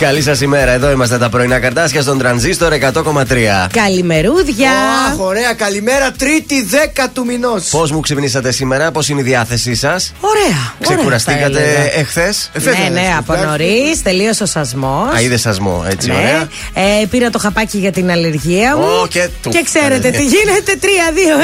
[0.00, 0.70] Καλή σας ημέρα.
[0.72, 3.66] Εδώ είμαστε τα πρωινά καρτάσια στον τρανζίστορ 100,3.
[3.72, 4.70] Καλημερούδια.
[5.12, 6.10] Αχ, ωραία, καλημέρα.
[6.18, 7.64] Τρίτη 10 του μηνός.
[7.68, 10.72] Πώς μου ξυπνήσατε σήμερα, πώς είναι η διάθεσή σας; Ωραία.
[10.80, 14.02] Ξεκουραστήκατε εχθές; Ναι, ναι, από νωρίς.
[14.02, 15.14] Τελείωσε ο σασμός.
[15.14, 16.14] Α, είδες σασμό, έτσι, Ναι.
[16.14, 16.48] ωραία.
[17.00, 18.84] Ε, πήρα το χαπάκι για την αλλεργία μου.
[19.02, 19.50] Ω, και του.
[19.50, 20.76] Και ξέρετε τι γίνεται.
[20.80, 21.38] 3, 2,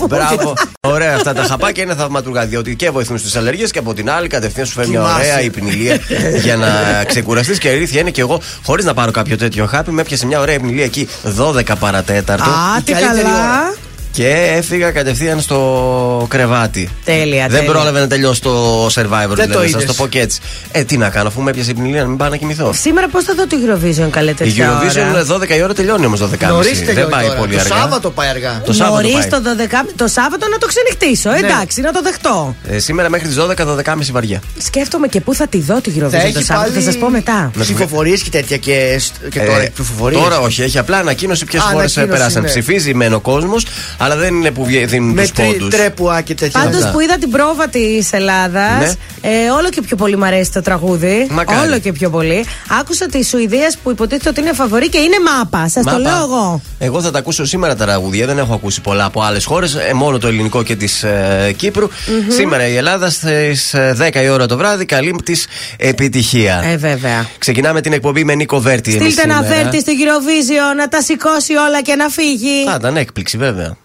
[0.00, 0.06] 1.
[0.08, 0.52] Μπράβο.
[0.80, 2.46] Ωραία, αυτά τα χαπάκια είναι θαυματουργά.
[2.46, 5.20] Διότι και βοηθούν στις αλλεργίες και από την άλλη κατευθείαν σου φέρνει μια Κοιμάσαι.
[5.20, 5.98] ωραία υπνηλία
[6.42, 6.68] για να
[7.06, 7.58] ξεκουραστείς.
[7.58, 10.40] Και η αλήθεια είναι και εγώ, χωρίς να πάρω κάποιο τέτοιο χάπι, με έπιασε μια
[10.40, 12.50] ωραία υπνηλία εκεί 12 παρατέταρτο.
[12.50, 13.38] Α, τι καλύτερη καλά.
[13.38, 13.74] ώρα.
[14.18, 16.88] Και έφυγα κατευθείαν στο κρεβάτι.
[17.04, 17.72] Τέλεια, Δεν τέλεια.
[17.72, 19.84] πρόλαβε να τελειώσει το survivor, Δεν το δηλαδή, σας είδες.
[19.96, 20.40] το πω και έτσι.
[20.72, 22.72] Ε, τι να κάνω, αφού με έπιασε η πνηλία, να μην πάω να κοιμηθώ.
[22.72, 24.80] Σήμερα πώς θα δω το Eurovision καλέ Η τέτοια ώρα;
[25.28, 26.48] Eurovision 12 η ώρα τελειώνει όμως 12.30.
[26.48, 27.76] Νωρί Δεν πάει πολύ το αργά.
[27.76, 28.62] Σάββατο πάει αργά.
[28.66, 29.40] Το Σάββατο Νωρίς πάει.
[29.40, 29.50] το,
[29.86, 31.30] 12, το Σάββατο να το ξενυχτήσω.
[31.46, 32.54] Εντάξει, να το δεχτώ.
[32.68, 34.42] Ε, σήμερα μέχρι τις 12, 12.30 βαριά.
[34.58, 37.50] Σκέφτομαι και πού θα τη δω τη Eurovision το Σάββατο, θα σας πω μετά.
[37.60, 40.18] Ψηφοφορίες και τέτοια και, και τώρα Ε, ψηφοφορίε.
[40.18, 42.42] τώρα όχι, έχει απλά ανακοίνωση ποιες Α, χώρες ανακοίνωση, πέρασαν.
[42.42, 42.48] ναι.
[42.48, 43.66] Ψηφίζει μεν ο κόσμος,
[44.10, 45.68] αλλά δεν είναι που βγα- δίνουν Με τους τρι, πόντους.
[45.74, 46.60] τρέπουα και τέτοια.
[46.62, 46.90] Πάντως Αυτά.
[46.92, 49.30] που είδα την πρόβα της Ελλάδας, Ναι.
[49.30, 51.26] ε, όλο και πιο πολύ μου αρέσει το τραγούδι.
[51.30, 51.68] Μακάρι.
[51.68, 52.44] Όλο και πιο πολύ.
[52.80, 55.68] Άκουσα τη Σουηδίας που υποτίθεται ότι είναι φαβορή και είναι μάπα.
[55.68, 55.98] Σας το Μάπα.
[55.98, 56.60] λέω εγώ.
[56.78, 58.26] Εγώ θα τα ακούσω σήμερα τα τραγούδια.
[58.26, 59.76] Δεν έχω ακούσει πολλά από άλλες χώρες.
[59.94, 61.88] μόνο το ελληνικό και της ε, κυπρου
[62.28, 66.62] Σήμερα η Ελλάδα στις 10 η ώρα το βράδυ καλύπτει της επιτυχία.
[66.64, 67.26] Ε, βέβαια.
[67.38, 68.90] Ξεκινάμε την εκπομπή με Νίκο Βέρτη.
[68.94, 69.62] εμείς Στείλτε ένα σήμερα.
[69.62, 72.64] βέρτι στο Eurovision να τα σηκώσει όλα και να φύγει.
[72.66, 73.76] Θα ήταν έκπληξη, βέβαια.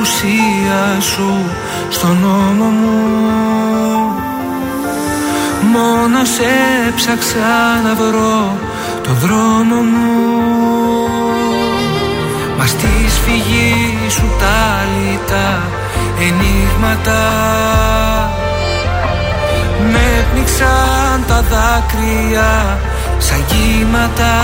[0.00, 1.50] Απουσία σου
[1.88, 2.98] στον νόμο μου.
[5.72, 6.42] Μόνος σε
[6.88, 8.56] έψαξα να βρω
[9.02, 11.08] το δρόμο μου.
[12.58, 15.62] Μα στη σφυγή σου τα λιτά
[16.18, 17.22] ενίγματα
[19.92, 22.78] Με πνίξαν τα δάκρυα
[23.18, 24.34] σαν κύματα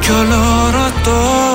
[0.00, 1.54] κι όλο ρωτώ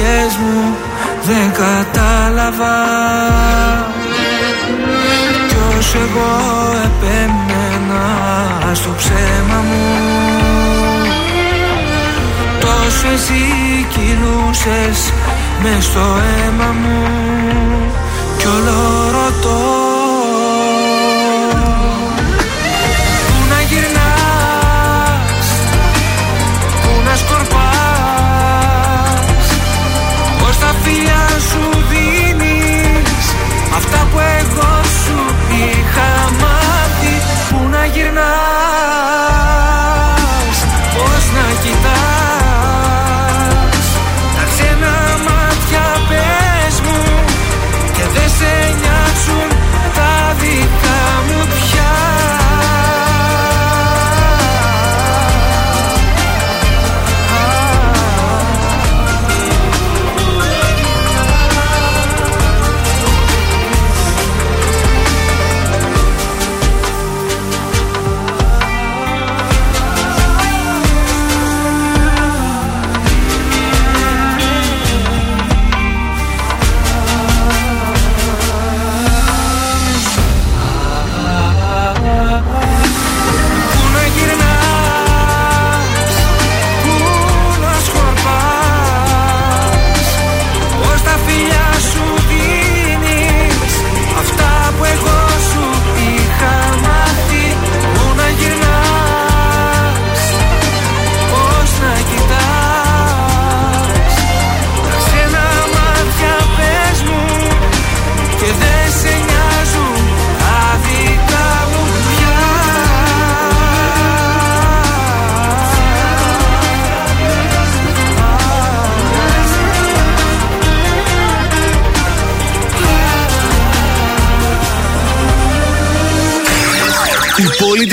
[0.00, 0.76] αντοχές μου
[1.22, 2.76] δεν κατάλαβα.
[5.48, 6.32] Κι όσο εγώ
[6.84, 8.04] επέμενα
[8.74, 9.84] στο ψέμα μου.
[12.60, 15.12] Τόσο εσύ κυλούσες
[15.62, 17.08] μες στο αίμα μου.
[18.38, 19.89] Κι όλο ρωτώ
[33.92, 34.29] Αυτά που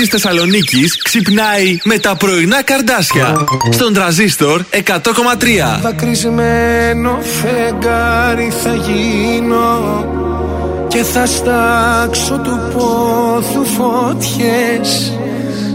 [0.08, 3.44] Η πόλη της Θεσσαλονίκης ξυπνάει με τα πρωινά καρδάσια.
[3.70, 5.80] Στον τραζίστορ 100,3.
[5.82, 10.06] Δακρυσμένο φεγγάρι θα γίνω
[10.88, 15.12] και θα στάξω του πόθου φωτιές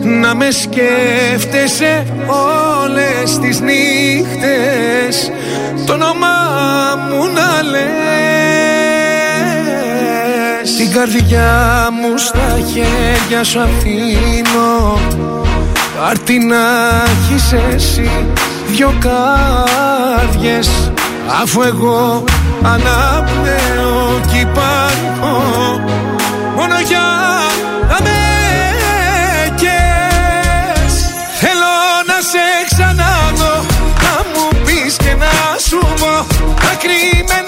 [0.04, 5.32] να με σκέφτεσαι όλες τις νύχτες
[5.86, 6.38] το όνομά
[7.10, 8.33] μου να λες
[10.84, 15.00] Την καρδιά μου στα χέρια σου αφήνω.
[15.98, 16.64] Πάρ' να
[17.04, 18.12] έχεις εσύ
[18.68, 20.92] δυο κάρδιες.
[21.42, 22.24] Αφού εγώ
[22.64, 25.42] αναπνέω κι υπάρχω.
[26.56, 27.08] Μόνο για
[27.90, 28.20] να με
[29.56, 30.94] κες
[31.40, 31.76] Θέλω
[32.08, 33.66] να σε ξαναδώ
[34.04, 36.26] Να μου πεις και να σου πω.
[36.64, 37.43] Να κρυμμένα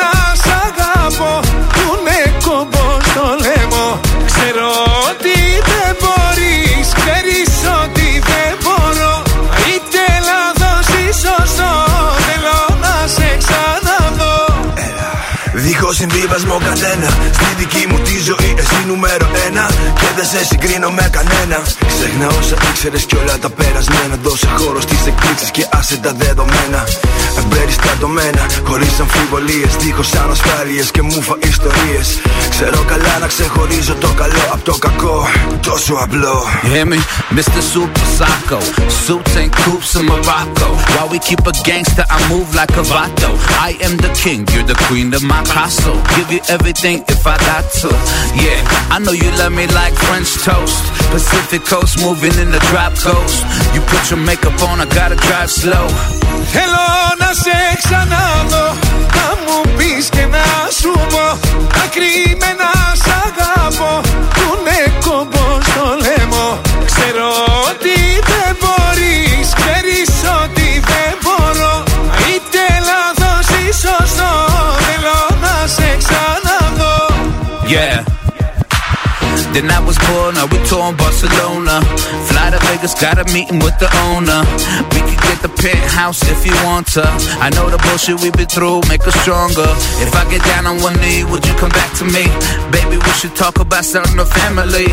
[16.06, 17.10] Δίχω συμβίβασμο κανένα.
[17.38, 19.66] Στη δική μου τη ζωή, εσύ νούμερο ένα.
[20.00, 21.58] Και δεν σε συγκρίνω με κανένα.
[21.94, 24.16] Ξέχνα όσα ήξερες κι όλα τα περασμένα.
[24.24, 26.82] Δώσε χώρο στις εκπλήξει και άσε τα δεδομένα.
[27.42, 29.72] Εμπεριστατωμένα, χωρίς αμφιβολίες.
[29.82, 32.08] Δίχως ανασφάλειες και μουφα ιστορίες.
[32.55, 35.29] Ξέρω καλά να ξεχωρίζω το καλό από το κακό.
[35.63, 36.45] Τόσο απλό.
[36.63, 36.99] You hear me?
[37.37, 37.61] Mr.
[37.73, 38.61] Super Psycho.
[39.05, 40.69] Suits and coops in Morocco.
[40.95, 43.31] While we keep a gangster, I move like a vato.
[43.69, 45.99] I am the king, you're the queen of my castle.
[46.17, 47.91] Give you everything if I got to.
[48.45, 50.83] Yeah, I know you love me like French toast.
[51.15, 53.39] Pacific coast, moving in the drop coast.
[53.75, 55.87] You put your makeup on, I gotta drive slow.
[56.53, 56.87] Θέλω
[57.19, 58.84] να σε ξαναδώ Να
[59.46, 60.46] Μου πεις και να
[60.80, 61.26] σου πω
[61.78, 62.72] Να κρυμμένα
[63.04, 64.02] σ' αγαπώ.
[64.36, 66.62] Που είναι κομπό στο λαιμό.
[66.86, 67.30] Ξέρω
[67.70, 67.98] ότι
[68.30, 70.12] δεν μπορείς Ξέρεις
[70.44, 71.74] ότι δεν μπορώ.
[72.28, 74.32] Είτε λάθος ή σωστό
[74.86, 76.98] Θέλω να σε ξαναδώ.
[77.74, 78.15] Yeah.
[79.55, 81.83] Then I was born, now we tour in Barcelona.
[82.29, 84.41] Fly to Vegas, got a meeting with the owner.
[84.93, 87.05] We could get the penthouse if you want to.
[87.45, 89.71] I know the bullshit we've been through, make us stronger.
[90.05, 92.25] If I get down on one knee, would you come back to me?
[92.71, 94.89] Baby, we should talk about starting a family.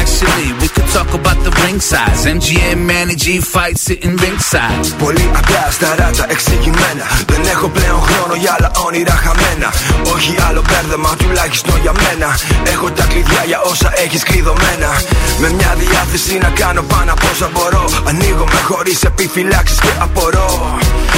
[0.00, 2.26] Actually, we could talk about the ring size.
[2.26, 4.84] MGM, Manny G fight sitting ringside.
[4.98, 7.06] Πολύ απλά στα ράτα εξηγημένα.
[7.26, 9.68] Δεν έχω πλέον χρόνο για άλλα όνειρα χαμένα.
[10.14, 12.38] Όχι άλλο μπέρδεμα, τουλάχιστον για μένα.
[12.72, 14.91] Έχω τα κλειδιά για όσα έχεις κλειδωμένα.
[15.39, 17.85] Με μια διάθεση να κάνω πάνω από όσα μπορώ.
[18.09, 20.49] Ανοίγω με χωρίς επιφυλάξεις και απορώ.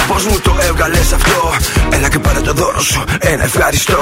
[0.08, 1.54] Πώς μου το έβγαλες αυτό,
[1.90, 3.04] Έλα και πάρε το δώρο σου.
[3.20, 4.00] Ένα ευχαριστώ.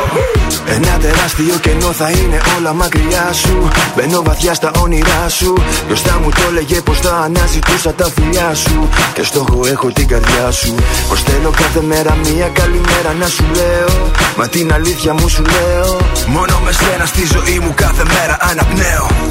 [0.65, 3.67] Ένα τεράστιο κενό θα είναι όλα μακριά σου.
[3.95, 5.53] Μπαίνω βαθιά στα όνειρά σου.
[5.87, 8.89] Μπροστά μου το έλεγε πως θα αναζητούσα τα φιλιά σου.
[9.13, 10.75] Και στόχο έχω την καρδιά σου.
[11.09, 14.11] Πως θέλω κάθε μέρα μία καλημέρα να σου λέω.
[14.37, 15.97] Μα την αλήθεια μου σου λέω.
[16.27, 18.74] Μόνο με σένα στη ζωή μου κάθε μέρα αναπνέω.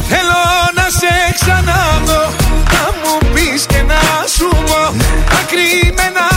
[0.08, 0.40] Θέλω
[0.74, 2.22] να σε ξαναδώ
[2.72, 4.94] Να μου πεις και να σου πω.
[5.30, 6.33] Να κρυμμένα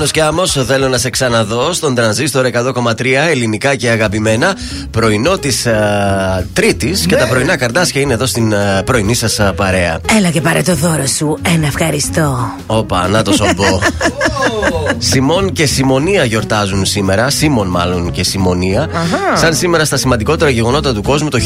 [0.00, 4.56] Πάνω και άμμος, θέλω να σε ξαναδώ στον τρανζίστορ 100,3 ελληνικά και αγαπημένα.
[4.90, 5.66] Πρωινό της
[6.52, 10.00] Τρίτης και τα πρωινά καρτάσια είναι εδώ στην α, πρωινή σας παρέα.
[10.18, 11.38] Έλα και πάρε το δώρο σου.
[11.54, 12.38] Ένα ευχαριστώ.
[12.66, 13.78] Όπα, να το σομπό.
[14.98, 17.30] Σιμών και Σιμωνία γιορτάζουν σήμερα.
[17.30, 18.88] Σίμων, μάλλον και Σιμωνία.
[19.34, 21.38] Σαν σήμερα στα σημαντικότερα γεγονότα του κόσμου, το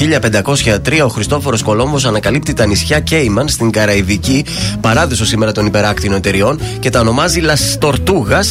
[0.46, 4.44] 1503 ο Χριστόφορος Κολόμβος ανακαλύπτει τα νησιά Κέιμαν στην Καραϊβική,
[4.80, 8.43] παράδεισο σήμερα των υπεράκτηνων εταιριών, και τα ονομάζει Λαστορτούγας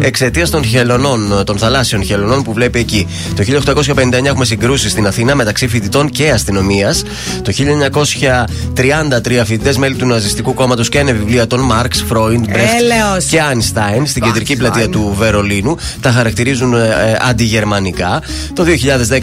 [0.00, 3.06] εξαιτίας των χελωνών, των θαλάσσιων χελωνών που βλέπει εκεί.
[3.36, 7.02] Το 1859 έχουμε συγκρούσει στην Αθήνα μεταξύ φοιτητών και αστυνομίας.
[7.42, 13.24] Το 1933 φοιτητές μέλη του Ναζιστικού κόμματος καίνε βιβλία των Μάρξ, Φρόιντ, Μπρέχτ Έλεος.
[13.24, 15.76] και Άινστάιν στην κεντρική πλατεία του Βερολίνου.
[16.00, 18.22] Τα χαρακτηρίζουν ε, ε, αντιγερμανικά.
[18.54, 18.64] Το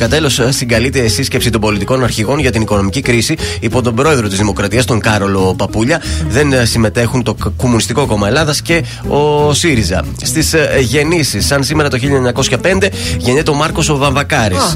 [0.03, 4.37] 2010 τέλος συγκαλείται σύσκεψη των πολιτικών αρχηγών για την οικονομική κρίση υπό τον πρόεδρο της
[4.37, 6.01] Δημοκρατίας, τον Κάρολο Παπούλια.
[6.29, 10.03] Δεν ε, συμμετέχουν το Κ- Κομμουνιστικό Κόμμα Ελλάδας και ο ΣΥΡΙΖΑ.
[10.21, 14.75] Στις γεννήσεις, σαν σήμερα το 1905 γεννιέται ο Μάρκος ο Βαμβακάρης.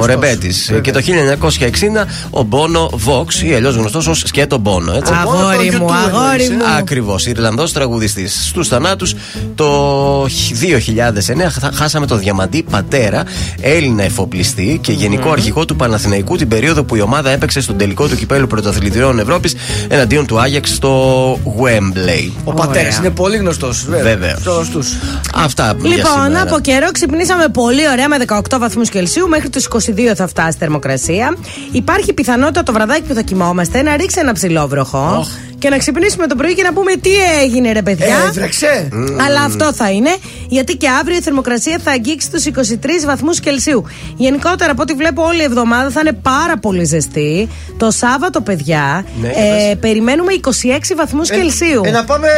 [0.00, 0.70] Ο Ρεμπέτης.
[0.82, 4.92] Και το 1960 ο Μπόνο Βόξ ή αλλιώς γνωστός ως Σκέτο Μπόνο.
[4.92, 5.12] Έτσι.
[5.20, 6.62] Αγόρι μου, αγόρι μου.
[6.78, 7.26] Ακριβώς.
[7.26, 8.46] Ιρλανδός τραγουδιστής.
[8.48, 9.14] Στους θανάτους
[9.54, 13.22] το 2009 χα- χάσαμε τον Διαμαντή Πατέρα,
[13.60, 18.06] Έλληνα εφοπλιστή και γενικό αρχηγό του Παναθηναϊκού την περίοδο που η ομάδα έπαιξε στον τελικό
[18.08, 19.54] του κυπέλου πρωταθλητριών Ευρώπης
[19.88, 22.30] εναντίον του Άγιαξ στο Wembley.
[22.44, 23.86] Ο πατέρας είναι πολύ γνωστός.
[23.88, 24.42] Βεβαίως.
[24.72, 24.96] Γνωστούς.
[25.34, 26.42] Αυτά για Λοιπόν, σήμερα.
[26.42, 29.28] από καιρό ξυπνήσαμε πολύ ωραία με 18 βαθμούς Κελσίου.
[29.28, 31.36] Μέχρι τους 22 θα φτάσει η θερμοκρασία.
[31.72, 35.26] Υπάρχει πιθανότητα το βραδάκι που θα κοιμόμαστε να ρίξει ένα ψηλόβροχο.
[35.58, 37.10] Και να ξυπνήσουμε το πρωί και να πούμε τι
[37.42, 38.16] έγινε, ρε παιδιά.
[38.24, 38.88] Ε, Έβρεξε.
[39.26, 40.16] Αλλά αυτό θα είναι,
[40.48, 43.84] γιατί και αύριο η θερμοκρασία θα αγγίξει τους 23 βαθμούς Κελσίου.
[44.16, 47.48] Γενικότερα, από ό,τι βλέπω, όλη η εβδομάδα θα είναι πάρα πολύ ζεστή.
[47.76, 50.48] Το Σάββατο, παιδιά, Ναι, ε, περιμένουμε 26
[50.96, 51.82] βαθμούς Κελσίου.
[51.84, 52.28] Ε, να πάμε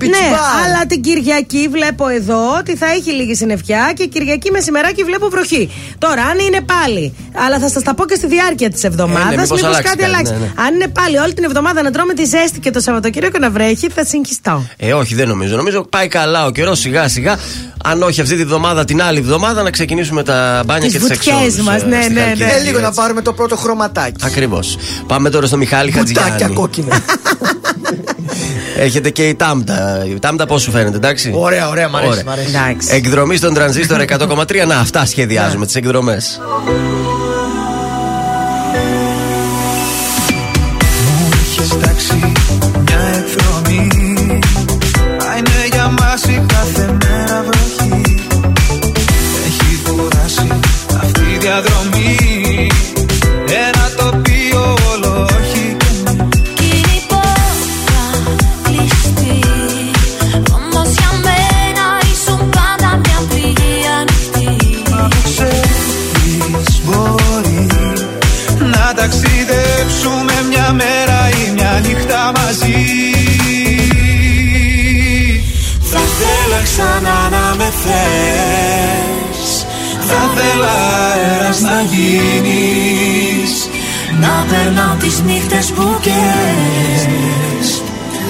[0.00, 0.66] beach Ναι, bar.
[0.66, 5.70] αλλά την Κυριακή βλέπω εδώ ότι θα έχει λίγη συννεφιά και Κυριακή μεσημεράκι βλέπω βροχή.
[5.98, 7.14] Τώρα, αν είναι πάλι,
[7.46, 9.96] αλλά θα σας τα πω και στη διάρκεια της εβδομάδα, Ε, ναι, μήπως αλλάξει κάτι
[9.96, 10.32] κάτι, αλλάξει.
[10.32, 10.52] ναι, ναι.
[10.66, 13.88] Αν είναι πάλι όλη την εβδομάδα να τρώμε τη ζέστη και το Σαββατοκύριακο να βρέχει,
[13.94, 14.66] θα συγχυστώ.
[14.76, 15.56] Ε, όχι, δεν νομίζω.
[15.56, 17.38] Νομίζω πάει καλά ο καιρός σιγά σιγά.
[17.84, 21.08] Αν όχι αυτή τη βδομάδα, την άλλη βδομάδα να ξεκινήσουμε τα μπάνια Τις και τις
[21.08, 21.64] βουτιές εξόδους.
[21.66, 22.44] μας, ναι, ναι, ναι.
[22.44, 24.24] Ε, λίγο να πάρουμε το πρώτο χρωματάκι.
[24.26, 24.76] Ακριβώς.
[25.06, 26.54] Πάμε τώρα στο Μιχάλη Κουτάκια Χατζηγιάννη.
[26.56, 27.00] κόκκινα.
[28.78, 30.04] Έχετε και η Τάμτα.
[30.08, 32.10] Η Τάμτα πώς σου φαίνεται, εντάξει; Ωραία, ωραία, μ' αρέσει.
[32.10, 32.24] Ωραία.
[32.24, 32.48] μ' αρέσει.
[32.48, 32.94] Εντάξει.
[32.94, 34.66] Εκδρομή στον τρανζίστορ 100,3.
[34.66, 36.40] Να, αυτά σχεδιάζουμε, τις εκδρομές.
[41.42, 42.23] Είχες τάξει
[80.34, 80.72] Θα θέλα
[81.12, 83.68] αέρας να γίνεις.
[84.20, 87.82] Να περνάω τις νύχτες που καίες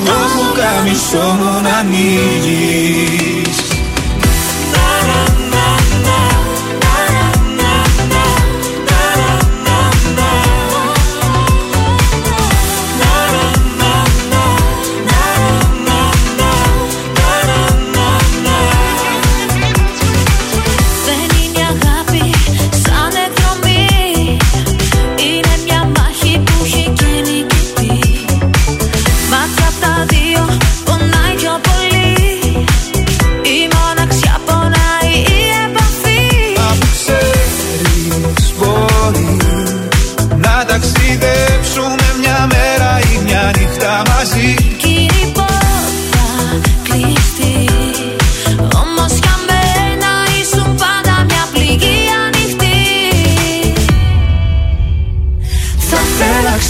[0.05, 3.64] Το πουκάμισό μου να ανοίγεις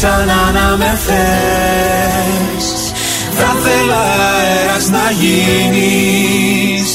[0.05, 2.67] ξανά να με θες.
[3.39, 4.03] Θα θέλα
[4.37, 6.89] αέρας να γίνεις.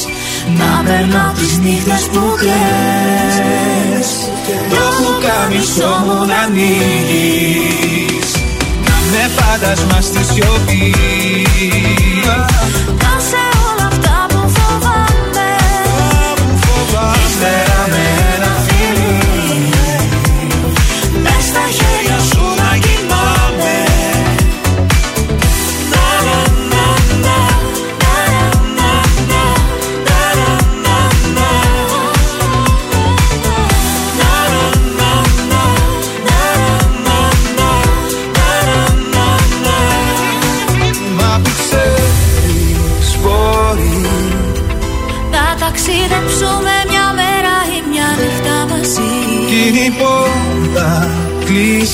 [0.58, 4.08] Να περνάω τις νύχτες που κλαις.
[4.70, 8.30] Το πουκάμισό μου να ανοίγεις.
[8.86, 10.94] Να με φάντασμα στη σιωπή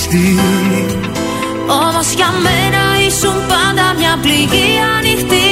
[0.08, 0.86] κλειστή
[1.66, 5.48] Όμως για μένα ήσουν πάντα μια πληγή ανοιχτή.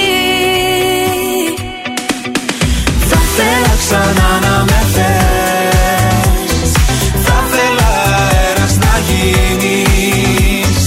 [3.09, 6.71] Θα θέλα ξανά να με θες.
[7.25, 10.87] Θα θέλα αέρας να γίνεις.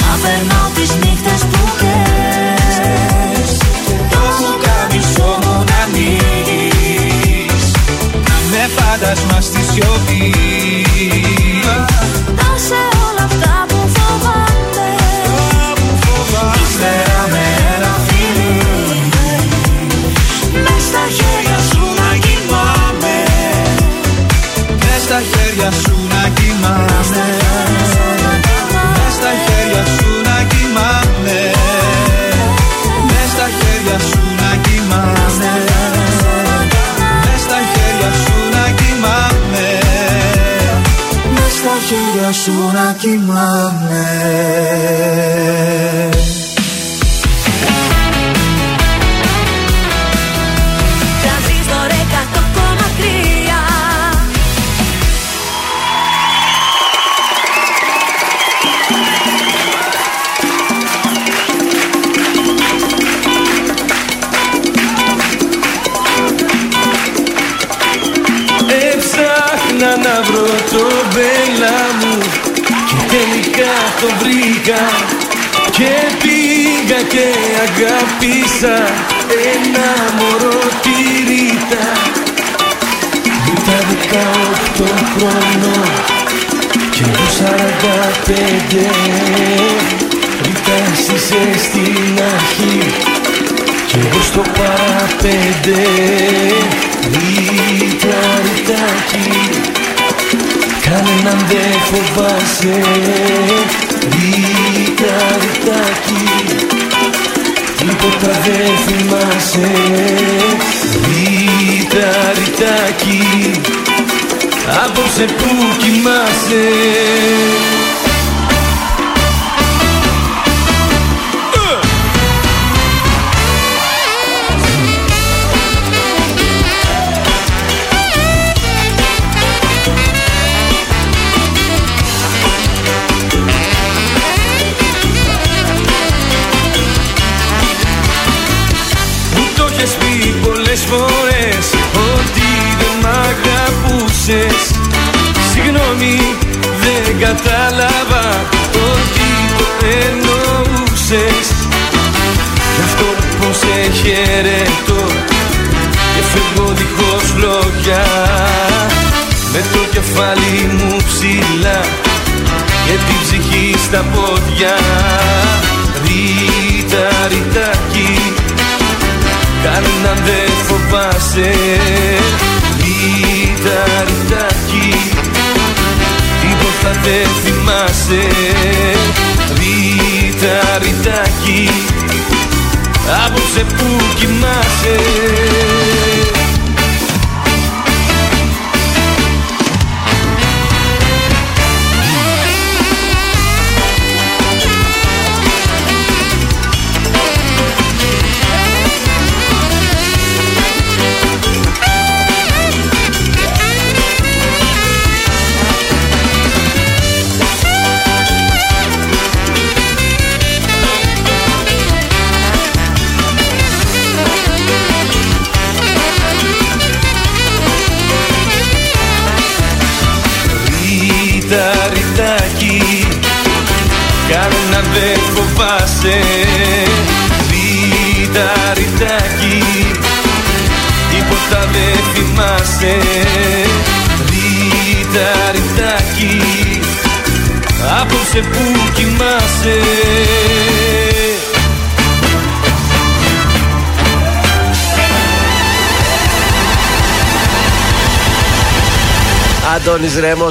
[0.00, 3.50] Να περνάω τις νύχτες που κλαις
[4.12, 7.64] Το πουκάμισό μου να ανοίγεις
[8.28, 9.61] Να με φάντασμα στη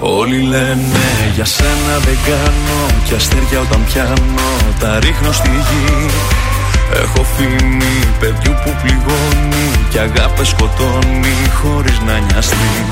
[0.00, 0.76] Όλοι λένε
[1.34, 6.06] για σένα δεν κάνω Κι αστέρια όταν πιάνω τα ρίχνω στη γη
[6.92, 12.84] Έχω φήμη παιδιού που πληγώνει Κι αγάπες σκοτώνει χωρίς να νοιαστεί.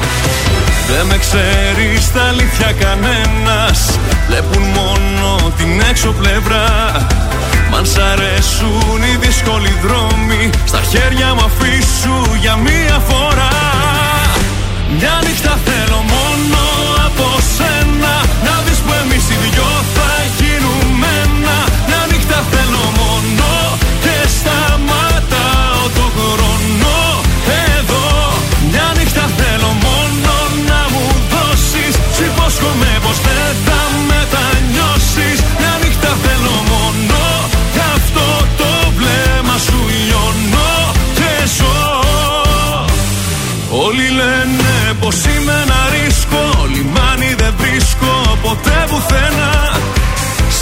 [0.88, 3.98] Δεν με ξέρεις στα αλήθεια κανένας.
[4.28, 6.66] Βλέπουν μόνο την έξω πλευρά.
[7.70, 13.54] Μ' αν σ' αρέσουν οι δύσκολοι δρόμοι Στα χέρια μου αφήσου για μία φορά.
[14.98, 16.15] Μια νύχτα θέλω μόνο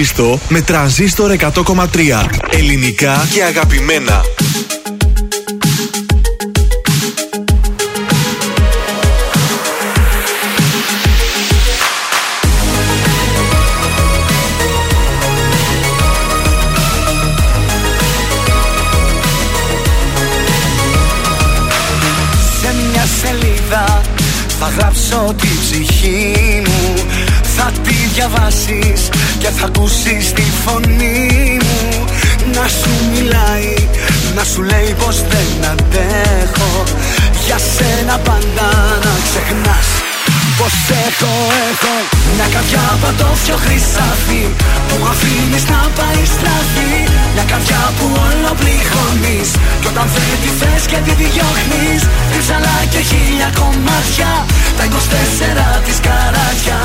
[0.00, 1.86] Ζήστο με τρανζίστορ 100,3.
[2.50, 4.22] Ελληνικά και αγαπημένα.
[22.60, 24.02] Σε μια σελίδα
[24.60, 26.94] θα γράψω τη ψυχή μου
[27.56, 29.08] Θα τη διαβάσεις
[29.40, 32.04] και θα ακούσεις τη φωνή μου
[32.56, 33.74] Να σου μιλάει,
[34.36, 36.72] να σου λέει πως δεν αντέχω.
[37.46, 38.68] Για σένα πάντα
[39.04, 39.88] να ξεχνάς
[40.58, 40.74] Πως
[41.06, 41.32] έχω,
[41.68, 41.94] έχω
[42.34, 44.42] Μια καρδιά πατώφιο χρυσάφι
[44.88, 46.94] Που αφήνεις να πάει στραφή.
[47.34, 49.50] Μια καρδιά που όλο πληγώνεις
[49.80, 52.00] Κι όταν δεν τη θες και τη διώχνεις
[52.32, 54.32] Ρίψαλα και χίλια κομμάτια
[54.78, 54.84] Τα
[55.78, 56.78] 24 της καράτια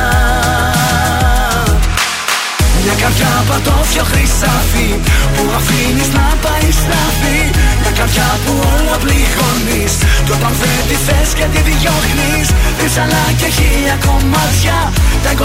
[2.85, 4.89] μια καρδιά πατώφιο χρυσάφι
[5.35, 7.39] Που αφήνεις να πάει στραφή.
[7.81, 9.93] Μια καρδιά που όλα πληγώνεις
[10.25, 12.47] Κι όταν δεν τη θες και τη διώχνεις.
[12.79, 14.77] Ρίψαλα και χίλια κομμάτια
[15.23, 15.41] Τα 24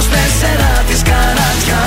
[0.89, 1.81] της καράτια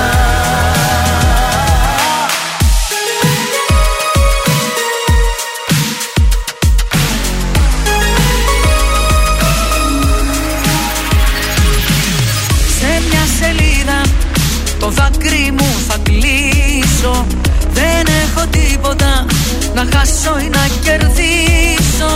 [19.76, 22.12] να χάσω ή να κερδίσω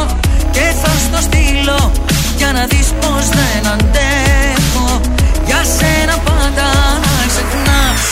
[0.54, 1.80] Και θα στο στείλω
[2.40, 4.86] για να δεις πως δεν αντέχω.
[5.48, 6.68] Για σένα πάντα
[7.04, 8.02] να ξεχνάς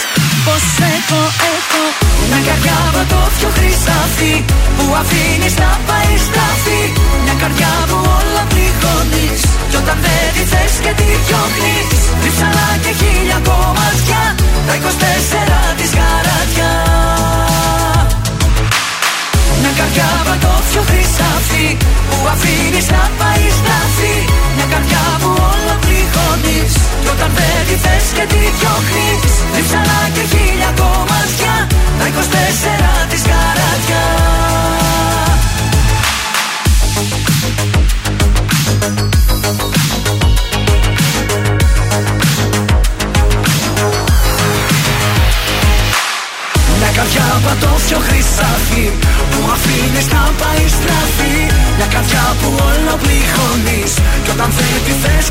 [0.45, 1.21] πως έχω,
[1.55, 1.83] έχω.
[2.29, 4.35] Μια καρδιά πατώφιο χρυσάφι
[4.77, 6.83] Που αφήνεις να πάει στραφή.
[7.25, 11.89] Μια καρδιά που όλα πληγώνεις Κι όταν δεν τη θες και τη διώχνεις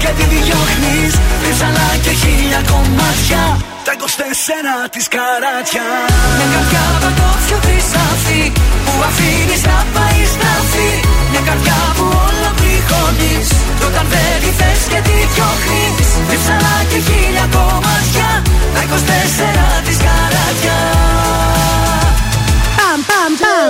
[0.04, 3.44] και τη διώχνεις Ρίψαλα και χίλια κομμάτια.
[3.86, 5.86] Τα 24 της καράτια.
[6.38, 8.44] Μια καρδιά παντόφιο χρυσάφι
[8.86, 10.92] Που αφήνεις να πάει στραφή
[11.32, 16.10] Μια καρδιά που όλο πληγώνεις Κι όταν δεν τη θες και τη διώχνεις.
[16.30, 18.30] Ρίψαλα και χίλια κομμάτια
[18.76, 18.90] Τα 24
[19.86, 20.78] της καράτια.
[21.16, 21.65] Παμ,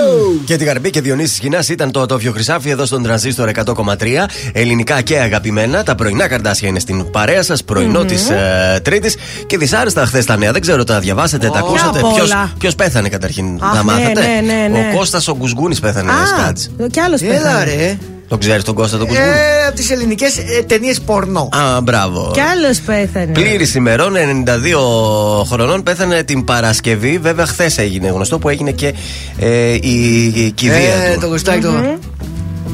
[0.04, 0.44] παμ, παμ.
[0.44, 4.26] Και την Γαρμπή και Διονύσης Κινά ήταν το Τόφιο Χρυσάφι εδώ στον Τρανζίστορ 100,3.
[4.52, 5.82] Ελληνικά και αγαπημένα.
[5.82, 9.16] Τα πρωινά καρτάσια είναι στην παρέα σας, πρωινό της ε, Τρίτης.
[9.46, 10.52] Και δυσάρεστα χθες τα νέα.
[10.52, 11.98] Δεν ξέρω, τα διαβάσατε, τα ακούσατε.
[11.98, 12.50] απ' Ποιος- όλα.
[12.58, 14.90] Ποιος πέθανε καταρχήν, Αχ, τα ναι, μάθατε; ναι, ναι, ναι.
[14.92, 16.64] Ο Κώστας ο Γκουσγούνη πέθανε, Α, Σκάτζ.
[16.90, 17.64] κι άλλος Έλα πέθανε.
[17.64, 17.98] ρε.
[18.28, 19.28] Το ξέρεις τον Κώστα τον Γκουσγούνη.
[19.28, 20.34] Ε, από τις ελληνικές
[20.66, 21.48] ταινίες πορνό.
[21.52, 22.30] Α, μπράβο.
[22.32, 23.32] Κι άλλος πέθανε.
[23.32, 27.18] Πλήρης ημερών, 92 χρονών, πέθανε την Παρασκευή.
[27.18, 28.94] Βέβαια, χθες έγινε γνωστό που έγινε και
[29.38, 31.20] ε, η, η κηδεία Ε, του.
[31.20, 31.98] το γουστάκι του.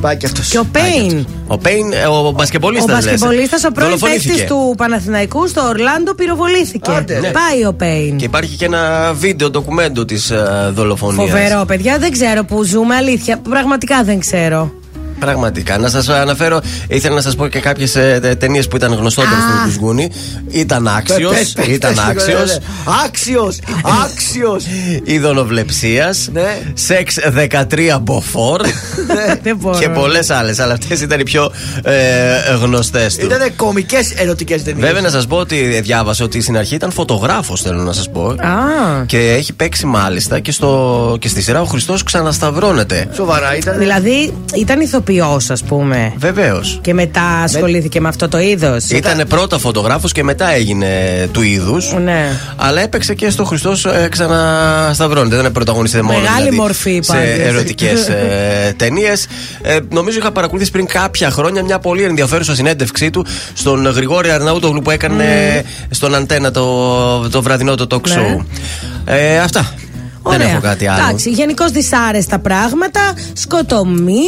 [0.00, 0.48] Πάει και αυτός.
[0.48, 1.26] Και ο Πέιν.
[1.46, 2.92] Ο Πέιν, ε, ο Ο μπασκεμπολίστα.
[2.92, 6.90] μπασκεμπολίστας, ο πρώην παίκτης του Παναθηναϊκού στο Ορλάντο πυροβολήθηκε.
[6.90, 7.30] Άντε, ναι.
[7.30, 8.16] Πάει ο Πέιν.
[8.16, 11.30] Και υπάρχει και ένα βίντεο ντοκουμέντο της ε, δολοφονίας.
[11.30, 11.98] Φοβερό, παιδιά.
[11.98, 13.36] Δεν ξέρω που ζούμε, αλήθεια.
[13.50, 14.72] Πραγματικά δεν ξέρω.
[15.26, 15.78] Πραγματικά.
[15.78, 17.96] Να σας αναφέρω, ήθελα να σας πω και κάποιες
[18.38, 19.46] ταινίες που ήταν γνωστότερες Α.
[19.46, 20.11] του Κουσγούνη.
[20.48, 21.32] Ήταν άξιος.
[21.35, 22.48] Πες, πες, Ήταν πες, άξιος.
[22.48, 22.94] ναι, ναι.
[23.06, 23.58] Άξιος,
[24.04, 24.64] άξιος.
[25.14, 26.14] Ειδωνοβλεψία.
[26.32, 26.58] Ναι.
[26.74, 28.61] Σεξ 13 μποφόρ.
[29.42, 29.78] Δεν μπορώ.
[29.78, 30.58] και πολλές άλλες.
[30.58, 31.92] Αλλά αυτές ήταν οι πιο ε,
[32.62, 33.26] γνωστές του.
[33.26, 34.87] Ήτανε κομικές ερωτικές ταινίες.
[34.87, 38.26] Βέβαια, να σας πω ότι διάβασα ότι στην αρχή ήταν φωτογράφος, θέλω να σας πω.
[38.26, 39.04] Α.
[39.06, 43.08] Και έχει παίξει μάλιστα και, στο, και στη σειρά ο Χριστός ξανασταυρώνεται.
[43.14, 43.78] Σοβαρά ήταν.
[43.78, 46.12] Δηλαδή ήταν ηθοποιό, ας πούμε.
[46.16, 46.79] Βεβαίως.
[46.83, 48.90] Και μετά ασχολήθηκε με αυτό το είδος.
[48.90, 50.88] Ήταν πρώτα φωτογράφος και μετά έγινε
[51.33, 51.92] του είδους.
[52.05, 52.29] Ναι.
[52.57, 55.37] Αλλά έπαιξε και στο Χριστός ε, ξανασταυρώνεται.
[55.37, 57.25] Δεν πρωταγωνιστεί μόνο Μεγάλη δηλαδή, μορφή σε πάντως.
[57.46, 59.27] ερωτικές ε, ταινίες.
[59.62, 64.83] Ε, νομίζω είχα παρακολουθήσει πριν κάποια χρόνια μια πολύ ενδιαφέρουσα συνέντευξή του στον Γρηγόρη Αρναούτογλου
[64.83, 65.25] που έκανε
[65.90, 68.14] στον Αντένα το, το βραδινό το talk Ναι.
[68.38, 68.44] show.
[69.05, 69.72] Ε, αυτά.
[70.24, 70.48] Δεν Ωραία.
[70.50, 71.02] έχω κάτι άλλο.
[71.04, 73.00] Εντάξει, γενικώς δυσάρεστα πράγματα.
[73.32, 74.24] Σκοτωμή.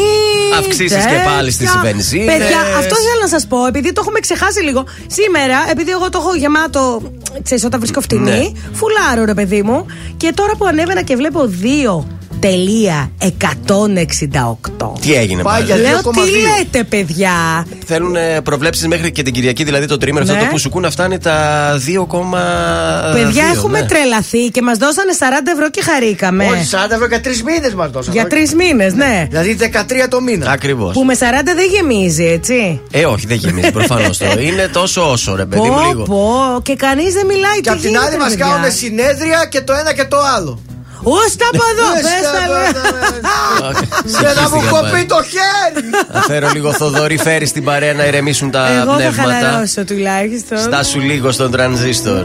[0.59, 1.25] Αυξήσεις και τέτοια.
[1.25, 2.27] πάλι στις βενζίνες.
[2.27, 4.85] Παιδιά, αυτό ήθελα να σας πω, επειδή το έχουμε ξεχάσει λίγο.
[5.07, 7.03] Σήμερα, επειδή εγώ το έχω γεμάτο,
[7.43, 8.61] ξέρεις, όταν βρίσκω φτηνή, Ναι.
[8.73, 9.87] φουλάρω ρε παιδί μου.
[10.17, 11.47] Και τώρα που ανέβαινα και βλέπω
[12.45, 14.93] 2.168.
[15.01, 16.03] Τι έγινε Πάει πάλι; για Λέω 2,2.
[16.13, 20.33] τι λέτε, παιδιά; Θέλουν προβλέψεις μέχρι και την Κυριακή, δηλαδή το τρίμηνο Ναι.
[20.33, 23.13] αυτό το που σου να φτάνει τα 2,2.
[23.13, 23.87] Παιδιά, έχουμε ναι.
[23.87, 25.23] τρελαθεί και μας δώσανε 40
[25.55, 26.45] ευρώ και χαρήκαμε.
[26.45, 28.13] Όχι, 40 ευρώ για τρεις μήνες μας δώσαν.
[28.13, 29.27] Για τρεις μήνες, ναι.
[29.31, 30.51] Δηλαδή 13 το μήνα.
[30.51, 30.93] Ακριβώς.
[30.93, 32.81] Που με 40 δεν γεμίζει, έτσι.
[32.91, 34.25] Ε, όχι, δεν γεμίζει προφανώς το.
[34.49, 36.03] Είναι τόσο όσο, ρε παιδί μου, Πω, λίγο.
[36.03, 37.57] πω, και κανείς δεν μιλάει.
[37.57, 38.47] Και τι απ' την γίνεται, άλλη μας παιδιά.
[38.47, 40.59] κάνουν συνέδρια και το ένα και το άλλο.
[41.05, 43.69] Ούστα από εδώ, Πες πες τα τα λέω.
[43.71, 43.79] Οκ,
[44.21, 45.05] Και να μου συγχύστηκα κοπεί πάλι.
[45.07, 45.87] το χέρι.
[46.13, 49.33] Θα φέρω λίγο Θοδωρή, φέρεις στην παρέα να ηρεμήσουν τα Εγώ θα πνεύματα.
[49.33, 50.59] χαλαρώσω τουλάχιστον.
[50.59, 52.25] Στάσου λίγο στον τρανζίστορ.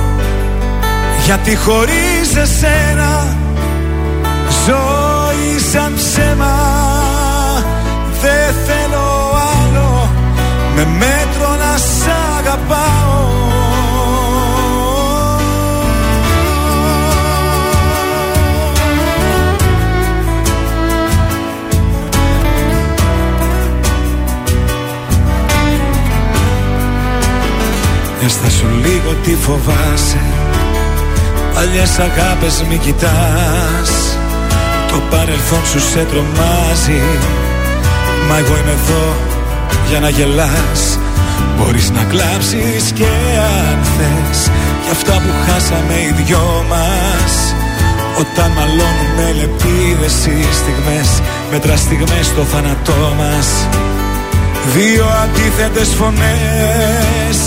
[1.31, 3.37] γιατί χωρίς εσένα
[4.65, 6.55] ζωή σαν ψέμα
[8.21, 10.09] δεν θέλω άλλο.
[10.75, 13.29] Με μέτρο να σ' αγαπάω.
[28.25, 30.30] Έστα σου λίγο τι φοβάσαι
[31.61, 33.91] Παλιές αγάπες μη κοιτάς.
[34.91, 37.01] Το παρελθόν σου σε τρομάζει.
[38.27, 39.05] Μα εγώ είμαι εδώ
[39.89, 40.81] για να γελάς.
[41.57, 43.11] Μπορείς να κλάψεις και
[43.65, 44.39] αν θες.
[44.83, 47.33] Για αυτά που χάσαμε οι δυο μας.
[48.21, 51.09] Όταν μαλώνουμε λεπίδες οι στιγμές
[51.51, 53.47] Μέτρα στιγμές στο θάνατό μας.
[54.75, 57.37] Δύο αντίθετες φωνές.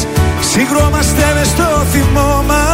[0.52, 2.73] Συγκρόμαστε μες στο θυμό μας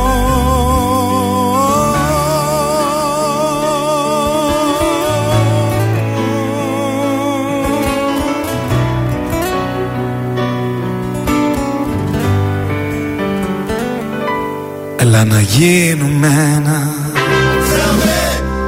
[15.13, 16.93] Έλα να γίνουμε ένα.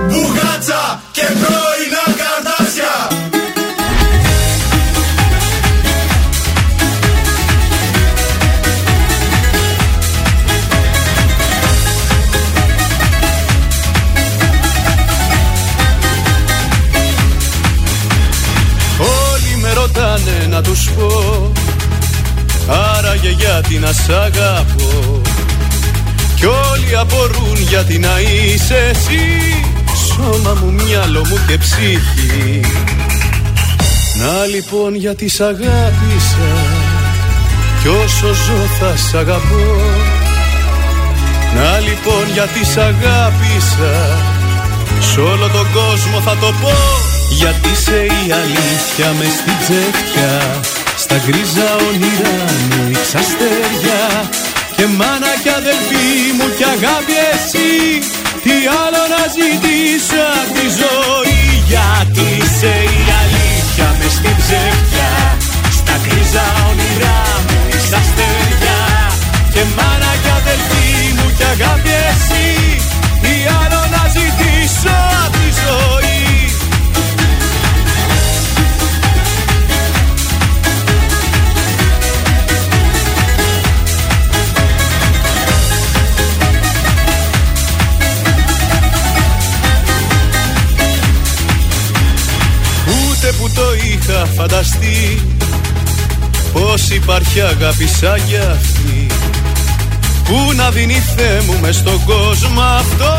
[0.07, 3.07] Μπουγάτσα και πρώινα καρτάσια
[18.97, 21.51] Όλοι με ρωτάνε να τους πω
[22.67, 25.21] Άραγε γιατί να σ' αγαπώ
[26.93, 29.25] Κι όλοι απορούν γιατί να είσαι εσύ.
[30.07, 32.61] Σώμα μου, μυαλό μου και ψυχή.
[34.19, 36.51] Να λοιπόν γιατί σ' αγάπησα
[37.81, 39.81] Κι όσο ζω θα σ' αγαπώ.
[41.55, 43.93] Να λοιπόν γιατί σ' αγάπησα
[44.99, 46.75] Σ' όλο τον κόσμο θα το πω.
[47.29, 50.31] Γιατί σε η αλήθεια μες στην ψεύτια
[50.97, 54.01] Στα γκρίζα όνειρά μου η αστέρια
[54.77, 56.07] Και μάνα κι αδελφή
[56.37, 57.71] μου κι αγάπη εσύ
[58.43, 61.41] Τι άλλο να ζητήσω απ' τη ζωή.
[61.71, 65.11] Γιατί σε η αλήθεια μες στην ψεύτια
[65.77, 68.79] Στα γκρίζα όνειρά μου η αστέρια.
[69.53, 72.47] Και μάνα κι αδελφή μου κι αγάπη εσύ
[73.23, 76.02] Τι άλλο να ζητήσω απ' τη ζωή
[94.03, 95.21] είχα φανταστεί
[96.53, 99.07] Πως υπάρχει αγάπη σαν κι αυτή.
[100.23, 103.13] Που να δίνει Θεέ μου μες στον κόσμο αυτό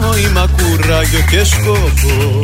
[0.00, 2.40] Νόημα, κουράγιο και σκόπο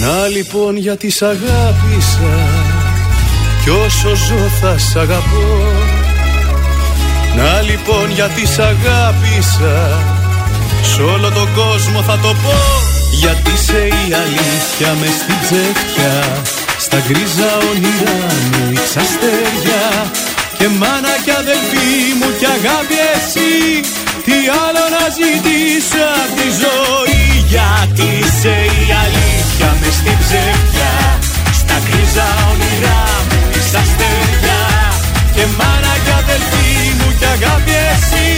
[0.00, 2.36] Να λοιπόν γιατί σ' αγάπησα
[3.62, 5.72] Κι όσο ζω θα σ' αγαπώ.
[7.36, 9.98] Να λοιπόν γιατί σ' αγάπησα
[10.82, 12.79] Σ' όλο τον κόσμο θα το πω
[13.22, 16.14] Γιατί σε η αλήθεια με στην ψεύτια
[16.84, 19.84] Στα γκρίζα όνειρά μου η αστέρια.
[20.58, 23.52] Και μάνα κι αδελφή μου κι αγάπη εσύ
[24.26, 27.24] Τι άλλο να ζητήσω απ' τη ζωή.
[27.52, 28.10] Γιατί
[28.40, 30.92] σε η αλήθεια με στην ψεύτια
[31.60, 34.60] Στα γκρίζα όνειρά μου η αστέρια.
[35.34, 38.28] Και μάνα κι αδελφή μου κι αγάπη εσύ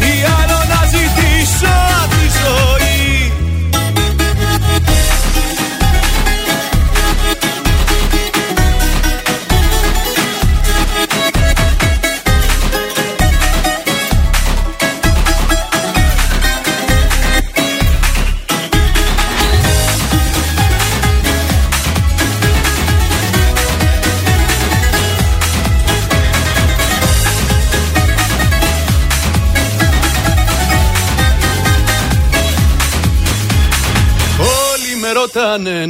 [0.00, 2.85] Τι άλλο να ζητήσω απ' τη ζωή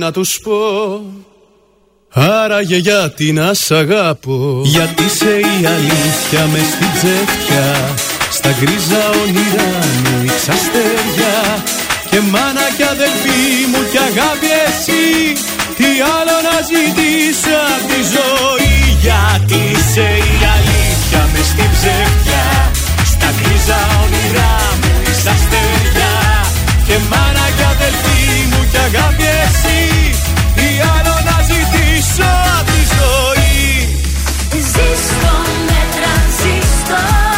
[0.07, 0.61] να τους πω.
[2.13, 4.63] Άραγε γιατί να σ' αγαπώ.
[4.65, 7.67] Γιατί σε η αλήθεια με στην τσέφια
[8.37, 11.37] Στα γκρίζα όνειρά μου η αστέρια.
[12.11, 15.07] Και μάνα κι αδελφή μου κι αγάπη εσύ
[15.79, 18.75] Τι άλλο να ζητήσω απ' τη ζωή.
[19.07, 22.45] Γιατί σε η αλήθεια με στην ψεύτια
[23.13, 26.13] Στα γκρίζα όνειρά μου η αστέρια.
[26.87, 28.16] Και μάνα κι αδελφή μου
[28.77, 29.81] κι αγάπη εσύ
[30.55, 33.99] Τι άλλο να ζητήσω απ' τη ζωή.
[34.51, 35.35] Ζήστο
[35.67, 37.36] με τρανζίστορ Τρανζίστορ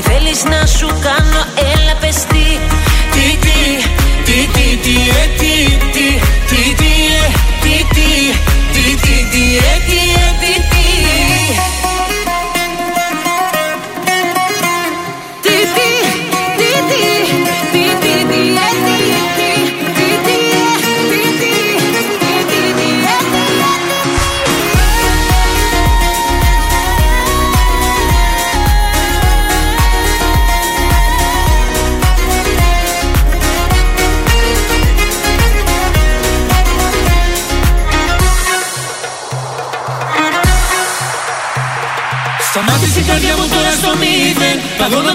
[0.00, 1.59] Τι θέλεις να σου κάνω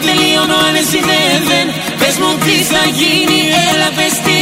[0.05, 1.67] Παγώνω τελείωνω αν εσύ δεν δεν.
[1.99, 3.39] Πες μου τι θα γίνει
[3.69, 4.34] έλα πες τι Τι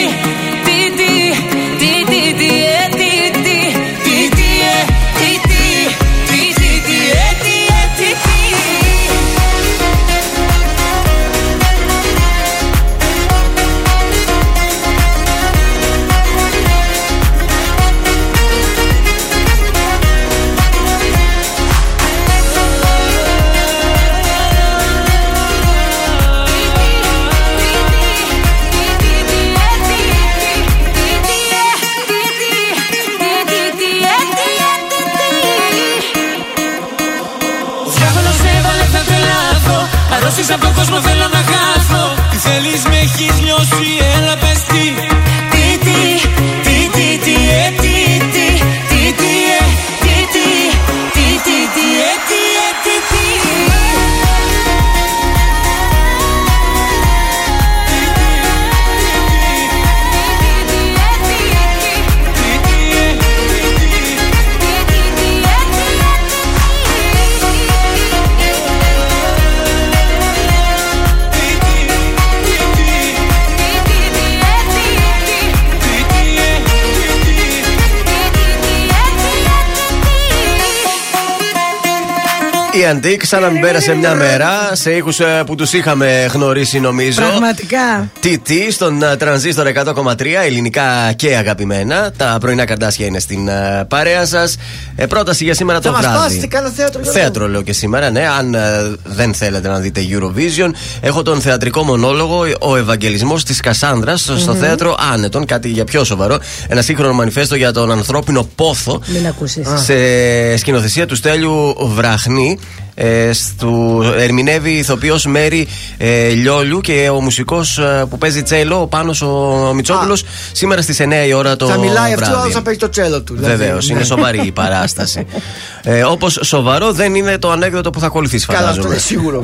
[82.84, 87.22] Η Αντίκ, σαν να μην πέρασε μια μέρα, σε ήχους που τους είχαμε γνωρίσει νομίζω.
[87.22, 88.10] Πραγματικά.
[88.24, 92.12] TT στον ε, τρανζίστορ 100,3, ελληνικά και αγαπημένα.
[92.18, 94.58] Τα πρωινά καρτάσια είναι στην ε, παρέα σας.
[94.96, 96.20] Ε, πρόταση για σήμερα Θα το μας βράδυ.
[96.20, 98.28] πάσετε κάνα θέατρο Γιώργο; Θέατρο λέω και σήμερα, ναι.
[98.28, 98.60] Αν ε,
[99.04, 100.72] δεν θέλετε να δείτε Eurovision,
[101.02, 104.60] έχω τον θεατρικό μονόλογο Ο Ευαγγελισμός της Κασάνδρας στο Μμμ.
[104.60, 105.46] θέατρο Άνετον.
[105.46, 106.40] Κάτι για πιο σοβαρό.
[106.68, 109.02] Ένα σύγχρονο μανιφέστο για τον ανθρώπινο πόθο.
[109.08, 109.64] Μην ακούσει.
[109.76, 112.60] Σε σκηνοθεσία του Στέλιου Βραχνή.
[112.96, 115.68] Ε, στου ερμηνεύει η ηθοποιός Μέρη
[115.98, 117.80] ε, Λιόλιου και ο μουσικός
[118.10, 120.18] που παίζει τσέλο, ο Πάνος ο Μιτσόπουλο,
[120.52, 122.42] σήμερα στις 9 η ώρα το Θα μιλάει αυτό, βράδυ.
[122.44, 123.36] άλλο θα παίζει το τσέλο του.
[123.36, 123.56] δηλαδή.
[123.56, 123.94] Βεβαίως, Ναι.
[123.96, 125.26] είναι σοβαρή η παράσταση.
[125.84, 128.94] ε, Όπως σοβαρό δεν είναι το ανέκδοτο που θα ακολουθήσει, Καλά, αυτό φαντάζομαι.
[128.94, 129.44] είναι σίγουρο.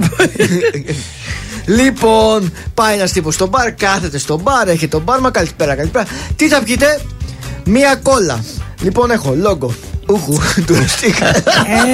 [1.83, 6.05] λοιπόν, πάει ένας τύπος στο μπαρ, κάθεται στο μπαρ, έχει το μπαρ, καλησπέρα, καλησπέρα.
[6.35, 6.99] Τι θα πιείτε,
[7.65, 8.43] Μία κόλλα.
[8.81, 9.73] Λοιπόν, έχω λόγο.
[10.11, 11.25] Ούχου, του στίχα.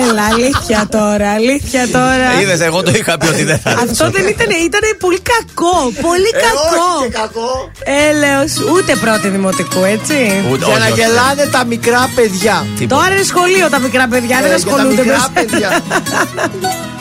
[0.03, 2.27] Έλα, αλήθεια τώρα, αλήθεια τώρα.
[2.41, 5.75] Είδες, εγώ το είχα πει ότι δεν θα Αυτό δεν ήταν, ήταν πολύ κακό.
[6.01, 6.85] Πολύ Ε, κακό.
[6.95, 7.71] όχι και κακό.
[8.09, 10.43] Έλεος, ούτε πρώτη δημοτικού, έτσι.
[10.51, 10.99] Ούτε- Για όχι, να όχι.
[10.99, 12.65] γελάνε τα μικρά παιδιά.
[12.77, 13.01] Τίποτα.
[13.01, 15.41] Τώρα είναι σχολείο τα μικρά παιδιά, δεν Ε, για τα ασχολούνται μικρά με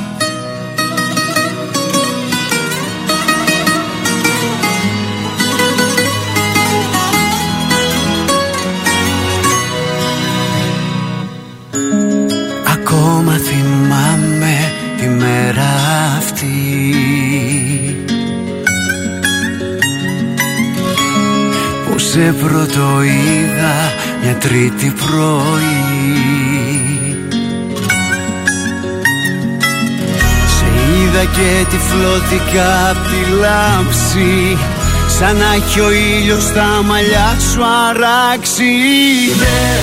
[22.14, 23.92] σε πρώτο είδα
[24.22, 26.14] μια τρίτη πρωί.
[30.56, 34.58] Σε είδα και τυφλώτηκα απ' τη λάμψη
[35.18, 38.72] Σαν να έχει ο ήλιος στα μαλλιά σου αράξει.
[39.42, 39.82] Δεν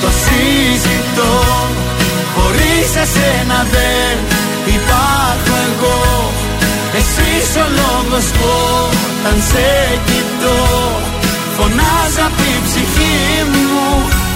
[0.00, 1.34] το συζητώ
[2.34, 4.16] Χωρίς εσένα δεν
[4.66, 6.30] υπάρχω εγώ.
[6.98, 8.48] Εσύ ο λόγος που
[9.24, 11.11] όταν σε κοιτώ
[11.64, 13.20] Φωνάζω απ' την ψυχή
[13.52, 13.80] μου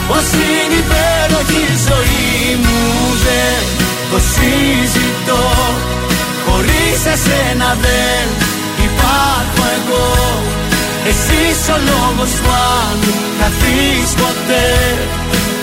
[0.08, 2.80] Πως είναι υπέροχη η ζωή μου
[3.26, 3.62] Δεν
[4.10, 5.44] το συζητώ
[6.44, 8.26] Χωρίς εσένα δεν
[8.88, 10.08] υπάρχω εγώ.
[11.10, 11.42] Εσύ
[11.74, 12.50] ο λόγος που
[12.80, 12.98] αν
[13.38, 14.70] χαθείς ποτέ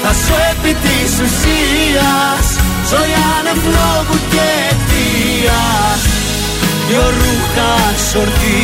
[0.01, 2.45] Θα σου επί της ουσίας
[2.91, 6.01] Ζωή ανευλόγου και αιτίας.
[6.87, 7.71] Δυο ρούχα
[8.11, 8.63] σορτή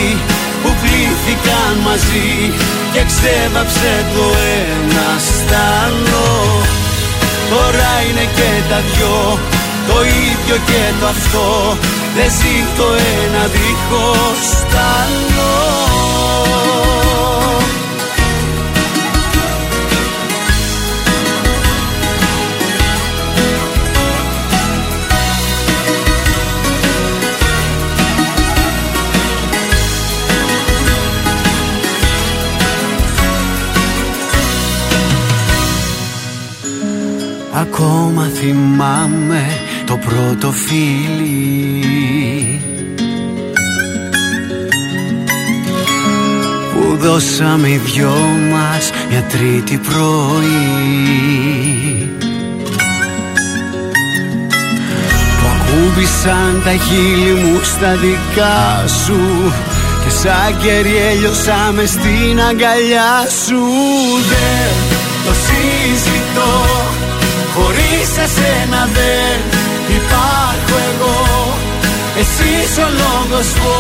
[0.62, 2.32] που πλήθηκαν μαζί
[2.94, 4.26] Και ξέβαψε το
[4.64, 6.32] ένα στάλο
[7.54, 9.40] Τώρα είναι και τα δυο
[9.90, 11.78] το ίδιο και το αυτό.
[12.16, 12.84] Δεν ζει το
[13.24, 14.42] ένα δίχως
[14.72, 16.19] τ' άλλο
[37.54, 39.46] Ακόμα θυμάμαι
[39.86, 41.84] το πρώτο φίλι.
[46.74, 48.16] Που δώσαμε οι δυο
[48.52, 50.60] μας μια τρίτη πρωί.
[55.40, 59.20] Που ακούμπησαν τα χείλη μου στα δικά σου
[60.04, 63.62] Και σαν κερί έλειωσαμε στην αγκαλιά σου.
[64.30, 66.89] Δεν το συζητώ
[67.60, 69.38] Χωρίς εσένα δεν
[70.00, 71.18] υπάρχω εγώ.
[72.22, 73.74] Εσύ ο λόγος που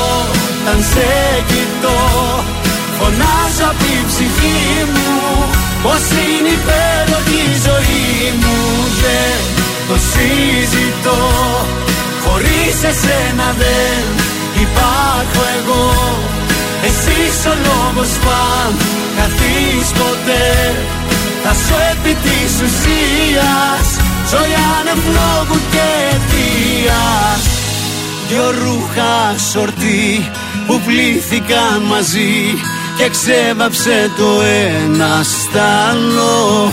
[0.69, 1.09] όταν σε
[1.49, 1.99] κοιτώ
[2.97, 4.63] Φωνάζω απ' την ψυχή
[4.93, 5.11] μου.
[5.83, 8.57] Πως είναι υπέροχη η ζωή μου
[9.01, 9.37] Δεν
[9.87, 11.21] το συζητώ.
[12.23, 14.03] Χωρίς εσένα δεν
[14.65, 15.87] υπάρχω εγώ.
[16.87, 17.19] Εσύ
[17.51, 18.29] ο λόγος που
[18.61, 18.73] αν
[19.17, 20.47] καθείς ποτέ
[21.51, 23.87] θα σου επί της ουσίας
[24.29, 27.41] Ζωή ανευλόγου και αιτίας.
[28.27, 30.29] Δυο ρούχα σορτί
[30.67, 32.57] που πλήθηκαν μαζί
[32.97, 36.71] Και ξέβαψε το ένα στάλο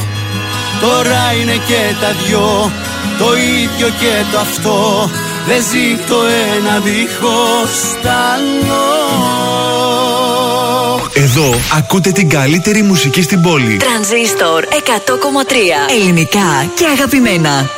[0.80, 2.70] Τώρα είναι και τα δυο
[3.18, 5.10] το ίδιο και το αυτό.
[5.46, 6.16] Δεν ζει το
[6.56, 9.75] ένα δίχως τ' άλλο
[11.18, 13.76] εδώ ακούτε την καλύτερη μουσική στην πόλη.
[13.76, 17.70] Τρανζίστορ 100,3 Ελληνικά και αγαπημένα.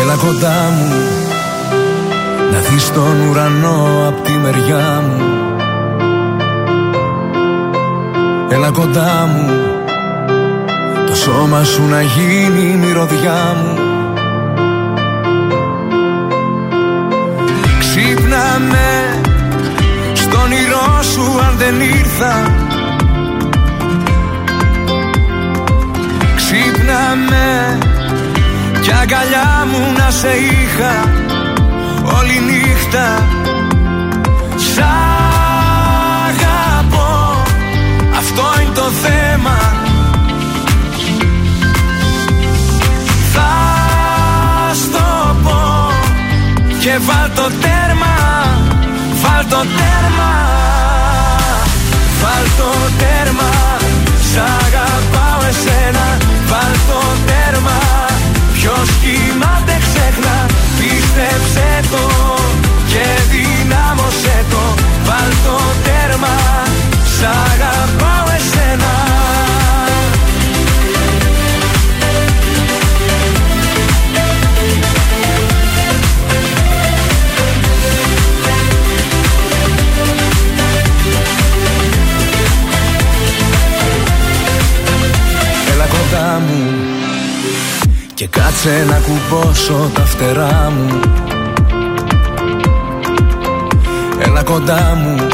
[0.00, 0.94] Έλα κοντά μου
[2.52, 5.24] Να δεις τον ουρανό απ' τη μεριά μου
[8.50, 9.69] Έλα κοντά μου το
[11.24, 13.74] σώμα σου να γίνει η μυρωδιά μου.
[17.78, 19.20] Ξύπνα με
[20.14, 22.54] στον όνειρό σου αν δεν ήρθα.
[26.36, 27.78] Ξύπνα με
[28.80, 30.94] κι αγκαλιά μου να σε είχα
[32.18, 33.28] όλη νύχτα.
[34.56, 34.78] Σ'
[36.28, 37.42] αγαπώ.
[38.18, 39.79] Αυτό είναι το θέμα
[46.80, 48.14] Και βάλ το τέρμα,
[49.22, 50.32] βάλ το τέρμα
[52.22, 53.50] Βάλ το τέρμα,
[54.30, 56.06] σ' αγαπάω εσένα
[56.50, 57.78] Βάλ το τέρμα,
[58.52, 60.46] ποιος κοιμάται ξέχνα
[60.78, 62.04] Πίστεψε το
[62.92, 64.74] και δυνάμωσέ το.
[65.04, 66.36] Βάλ το τέρμα,
[67.14, 69.09] σ' αγαπάω εσένα
[88.50, 91.00] κάτσε να κουμπώσω τα φτερά μου.
[94.26, 95.28] Έλα κοντά μου.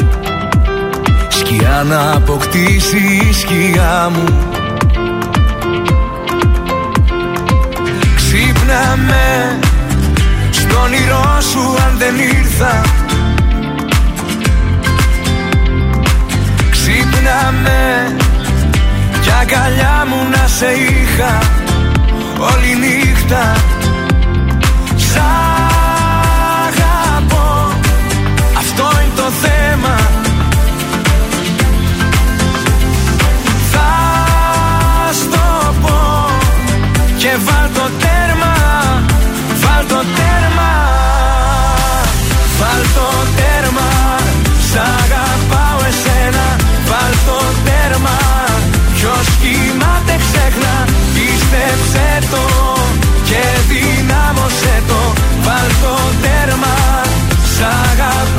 [1.27, 4.23] Σκιά να αποκτήσει η σκιά μου.
[8.15, 9.57] Ξύπνα Ξύπνα με
[10.51, 12.81] στο όνειρό σου αν δεν ήρθα.
[16.71, 18.15] Ξύπνα με
[19.21, 21.56] κι αγκαλιά μου να σε είχα
[22.39, 23.53] όλη νύχτα
[24.95, 25.17] Σ'
[26.67, 27.73] αγαπώ.
[28.57, 29.95] Αυτό είναι το θέμα.
[33.71, 33.89] Θα
[35.13, 36.29] στο πω
[37.17, 38.53] Και βάλ το τέρμα
[39.63, 40.71] Βάλ το τέρμα.
[42.59, 43.89] Βάλ το τέρμα.
[44.69, 46.45] Σ' αγαπάω εσένα.
[46.89, 48.17] Βάλ το τέρμα.
[48.93, 50.36] Ποιος κοιμάται ξέχνα
[51.77, 52.43] Πίστεψε το
[53.23, 55.13] Και δυνάμωσέ το.
[55.41, 57.01] Βάλ το τέρμα
[57.43, 58.36] Σ' αγαπάω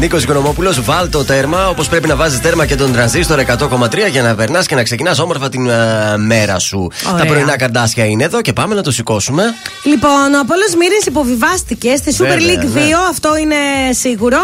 [0.00, 4.22] Νίκος Οικονομόπουλος, βάλ το τέρμα όπως πρέπει να βάζεις τέρμα και τον τρανζίστορ 100,3 για
[4.22, 6.90] να περνάς και να ξεκινάς όμορφα την ε, μέρα σου.
[7.08, 7.18] Ωραία.
[7.18, 9.42] Τα πρωινά καρτάσια είναι εδώ και πάμε να το σηκώσουμε.
[9.84, 12.82] Λοιπόν, ο Απόλο Μύρης υποβιβάστηκε στη Super Βέβαια, League 2, ναι.
[13.10, 13.56] αυτό είναι
[13.90, 14.38] σίγουρο.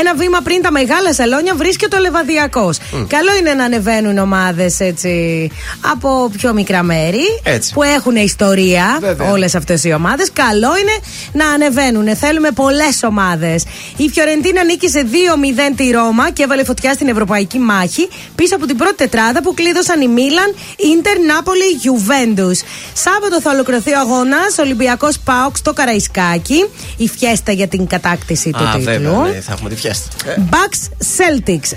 [0.00, 2.78] Ένα βήμα πριν τα μεγάλα σαλόνια βρίσκεται ο Λεβαδιακός.
[2.92, 5.50] Καλό είναι να ανεβαίνουν ομάδες έτσι
[5.92, 7.72] από πιο μικρά μέρη Έτσι.
[7.72, 9.30] που έχουν ιστορία Βέβαια.
[9.30, 10.30] όλες αυτές οι ομάδες.
[10.32, 10.96] Καλό είναι
[11.32, 12.16] να ανεβαίνουν.
[12.16, 13.64] Θέλουμε πολλές ομάδες.
[13.96, 18.76] Η Φιωρεντίνα νίκησε 2-0 τη Ρώμα και έβαλε φωτιά στην ευρωπαϊκή μάχη πίσω από την
[18.76, 22.60] πρώτη τετράδα που κλείδωσαν η Μίλαν, Ιντερ, Νάπολη, Γιουβέντους.
[22.92, 26.64] Σάββατο θα ολοκληρωθεί ο αγώνας Ολυμπιακός Πάοξ στο Καραϊσκάκι.
[26.96, 28.84] Η φιέστα για την κατάκτηση του Α, τίτλου.
[28.92, 30.06] βέβαια, ναι, θα έχουμε τη φιέστα.
[30.50, 30.80] Bucks
[31.16, 31.68] Celtics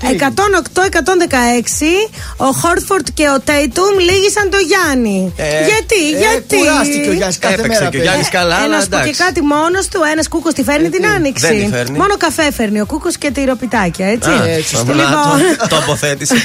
[0.84, 2.10] 108-116.
[2.38, 5.34] Ο Χόρτφορντ και ο Τέιτουμ λύγησαν το Γιάννη.
[5.38, 7.80] Ε, γιατί, Ε, γιατί; Κουράστηκε ο Γιάννης κάθε Έπαιξε μέρα.
[7.82, 8.04] και ο παιδί.
[8.04, 9.24] Γιάννης καλά, Ε, αλλά να σου πω και εντάξει.
[9.24, 10.02] κάτι μόνος του.
[10.12, 11.48] Ένας κούκος τη φέρνει την άνοιξη.
[11.48, 11.98] δεν τη φέρνει.
[11.98, 14.30] Μόνο καφέ φέρνει ο κούκος και τυροπιτάκια, έτσι.
[14.30, 15.58] Α, έτσι, να λοιπόν.
[15.60, 16.36] το- Τοποθέτηση.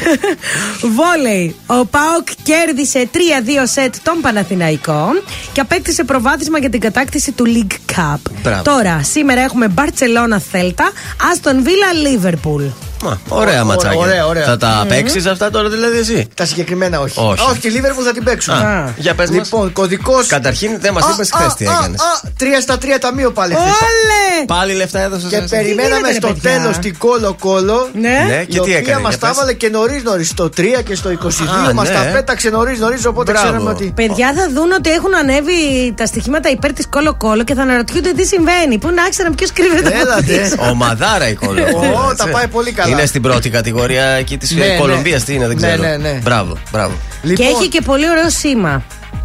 [0.96, 1.54] Βόλεϊ.
[1.66, 3.18] Ο Πάοκ κέρδισε 3-2
[3.64, 5.08] σετ τον Παναθηναϊκό
[5.52, 8.18] και απέκτησε προβάδισμα για την κατάκτηση του League Cup.
[8.42, 8.62] Μπράβο.
[8.62, 10.90] Τώρα, σήμερα έχουμε Μπαρσελόνα Θέλτα,
[11.32, 12.64] Άστον Βίλα Λίβερπουλ.
[13.02, 13.98] Μα, ωραία ματσάκια.
[13.98, 14.44] ωραία, ωραία.
[14.44, 17.20] Θα τα παίξεις αυτά τώρα δηλαδή εσύ; Τα συγκεκριμένα όχι.
[17.20, 17.40] Όχι.
[17.40, 18.54] Α, όχι, τη Λίβερπουλ θα την παίξουν.
[18.54, 19.44] Α, για πες μας.
[19.44, 20.14] Λοιπόν, κωδικό.
[20.26, 22.00] Καταρχήν δεν μας είπες χθες τι έκανες.
[22.38, 23.66] Τρία στα τρία ταμείο πάλι χθες.
[23.66, 24.44] Όλε!
[24.46, 25.30] Πάλι λεφτά έδωσες.
[25.30, 27.88] Και περιμέναμε γίνεται, στο ρε παιδιά; τέλος την κόλο κόλο.
[27.94, 28.24] Ναι.
[28.28, 29.00] Ναι, η και τι οποία έκανε.
[29.00, 29.36] μας για τα πες.
[29.36, 30.28] έβαλε και νωρίς νωρίς.
[30.28, 31.94] Στο 3 και στο 22 Α, μας ναι.
[31.94, 33.06] τα πέταξε νωρίς νωρίς.
[33.06, 33.46] Οπότε Μπράβο.
[33.48, 33.92] ξέραμε ότι.
[33.96, 35.54] Παιδιά θα δουν ότι έχουν ανέβει
[35.96, 38.78] τα στοιχήματα υπέρ της Κόλο Κόλο και θα αναρωτιούνται τι συμβαίνει.
[38.78, 40.22] Πού να ξέρουν ποιος κρύβεται από Έλατε.
[40.22, 40.70] πίσω.
[40.70, 41.62] Ο Μαδάρα η κόλλο.
[42.08, 42.87] Ω, τα πάει πολύ καλά.
[42.90, 44.76] Είναι στην πρώτη κατηγορία εκεί της Ναι, ναι.
[44.76, 45.24] Κολομβίας.
[45.24, 45.82] Τι είναι, δεν Ναι, ξέρω.
[45.82, 46.18] ναι, ναι.
[46.22, 46.92] Μπράβο, μπράβο.
[47.22, 48.82] Και Λοιπόν, έχει και πολύ ωραίο σήμα.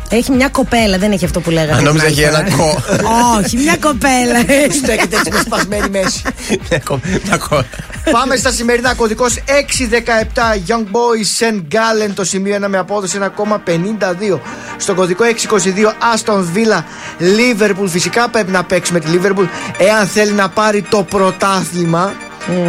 [0.10, 1.74] Έχει μια κοπέλα, δεν έχει αυτό που λέγατε.
[1.78, 2.72] Αν νόμιζα την έχει άλλη ένα φορά.
[3.02, 3.40] κο.
[3.44, 4.40] Όχι, μια κοπέλα.
[4.84, 6.22] στέκεται έτσι με σπασμένη μέση.
[6.70, 7.64] Μια κο- μια κο-
[8.12, 8.94] Πάμε στα σημερινά.
[8.94, 11.62] Κωδικός 617 Young Boys St.
[11.72, 12.12] Gallen.
[12.14, 14.40] Το σημείο 1 με απόδοση 1,52.
[14.78, 16.84] Στο κωδικό 622 Aston Villa
[17.20, 17.88] Liverpool.
[17.88, 19.48] Φυσικά πρέπει να παίξουμε τη Liverpool
[19.78, 22.14] εάν θέλει να πάρει το πρωτάθλημα.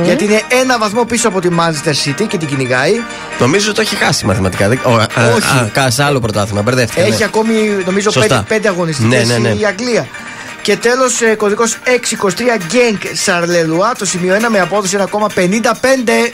[0.04, 2.92] Γιατί είναι ένα βαθμό πίσω από τη Manchester City και την κυνηγάει.
[3.38, 4.68] Νομίζω ότι το έχει χάσει μαθηματικά.
[4.68, 5.06] Δεν- ο, α,
[5.36, 5.46] Όχι.
[5.58, 6.62] Α, κά- σε άλλο πρωτάθλημα.
[6.62, 7.02] Μπερδεύτηκα.
[7.02, 7.24] Έχει ναι.
[7.24, 7.52] ακόμη
[7.84, 8.44] νομίζω Σωστά.
[8.48, 9.54] 5, αγωνιστικές Ναι, ναι, ναι.
[9.60, 10.06] η Αγγλία.
[10.62, 13.92] Και τέλος, κωδικός 623 Genk Σαρλελουά.
[13.98, 16.32] Το σημείο 1 με απόδοση 1,55.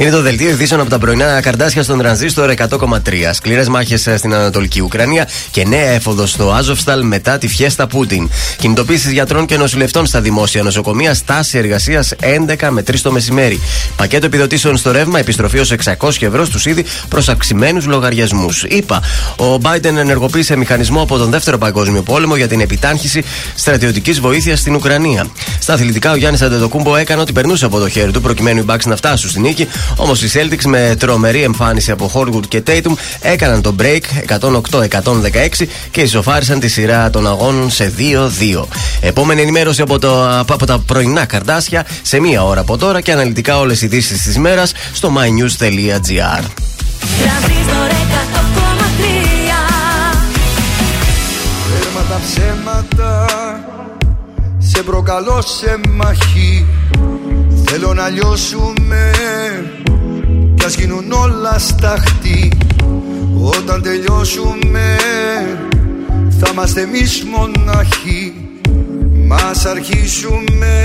[0.00, 2.98] Είναι το δελτίο ειδήσεων από τα πρωινά καρτάσια στον τρανζίστορ 100,3.
[3.32, 8.30] Σκληρές μάχες στην Ανατολική Ουκρανία και νέα έφοδο στο Άζοφσταλ μετά τη φιέστα Πούτιν.
[8.58, 13.60] Κινητοποίησης γιατρών και νοσηλευτών στα δημόσια νοσοκομεία, στάση εργασίας 11 με 3 το μεσημέρι.
[13.96, 18.62] Πακέτο επιδοτήσεων στο ρεύμα, επιστροφή ως 600 ευρώ στους ήδη προ αυξημένου λογαριασμούς.
[18.62, 19.02] Είπα,
[19.36, 23.24] ο Biden ενεργοποίησε μηχανισμό από τον Δεύτερο Παγκόσμιο Πόλεμο για την επιτάχυνση
[23.54, 25.26] στρατιωτικής βοήθειας στην Ουκρανία.
[25.58, 28.84] Στα αθλητικά, ο Γιάννης Αντετοκούμπο έκανε ό,τι περνούσε από το χέρι του προκειμένου οι Bucks
[28.86, 29.68] να φτάσουν στην νίκη.
[29.96, 34.00] Όμως οι Celtics με τρομερή εμφάνιση από Horwood και Tatum έκαναν το break
[34.40, 38.64] 108-116 και ισοφάρισαν τη σειρά των αγώνων σε 2-2.
[39.00, 43.58] Επόμενη ενημέρωση από, το, από τα πρωινά καρτάσια σε μία ώρα από τώρα και αναλυτικά
[43.58, 46.44] όλες οι ειδήσεις της μέρας στο mynews.gr.
[47.20, 48.50] Τρανζίστορ 100,3
[51.68, 53.26] Τέρμα τα ψέματα
[54.58, 56.66] Σε Σε προκαλώ σε μαχή
[57.64, 59.10] Θέλω να λιώσουμε
[60.60, 62.52] Κι ας γίνουν όλα σταχτή
[63.44, 64.96] Όταν τελειώσουμε
[66.40, 68.34] Θα είμαστε εμείς μοναχοί.
[69.26, 70.82] Μας αρχίσουμε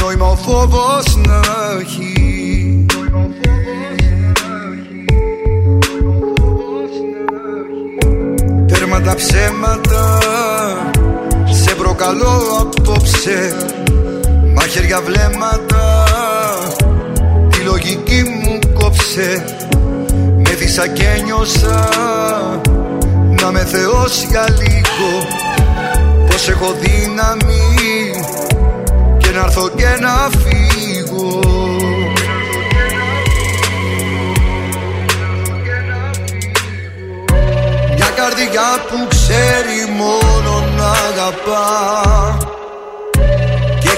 [0.00, 1.40] Νόημα ο φόβος να
[1.80, 2.86] έχει.
[8.66, 10.18] Τέρμα τα ψέματα
[11.50, 13.56] Σε προκαλώ απόψε.
[14.54, 16.04] Μαχαίρια βλέμματα
[16.76, 16.85] Τη
[17.86, 19.44] λογική μου κόψε.
[20.14, 21.88] Με δίσα και νιώσα
[23.40, 25.28] Να με θεός για λίγο.
[26.26, 28.10] Πως έχω δύναμη
[29.18, 31.40] Και να έρθω και να φύγω.
[37.96, 42.36] Μια καρδιά που ξέρει μόνο να αγαπά.
[42.38, 42.55] Και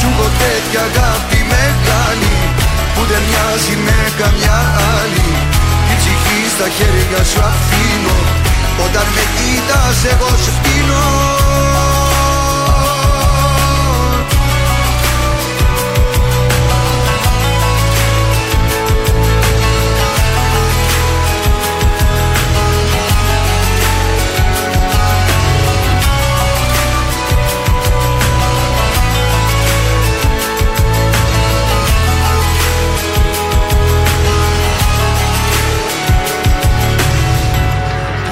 [0.00, 2.36] Σου έχω τέτοια αγάπη μεγάλη
[2.94, 4.58] Που δεν μοιάζει με καμιά
[4.98, 5.28] άλλη.
[5.86, 8.18] Την ψυχή στα χέρια σου αφήνω
[8.84, 11.04] Όταν με κοίτας εγώ σου πίνω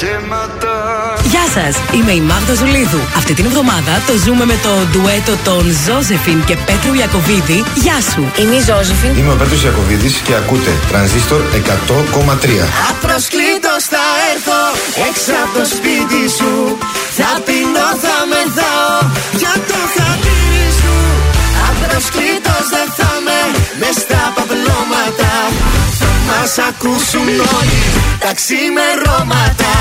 [0.00, 0.74] ψέματα
[1.32, 3.00] Γεια σας, είμαι η Μάγδα Ζουλίδου.
[3.16, 7.58] Αυτή την εβδομάδα το ζούμε με το ντουέτο των Ζώζεφιν και Πέτρου Ιακοβίδη.
[7.84, 8.22] Γεια σου.
[8.40, 9.12] Είμαι η Ζώζεφιν.
[9.18, 12.66] Είμαι ο Πέτρος Ιακωβίδης και ακούτε Τρανζίστορ 100,3.
[12.90, 14.60] Απροσκλήτως θα έρθω
[15.08, 16.52] έξω από το σπίτι σου
[17.18, 18.69] Θα πεινώ, θα μεθάω
[26.30, 27.82] μας ακούσουν όλοι
[28.18, 29.72] τα ξημερώματα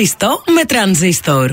[0.00, 1.50] Ζήστο με τρανζίστορ.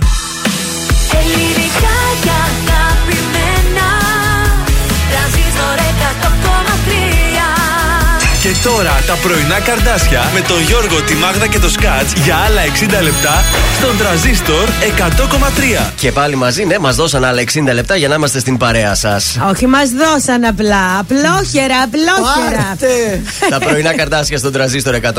[8.75, 12.61] Τώρα τα πρωινά καρδάσια με τον Γιώργο, τη Μάγδα και το Σκάτς για άλλα
[12.99, 13.43] 60 λεπτά
[13.77, 14.67] στον τραζίστορ
[15.87, 15.91] 100,3.
[15.95, 19.39] Και πάλι μαζί, ναι, μας δώσαν άλλα 60 λεπτά για να είμαστε στην παρέα σας.
[19.49, 20.99] Όχι, μας δώσαν απλά.
[20.99, 22.63] Απλόχερα, απλόχερα.
[22.67, 23.21] Πάρτε!
[23.49, 25.09] Τα πρωινά καρτάσια στον τραζίστορ 100,3.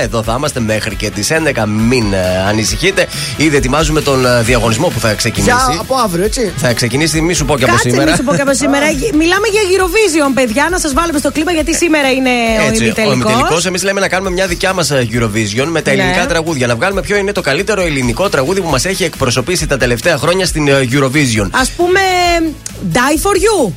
[0.00, 1.64] Εδώ θα είμαστε μέχρι και τις 11.
[1.66, 2.18] Μην ε,
[2.48, 3.06] ανησυχείτε.
[3.36, 5.54] Ήδη ετοιμάζουμε τον ε, διαγωνισμό που θα ξεκινήσει.
[5.70, 6.52] Για από αύριο, έτσι.
[6.56, 8.10] Θα ξεκινήσει, μη σου πω και από Κάτσε, σήμερα.
[8.10, 8.86] μη σου πω και από σήμερα.
[9.14, 10.68] Μιλάμε για Eurovision, παιδιά.
[10.70, 12.30] Να σας βάλουμε στο κλίμα γιατί σήμερα είναι
[12.64, 13.12] ο Έτσι, ο ημιτελικό.
[13.14, 13.56] ημιτελικό.
[13.66, 16.02] Εμείς λέμε να κάνουμε μια δικιά μας Eurovision με τα Ναι.
[16.02, 16.66] ελληνικά τραγούδια.
[16.66, 20.46] Να βγάλουμε ποιο είναι το καλύτερο ελληνικό τραγούδι που μας έχει εκπροσωπήσει τα τελευταία χρόνια
[20.46, 21.48] στην ε, Eurovision.
[21.50, 22.00] Α πούμε,
[22.92, 23.72] Die for You.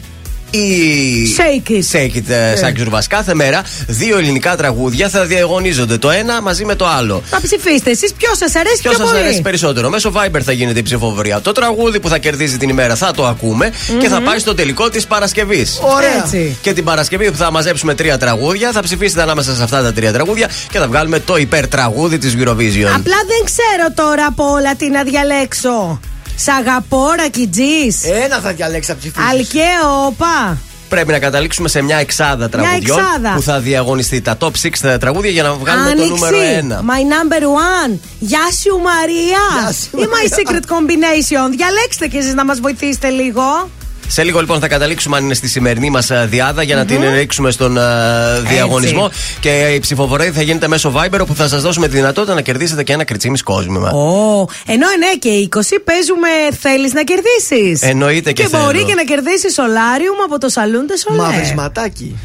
[0.56, 1.98] Η Shake it.
[1.98, 3.08] Shake it, ε, Σάκης Ζουρβάς.
[3.08, 7.22] Κάθε μέρα δύο ελληνικά τραγούδια θα διαγωνίζονται το ένα μαζί με το άλλο.
[7.30, 9.24] Θα ψηφίσετε εσείς ποιος σας αρέσει Ποιος πιο σας πολύ.
[9.26, 9.90] αρέσει περισσότερο.
[9.90, 11.42] Μέσω Viber θα γίνεται η ψηφοφορία.
[11.42, 14.90] Το τραγούδι που θα κερδίζει την ημέρα θα το ακουμε και θα πάει στο τελικό
[14.90, 15.80] της Παρασκευής.
[15.82, 16.24] Ωραία.
[16.24, 16.58] Έτσι.
[16.62, 20.12] Και την Παρασκευή που θα μαζέψουμε τρία τραγούδια, θα ψηφίσετε ανάμεσα σε αυτά τα τρία
[20.14, 22.92] τραγούδια και θα βγάλουμε το υπερτραγούδι της Eurovision.
[22.96, 26.00] Απλά δεν ξέρω τώρα από όλα τι να διαλέξω.
[26.36, 27.88] Σ' αγαπώ, ρακιτζή.
[28.24, 29.30] Ένα θα διαλέξει να ψηφίσεις.
[29.30, 30.58] Αλκαίο, όπα.
[30.90, 33.34] Πρέπει να καταλήξουμε σε μια εξάδα τραγουδιών εξάδα.
[33.36, 36.72] που θα διαγωνιστεί τα top 6 τραγούδια για να βγάλουμε το νούμερο 1.
[36.72, 38.00] My number one.
[38.20, 39.62] Γεια σου, Μαρία.
[39.62, 41.50] Γεια σου, Ή my secret combination.
[41.56, 43.70] Διαλέξτε κι εσείς να μας βοηθήσετε λίγο.
[44.08, 47.52] Σε λίγο λοιπόν θα καταλήξουμε αν είναι στη σημερινή μας διάδα για να την ρίξουμε
[47.52, 49.10] στον α, διαγωνισμό.
[49.40, 52.84] Και η ψηφοφορία θα γίνεται μέσω Viber όπου θα σας δώσουμε τη δυνατότητα να κερδίσετε
[52.84, 53.90] και ένα κριτσίμι κόσμημα.
[53.92, 54.86] Ω, ενώ
[55.16, 56.28] 9 και 20 παίζουμε
[56.60, 57.90] θέλεις να κερδίσεις.
[57.90, 58.64] Εννοείται και Και θέλω.
[58.64, 61.22] μπορεί και να κερδίσεις σολάριουμ από το σαλούν τε σολέ.
[61.22, 62.18] Μαυρισματάκι.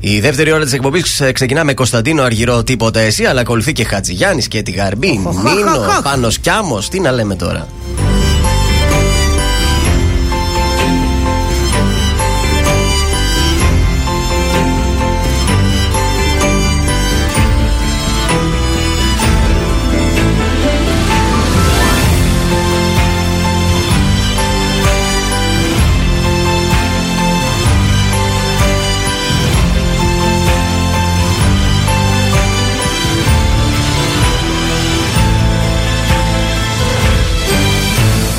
[0.00, 4.48] Η δεύτερη ώρα της εκπομπής ξεκινά με Κωνσταντίνο Αργυρό, τίποτα εσύ, αλλά ακολουθεί και Χατζηγιάννης
[4.48, 5.20] και τη Γαρμπή.
[5.24, 6.02] Οχ, οχ, Νίνο, οχ, οχ.
[6.02, 6.88] Πάνος Κιάμος.
[6.88, 7.68] Τι να λέμε τώρα.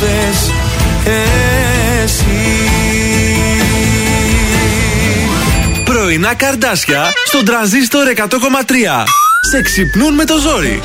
[0.00, 0.50] κατάλαβες
[2.04, 2.24] Εσύ
[5.84, 8.24] Πρωινά καρδάσια στον τραζίστορ 100,3.
[9.50, 10.80] Σε ξυπνούν με το ζόρι.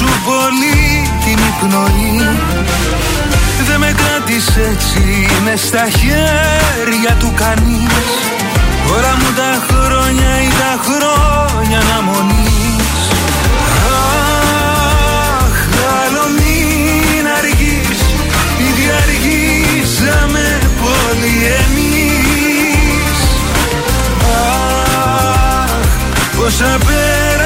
[0.00, 2.36] Σου πολύ την υπνοή
[3.66, 8.06] Δεν με κράτησε έτσι με στα χέρια του κανείς.
[8.96, 12.98] Όλα μου τα χρόνια ή τα χρόνια αναμονής.
[14.72, 15.56] Αχ,
[16.02, 18.00] άλλο μην αργείς
[18.68, 23.18] Ήδη αργήσαμε πολύ εμείς.
[25.62, 25.72] Αχ,
[26.36, 27.39] πόσα πέρασα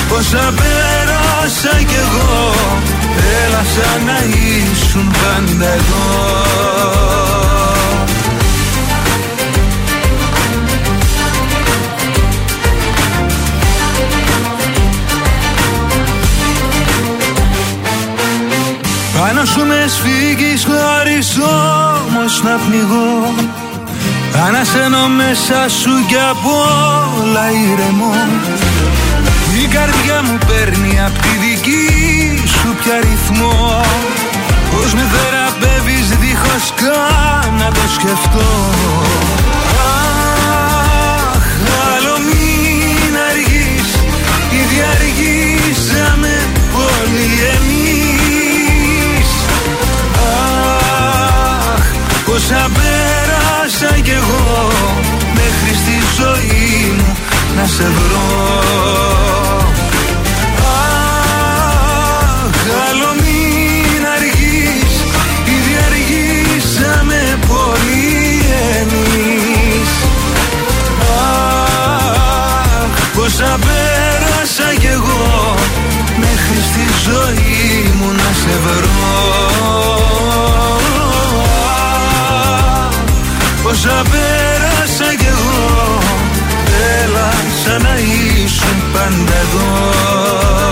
[0.09, 2.53] Πόσα πέρασα κι εγώ
[3.45, 7.32] Έλα σαν να ήσουν πάντα εδώ
[19.35, 23.33] Πάνω σου με σφίγγεις χωρίς όμως να πνιγώ.
[24.47, 26.51] Ανασένω μέσα σου κι από
[27.21, 28.13] όλα ηρεμώ.
[29.63, 31.87] Η καρδιά μου παίρνει απ' τη δική
[32.47, 33.81] σου πια ρυθμό.
[34.71, 38.49] Πώς με θεραπεύεις δίχως καν να το σκεφτώ
[52.43, 54.67] πόσα πέρασα κι εγώ
[55.33, 57.17] Μέχρι στη ζωή μου
[57.55, 58.71] να σε βρω.
[60.57, 62.55] Αχ,
[62.89, 64.93] άλλο μην αργείς
[65.55, 68.43] Ήδη αργήσαμε πολύ
[68.79, 69.89] εμείς.
[71.23, 75.55] Αχ, πόσα πέρασα κι εγώ
[76.17, 79.52] Μέχρι στη ζωή μου να σε βρω
[83.73, 85.97] Πόσα πέρασα κι εγώ
[87.01, 87.31] Έλα
[87.63, 90.62] σαν να ήσουν πάντα εδώ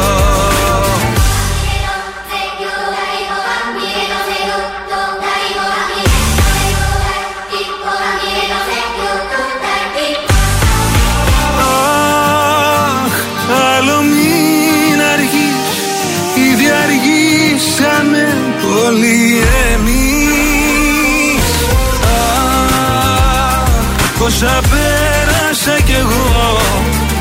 [24.41, 26.57] πόσα πέρασα κι εγώ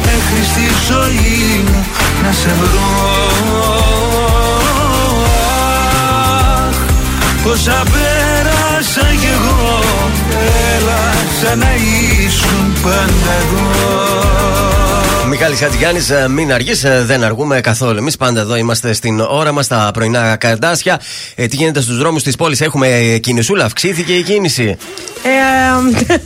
[0.04, 1.86] Μέχρι στη ζωή μου
[2.22, 2.90] να σε βρω.
[6.68, 6.76] Αχ,
[7.42, 9.78] πόσα πέρασα κι εγώ
[10.74, 11.74] Έλα σαν να
[12.24, 14.79] ήσουν πάντα εδώ
[15.30, 17.98] Μιχάλης Χατζηγιάννης, μην αργείς, δεν αργούμε καθόλου.
[17.98, 21.00] Εμείς πάντα εδώ είμαστε στην ώρα μας, στα πρωινά καρδάσια.
[21.34, 24.76] Ε, τι γίνεται στους δρόμους της πόλης, έχουμε κινησούλα, αυξήθηκε η κίνηση.
[25.22, 25.28] Ε,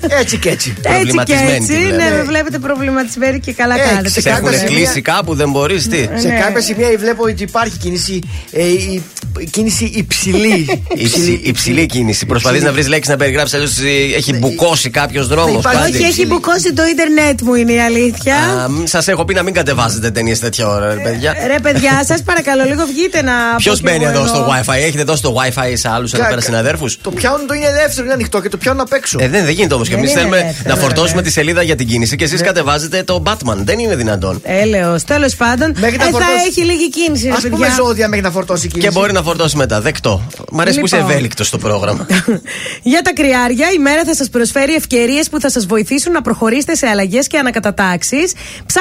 [0.21, 0.69] Έτσι και έτσι.
[0.69, 1.67] έτσι και Προβληματισμένη έτσι.
[1.73, 1.95] τη βλέπω.
[1.97, 4.09] Ναι, με βλέπετε προβληματισμένη και καλά Ε, κάνετε.
[4.09, 6.39] σε Σε έχουν κάποια σημεία- κλείσει κάπου, δεν μπορείς τι; Σε Ναι.
[6.41, 8.19] κάποια σημεία βλέπω ότι υπάρχει κίνηση,
[8.53, 9.03] ε, η,
[9.39, 10.83] η κίνηση υψηλή.
[10.95, 12.27] Υψηλή, υψηλή κίνηση.
[12.27, 13.79] Προσπαθείς να βρεις λέξει να περιγράψεις, αλλιώς
[14.17, 15.59] έχει μπουκώσει κάποιος δρόμος.
[15.61, 18.69] υπάρχει- Όχι, έχει μπουκώσει το ίντερνετ μου, είναι η αλήθεια.
[18.95, 21.35] Σας έχω πει να μην κατεβάζετε ταινίες τέτοια ώρα, ρε παιδιά.
[21.47, 23.33] Ρε παιδιά, σας παρακαλώ λίγο βγείτε να.
[23.57, 24.73] Ποιος πω κι μπαίνει εγώ εδώ στο εδώ.
[24.73, 27.67] WiFi, έχετε δώσει το WiFi σε άλλους εδώ Κα- πέρα συναδέρφους; Το πιάνουν το είναι
[27.67, 29.19] ελεύθερο, είναι ανοιχτό και το πιάνουν απ' έξω.
[29.21, 29.89] Ε, δεν, δεν γίνεται όμως.
[29.89, 31.23] Και Δεν εμείς είναι θέλουμε ελεύθερο, να φορτώσουμε βέβαια.
[31.23, 33.57] τη σελίδα για την κίνηση και εσείς κατεβάζετε το Batman.
[33.57, 34.41] Δεν είναι δυνατόν.
[34.43, 35.75] Έλεος, τέλος πάντων.
[35.79, 37.75] Μέχρι να ε, θα φορτώσει- έχει λίγη κίνηση, ρε Α πούμε παιδιά.
[37.77, 38.89] ζώδια μέχρι να φορτώσει η κίνηση.
[38.89, 39.81] Και μπορεί να φορτώσει μετά.
[39.81, 40.23] Δεκτό.
[40.53, 41.11] Μ' αρέσει που είσαι Λοιπόν.
[41.11, 42.07] ευέλικτος στο πρόγραμμα.
[42.93, 46.75] Για τα κρυάρια, η μέρα θα σας προσφέρει ευκαιρίες που θα σας βοηθήσουν να προχωρήσετε
[46.75, 48.33] σε αλλαγές και ανακατατάξεις.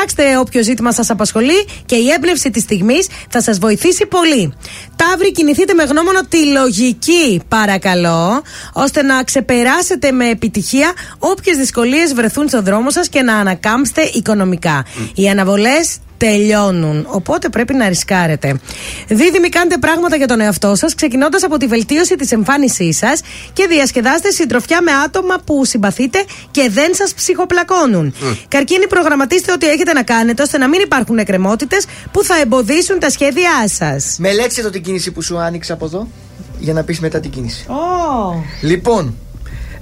[0.06, 4.54] Ψάξτε όποιο ζήτημα σας απασχολεί και η έμπνευση της στιγμής θα σας βοηθήσει πολύ.
[4.96, 8.42] Ταύροι, κινηθείτε με γνώμονα τη λογική, παρακαλώ,
[8.74, 14.86] ώστε να ξεπεράσετε με επιτυχία όποιες δυσκολίες βρεθούν στον δρόμο σας και να ανακάμψετε οικονομικά.
[15.16, 17.06] Οι αναβολές τελειώνουν.
[17.10, 18.60] Οπότε πρέπει να ρισκάρετε.
[19.08, 23.22] Δίδυμοι, κάντε πράγματα για τον εαυτό σας, ξεκινώντας από τη βελτίωση της εμφάνισής σας
[23.54, 28.14] και διασκεδάστε συντροφιά με άτομα που συμπαθείτε και δεν σας ψυχοπλακώνουν.
[28.48, 33.10] Καρκίνοι, προγραμματίστε ό,τι έχετε να κάνετε ώστε να μην υπάρχουν εκκρεμότητες που θα εμποδίσουν τα
[33.10, 34.16] σχέδιά σας.
[34.20, 36.08] Μελέτησε το την κίνηση που σου άνοιξε από εδώ
[36.60, 37.66] για να πεις μετά την κίνηση.
[37.68, 38.44] Oh.
[38.62, 39.16] Λοιπόν,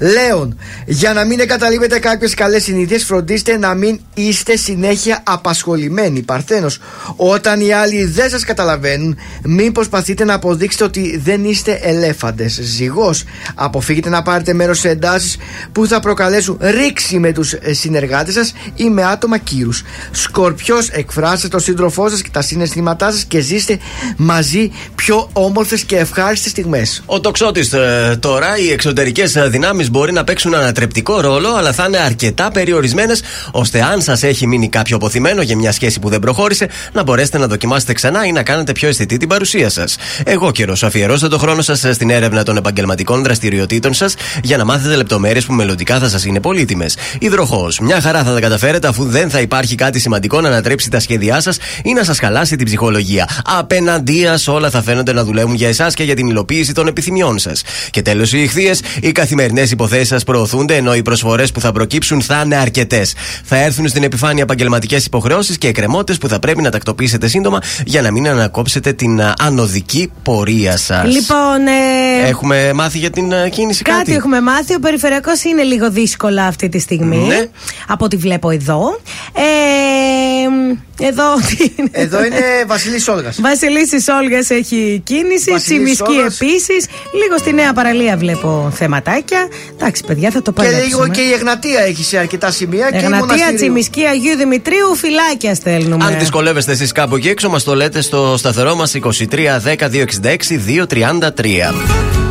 [0.02, 6.22] Λέων, για να μην εγκαταλείπετε κάποιες καλές συνήθειες, φροντίστε να μην είστε συνέχεια απασχολημένοι.
[6.22, 6.80] Παρθένος,
[7.16, 12.60] όταν οι άλλοι δεν σας καταλαβαίνουν, μην προσπαθείτε να αποδείξετε ότι δεν είστε ελέφαντες.
[12.62, 13.24] Ζυγός,
[13.56, 15.38] αποφύγετε να πάρετε μέρος σε εντάσεις
[15.72, 19.84] που θα προκαλέσουν ρήξη με τους συνεργάτες σας ή με άτομα κύρους.
[20.12, 23.80] Σκορπιός, εκφράστε τον σύντροφό σας και τα συναισθήματά σας και ζήστε
[24.18, 27.04] μαζί πιο όμορφες και ευχάριστες στιγμές.
[27.06, 27.74] Ο τοξότης
[28.20, 33.82] τώρα, οι εξωτερικές δυνάμεις μπορεί να παίξουν ανατρεπτικό ρόλο, αλλά θα είναι αρκετά περιορισμένες, ώστε
[33.82, 37.48] αν σας έχει μείνει κάποιο αποθυμένο για μια σχέση που δεν προχώρησε, να μπορέσετε να
[37.48, 39.98] δοκιμάσετε ξανά ή να κάνετε πιο αισθητή την παρουσία σας.
[40.24, 44.96] Εγώ καιρός, αφιερώστε το χρόνο σας στην έρευνα των επαγγελματικών δραστηριοτήτων σας για να μάθετε
[44.96, 46.98] λεπτομέρειες που μελλοντικά θα σας είναι πολύτιμες.
[47.20, 51.00] Υδροχός, μια χαρά θα τα καταφέρετε αφού δεν θα υπάρχει κάτι σημαντικό να ανατρέψει τα
[51.00, 53.30] σχέδιά σας ή να σας χαλάσει την ψυχολογία.
[53.46, 57.64] Απέναντία όλα θα φαίνονται να δουλεύουν για εσάς και για την υλοποίηση των επιθυμιών σας.
[57.90, 62.22] Και τέλος, οι ηχθείες, οι καθημερινές υποθέσεις σας προωθούνται, ενώ οι προσφορές που θα προκύψουν
[62.22, 63.14] θα είναι αρκετές.
[63.44, 68.02] Θα έρθουν στην επιφάνεια επαγγελματικές υποχρεώσεις και εκκρεμότητες που θα πρέπει να τακτοποιήσετε σύντομα για
[68.02, 71.14] να μην ανακόψετε την α, ανωδική πορεία σας.
[71.14, 73.98] Λοιπόν, ε, Έχουμε μάθει για την α, κίνηση κάτι.
[73.98, 74.76] Κάτι; έχουμε μάθει.
[74.76, 77.26] Ο περιφερειακός είναι λίγο δύσκολα αυτή τη στιγμή.
[77.28, 77.46] Ναι.
[77.88, 79.00] Από ό,τι βλέπω εδώ.
[79.34, 81.24] Ε, εδώ.
[81.48, 83.42] τι είναι; Εδώ είναι Βασιλής Όλγας.
[83.42, 85.52] Βασιλής Όλγας έχει κίνηση.
[85.52, 86.42] Βασιλής Τσιμισκή Όλγας.
[86.42, 86.86] επίσης.
[87.24, 89.48] Λίγο στη νέα παραλία βλέπω θεματάκια.
[89.80, 90.86] Εντάξει, παιδιά, θα το Και παλέψουμε.
[90.86, 92.90] λίγο και η Εγνατία έχει σε αρκετά σημεία.
[92.90, 93.56] και η Εγνατία, Μοναστηρίου.
[93.56, 96.06] Τσιμισκή, Αγίου Δημητρίου, φυλάκια στέλνουμε.
[96.06, 100.58] Αν δυσκολεύεστε εσείς κάπου εκεί έξω, μας το λέτε στο σταθερό μας 23 10 266
[100.58, 102.31] 233.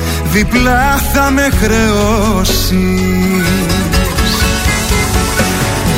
[0.31, 2.71] διπλά θα με χρεώσεις.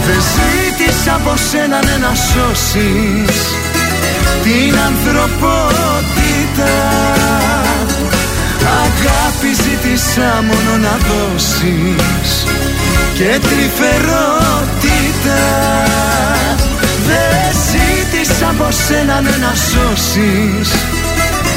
[0.06, 3.56] Δεν ζήτησα από σένα ναι, να σώσεις
[4.44, 6.74] την ανθρωπότητα.
[8.84, 12.46] Αγάπη ζήτησα μόνο να δώσεις
[13.14, 15.42] και τρυφερότητα.
[17.08, 20.72] Δεν ζήτησα από σένα ναι, να σώσεις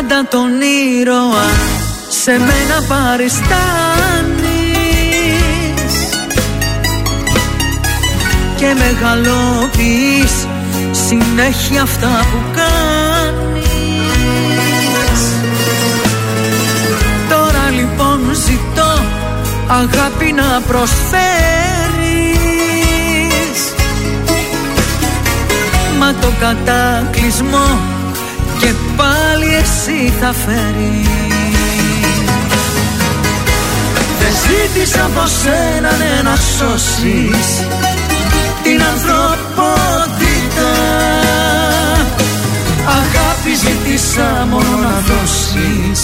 [0.00, 0.50] πάντα τον
[1.00, 1.48] ήρωα.
[2.08, 3.50] Σε μένα παριστάνεις.
[8.56, 10.46] Και μεγαλοποιείς
[11.06, 13.60] συνέχεια αυτά που κάνεις.
[17.28, 19.04] Τώρα λοιπόν ζητώ
[19.68, 21.20] αγάπη να προσφέρεις.
[25.98, 27.78] Μα το κατάκλυσμό
[28.60, 29.29] και πάλι
[29.60, 31.08] εσύ θα φέρεις.
[34.20, 37.64] Δεν ζήτησα από σένα ναι, να σώσεις
[38.62, 40.70] την ανθρωπότητα.
[42.84, 46.02] Αγάπη ζήτησα μόνο να δώσεις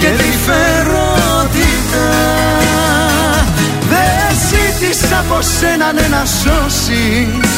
[0.00, 2.08] και τρυφερότητα
[3.88, 7.57] Δεν ζήτησα από σένα ναι, να σώσεις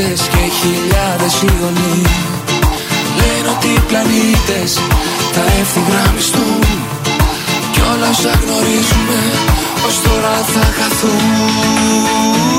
[0.00, 2.02] Προφήτες και χιλιάδες ιονοί
[3.16, 4.72] Λένε ότι οι πλανήτες
[5.32, 6.60] θα ευθυγραμμιστούν
[7.72, 9.20] Κι όλα όσα γνωρίζουμε
[9.86, 12.49] ως τώρα θα χαθούν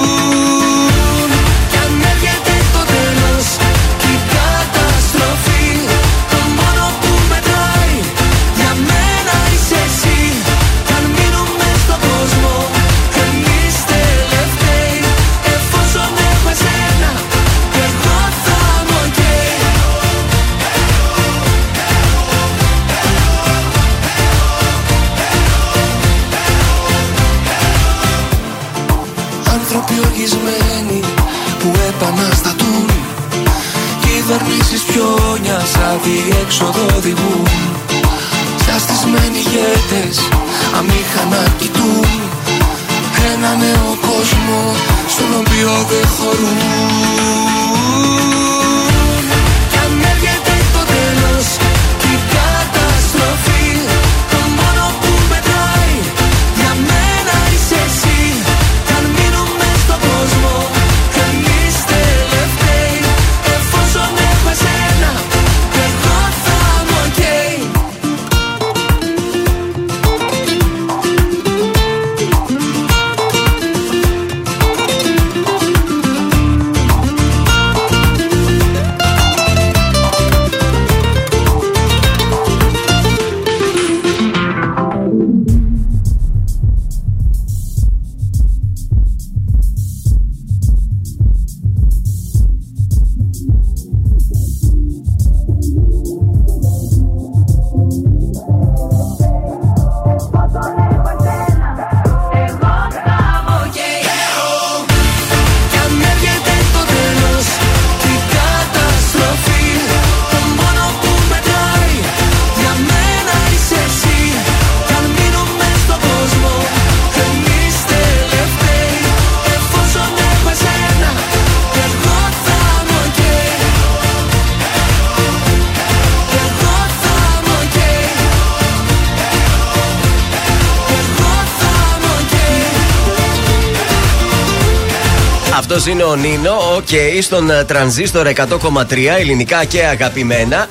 [135.73, 136.88] Αυτό είναι ο Νίνο, οκ,
[137.22, 140.68] στον ε, τρανζίστορ 100,3 ελληνικά και αγαπημένα.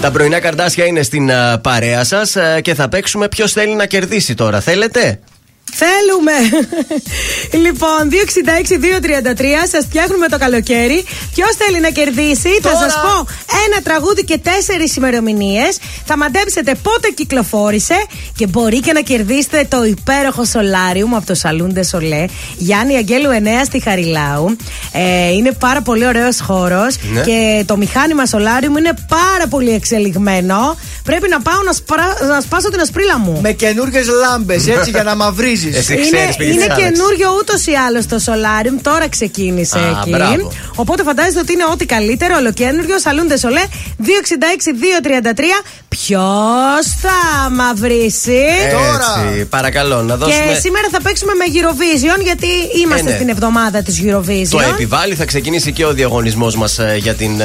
[0.00, 4.34] Τα πρωινά καρντάσια είναι στην ε, παρέα σας και θα παίξουμε ποιος θέλει να κερδίσει
[4.34, 4.60] τώρα.
[4.60, 5.20] Θέλετε;
[5.74, 6.32] Θέλουμε!
[7.64, 11.04] λοιπόν, 266-233, σας φτιάχνουμε το καλοκαίρι.
[11.34, 13.26] Ποιος θέλει να κερδίσει, θα σας πω
[13.66, 15.78] ένα τραγούδι και τέσσερις ημερομηνίες.
[16.04, 17.94] Θα μαντέψετε πότε κυκλοφόρησε
[18.36, 22.24] και μπορεί και να κερδίσετε το υπέροχο Solarium από το Σαλούντε Σολέ.
[22.56, 24.56] Γιάννη Αγγέλου 9 στη Χαριλάου.
[24.92, 27.20] Ε, είναι πάρα πολύ ωραίος χώρος Ναι.
[27.20, 30.76] και το μηχάνημα Solarium είναι πάρα πολύ εξελιγμένο.
[31.04, 32.16] Πρέπει να πάω να, σπρα...
[32.28, 33.38] να σπάσω την ασπρίλα μου.
[33.42, 35.61] Με καινούργιες λάμπες, έτσι για να μαυρίζεις.
[35.66, 38.78] Είναι, είναι καινούριο ούτως ή άλλως το Solarium.
[38.82, 40.10] Τώρα ξεκίνησε Α, εκεί.
[40.10, 40.52] μπράβο.
[40.74, 42.98] Οπότε φαντάζεστε ότι είναι ό,τι καλύτερο, ολοκένουργιο.
[42.98, 43.62] Σαλούντε Σολέ
[44.00, 45.40] 266-233.
[45.88, 48.40] Ποιος θα μαυρίσει;
[48.70, 50.44] Έτσι, παρακαλώ να δώσουμε.
[50.52, 52.46] Και σήμερα θα παίξουμε με Eurovision γιατί
[52.84, 53.16] είμαστε Ε, ναι.
[53.16, 54.48] στην εβδομάδα της Eurovision.
[54.50, 57.44] Το επιβάλλει, θα ξεκινήσει και ο διαγωνισμός μας για την ε,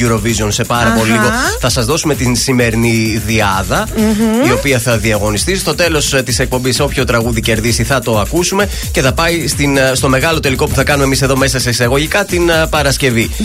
[0.00, 0.98] Eurovision σε πάρα Αχα.
[0.98, 1.30] πολύ λίγο.
[1.60, 4.46] Θα σας δώσουμε την σημερινή διάδα, Μμμ.
[4.48, 5.56] η οποία θα διαγωνιστεί.
[5.56, 9.92] Στο τέλος της εκπομπής, όποιο τραγούδι κερδίσει, θα το ακούσουμε και θα πάει στην, ε,
[9.94, 13.30] στο μεγάλο τελικό που θα κάνουμε εμείς εδώ μέσα σε εισαγωγικά την ε, Παρασκευή.
[13.38, 13.44] 266-233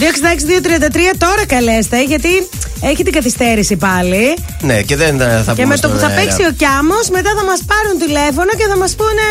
[1.17, 2.49] τώρα καλέστε γιατί
[2.81, 4.37] έχει την καθυστέρηση πάλι.
[4.61, 6.21] Ναι, και δεν ε, θα και πούμε με το που στον θα αέρα.
[6.21, 9.27] παίξει ο Κιάμος, μετά θα μας πάρουν τηλέφωνο και θα μας πούνε.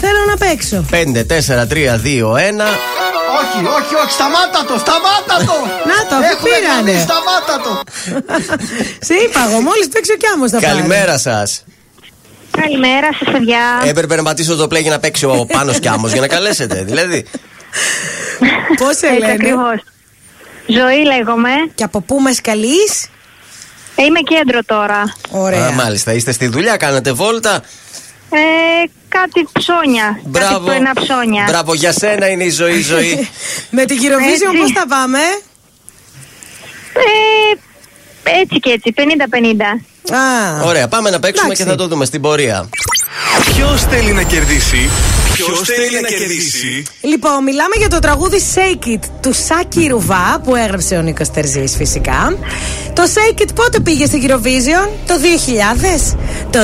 [0.00, 0.84] Θέλω να παίξω.
[0.90, 2.68] 5, 4, 3, 2, 1.
[3.40, 5.56] Όχι, όχι, όχι, σταμάτα το, σταμάτα το!
[5.90, 6.92] Να το, αφού Έχουμε πήρανε.
[6.92, 7.72] κάνει, σταμάτα το!
[9.08, 10.66] Σε είπα εγώ, μόλις παίξει ο Κιάμος θα πάρει.
[10.72, 11.48] Καλημέρα σας.
[12.60, 13.82] Καλημέρα σας, παιδιά.
[13.84, 16.82] Έπρεπε να πατήσω το play για να παίξει ο πάνω Κιάμος για να καλέσετε.
[16.84, 17.26] Δηλαδή.
[18.78, 19.32] Πώς σε Έτσι λένε.
[19.32, 19.82] ακριβώς.
[20.66, 21.50] Ζωή λέγομαι.
[21.74, 22.78] Και από πού μα καλεί.
[23.96, 25.14] Είμαι κέντρο τώρα.
[25.30, 25.66] Ωραία.
[25.66, 27.62] Α, μάλιστα, είστε στη δουλειά, κάνετε βόλτα.
[28.30, 28.38] Ε,
[29.08, 30.02] κάτι ψώνια.
[30.04, 30.64] Κάτι Μπράβο.
[30.66, 31.44] πρωινά ψώνια.
[31.48, 33.28] Μπράβο, για σένα είναι η ζωή, ζωή.
[33.76, 34.58] Με την Eurovision Έτσι.
[34.60, 35.18] πώς θα πάμε;
[36.92, 39.00] Ε, έτσι και έτσι, 50-50.
[40.12, 41.64] Α, Ωραία, πάμε να παίξουμε Εντάξει.
[41.64, 42.68] και θα το δούμε στην πορεία.
[43.44, 44.90] Ποιος θέλει να κερδίσει;
[45.32, 50.54] Ποιος θέλει να κερδίσει; Λοιπόν, μιλάμε για το τραγούδι Shake It του Σάκη Ρουβά που
[50.56, 52.36] έγραψε ο Νίκος Τερζής φυσικά.
[52.92, 56.16] Το Shake It πότε πήγε στην Eurovision, το 2000,
[56.50, 56.58] το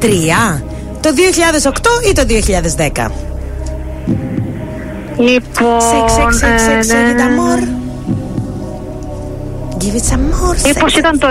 [0.00, 0.62] 2003,
[1.00, 3.10] το 2008 ή το 2010.
[5.18, 5.80] Λοιπόν.
[5.80, 7.87] Shake, shake, shake, shake, shake it ε, amor.
[10.64, 11.28] Μήπως shake ήταν το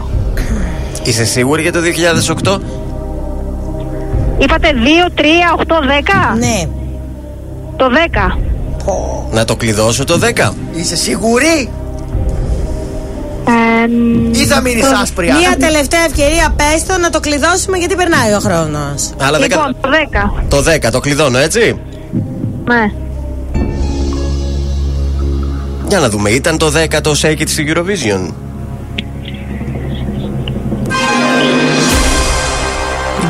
[0.00, 0.02] 2008.
[1.02, 2.58] Είσαι σίγουρη για το 2008?
[4.38, 5.24] Είπατε 2, 3,
[5.56, 6.36] 8, 10.
[6.38, 6.68] Ναι.
[7.76, 8.38] Το 10.
[9.30, 10.52] Να το κλειδώσω το 10.
[10.72, 11.68] Είσαι σίγουρη;
[14.32, 18.32] Ή θα μείνεις το- άσπρη, Μία τελευταία ευκαιρία πες το να το κλειδώσουμε γιατί περνάει
[18.32, 19.10] ο χρόνος.
[19.20, 20.32] Αλλά δεν Λοιπόν, το 10.
[20.48, 21.78] Το 10, το κλειδώνω, έτσι;
[22.64, 22.92] Ναι.
[25.94, 28.32] Για να δούμε, ήταν το 10 το Shake It στη Eurovision.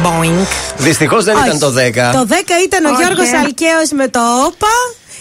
[0.05, 0.47] Boing.
[0.77, 1.47] Δυστυχώς δεν Όχι.
[1.47, 2.13] ήταν το 10.
[2.13, 2.35] Το 10
[2.65, 3.37] ήταν ο Όχι, Γιώργος ε.
[3.37, 4.77] Αλκαίος με το ΟΠΑ.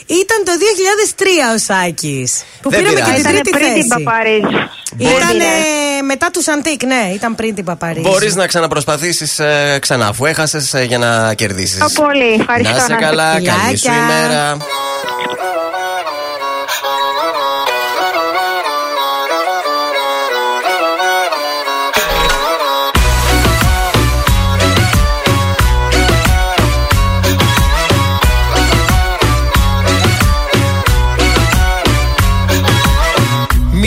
[0.06, 1.26] Ήταν το 2003
[1.56, 2.44] ο Σάκης.
[2.62, 3.22] Που Δεν πήραμε και πειράζει.
[3.22, 4.04] την Ήτανε τρίτη πριν την θέση.
[4.04, 4.70] Παπαρίζου.
[4.98, 5.38] Ήταν
[6.06, 8.10] μετά τους Σαντίκ, ναι, ήταν πριν την Παπαρίζου.
[8.10, 9.40] Μπορείς να ξαναπροσπαθήσεις
[9.80, 11.74] ξανά, αφού έχασες για να κερδίσεις.
[11.76, 12.34] Ευχαριστώ πολύ.
[12.40, 12.72] Ευχαριστώ.
[12.76, 13.94] Να είσαι καλά, καλή σου Φιλάκια.
[14.04, 14.58] ημέρα.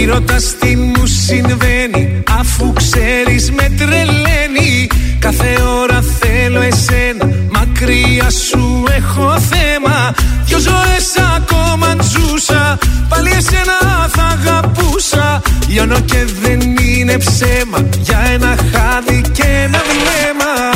[0.06, 4.86] Μη ρωτάς τι μου συμβαίνει Αφού ξέρεις με τρελαίνει.
[5.18, 10.14] Κάθε ώρα θέλω εσένα Μακριά σου έχω θέμα.
[10.44, 12.78] Δυο ζωές ακόμα ζούσα
[13.08, 15.42] Πάλι εσένα θα αγαπούσα.
[15.68, 20.75] Λιώνω και δεν είναι ψέμα Για ένα χάδι και ένα βλέμμα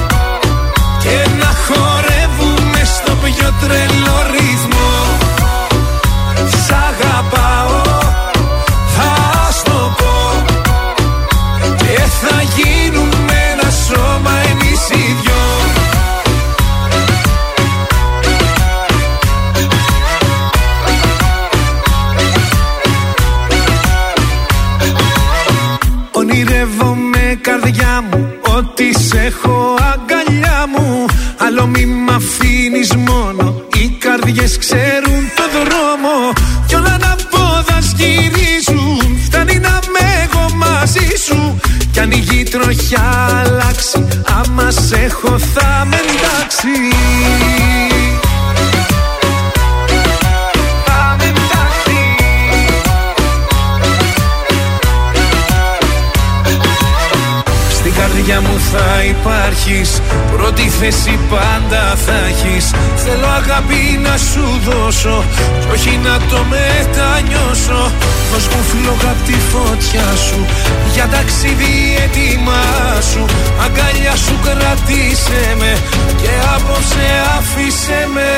[66.03, 67.91] να το μετανιώσω.
[68.31, 70.45] Δώσ' μου φλόγα απ' τη φωτιά σου
[70.93, 71.73] Για ταξίδι
[72.03, 72.63] έτοιμά
[73.11, 73.25] σου.
[73.63, 75.77] Αγκαλιά σου κρατήσε με
[76.21, 77.07] Και απόψε
[77.37, 78.31] αφήσε με.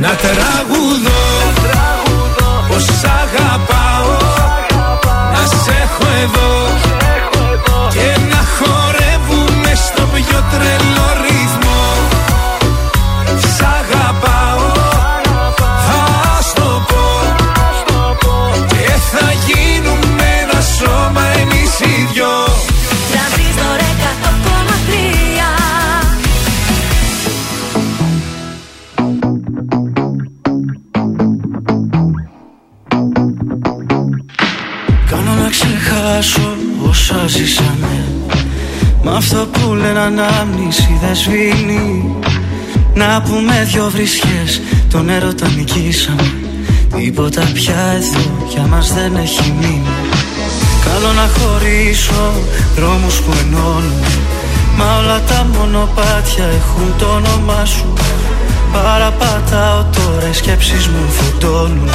[0.00, 1.27] Να τραγουδώ
[43.58, 44.60] Να πούμε δυο βρισιές.
[44.90, 46.32] Τον έρωτα νικήσαμε.
[46.96, 49.94] Τίποτα πια εδώ για μας δεν έχει μείνει.
[50.84, 52.32] Καλό να χωρίσω
[52.76, 54.02] δρόμους που ενώνουν
[54.76, 57.92] Μα όλα τα μονοπάτια έχουν το όνομά σου.
[58.72, 61.90] Παραπατάω τώρα οι σκέψεις μου φωτώνουν.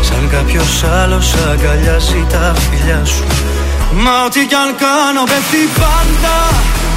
[0.00, 3.24] Σαν κάποιος άλλος αγκαλιάζει τα φιλιά σου.
[4.02, 6.36] Μα ό,τι κι αν κάνω πέφτει πάντα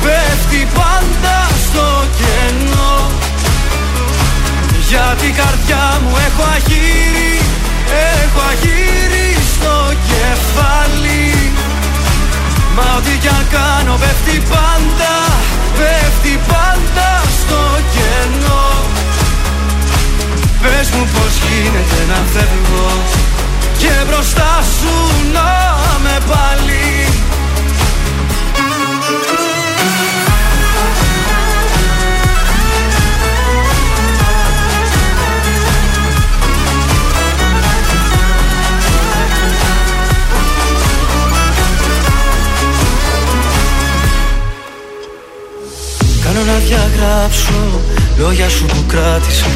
[0.03, 1.85] Πέφτει πάντα στο
[2.17, 3.04] κενό
[4.89, 7.39] Για την καρδιά μου έχω αγύρι
[8.21, 9.75] Έχω αγύρι στο
[10.09, 11.51] κεφάλι.
[12.75, 15.15] Μα ό,τι κι αν κάνω πέφτει πάντα
[15.77, 17.09] Πέφτει πάντα
[17.39, 17.61] στο
[17.93, 18.67] κενό.
[20.61, 22.89] Πες μου πως γίνεται να φεύγω
[23.77, 24.93] Και μπροστά σου
[25.33, 25.51] να
[26.03, 26.85] με πάλι
[46.35, 47.81] Κάνω να διαγράψω
[48.17, 49.51] λόγια σου που κράτησα.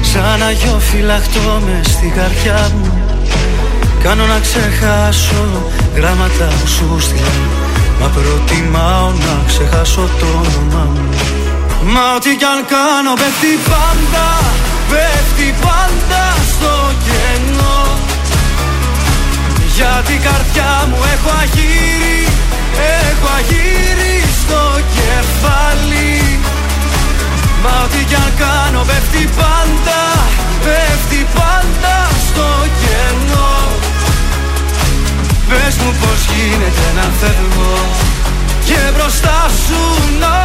[0.00, 2.90] Σαν αγιό φυλαχτό μες στην καρδιά μου.
[4.02, 5.44] Κάνω να ξεχάσω
[5.96, 7.34] γράμματα που σου στείλα
[8.00, 11.08] Μα προτιμάω να ξεχάσω το όνομά μου.
[11.92, 14.26] Μα ό,τι κι αν κάνω πέφτει πάντα
[14.90, 16.74] Πέφτει πάντα στο
[17.06, 17.82] κενό.
[19.76, 22.20] Για την καρδιά μου έχω αγύρι
[23.00, 26.38] Έχω αγύρι στο κεφάλι.
[27.62, 30.00] Μα ό,τι κι αν κάνω πέφτει πάντα
[30.64, 31.96] Πέφτει πάντα
[32.26, 32.48] στο
[32.80, 33.54] κενό.
[35.48, 37.78] Πες μου πως γίνεται να φεύγω
[38.64, 39.82] Και μπροστά σου
[40.20, 40.36] να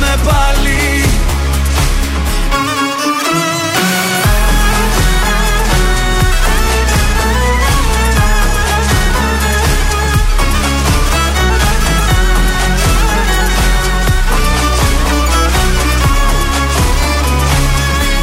[0.00, 1.04] με πάλι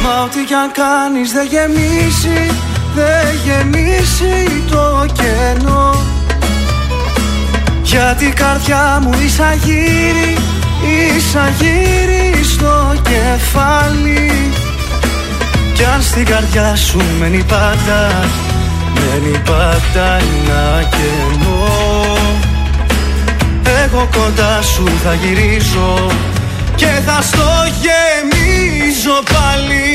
[0.08, 2.50] Μα ό,τι κι αν κάνεις δεν γεμίσει
[2.94, 5.94] Δεν γεμίσει το κενό.
[7.82, 10.36] Για την καρδιά μου ίσα γύρι
[11.16, 14.32] Ίσα γύρι στο κεφάλι.
[15.74, 18.28] Κι αν στην καρδιά σου μένει πάντα
[18.94, 22.16] Μένει πάντα ένα κενό.
[23.84, 26.10] Εγώ κοντά σου θα γυρίζω
[26.78, 27.48] Και θα στο
[27.82, 29.88] γεμίζω πάλι.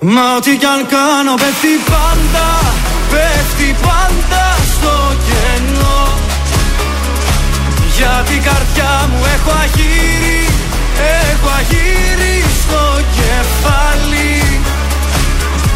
[0.00, 2.48] Μα ό,τι κι αν κάνω πέφτει πάντα
[3.12, 4.44] Πέφτει πάντα
[4.74, 4.94] στο
[5.26, 6.02] κενό.
[7.96, 10.42] Για την καρδιά μου έχω αγύρι
[11.20, 12.82] Έχω αγύρι στο
[13.16, 14.60] κεφάλι.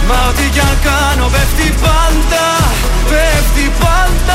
[0.09, 2.47] Μα ό,τι κι αν κάνω πέφτει πάντα
[3.11, 4.26] Πέφτει πάντα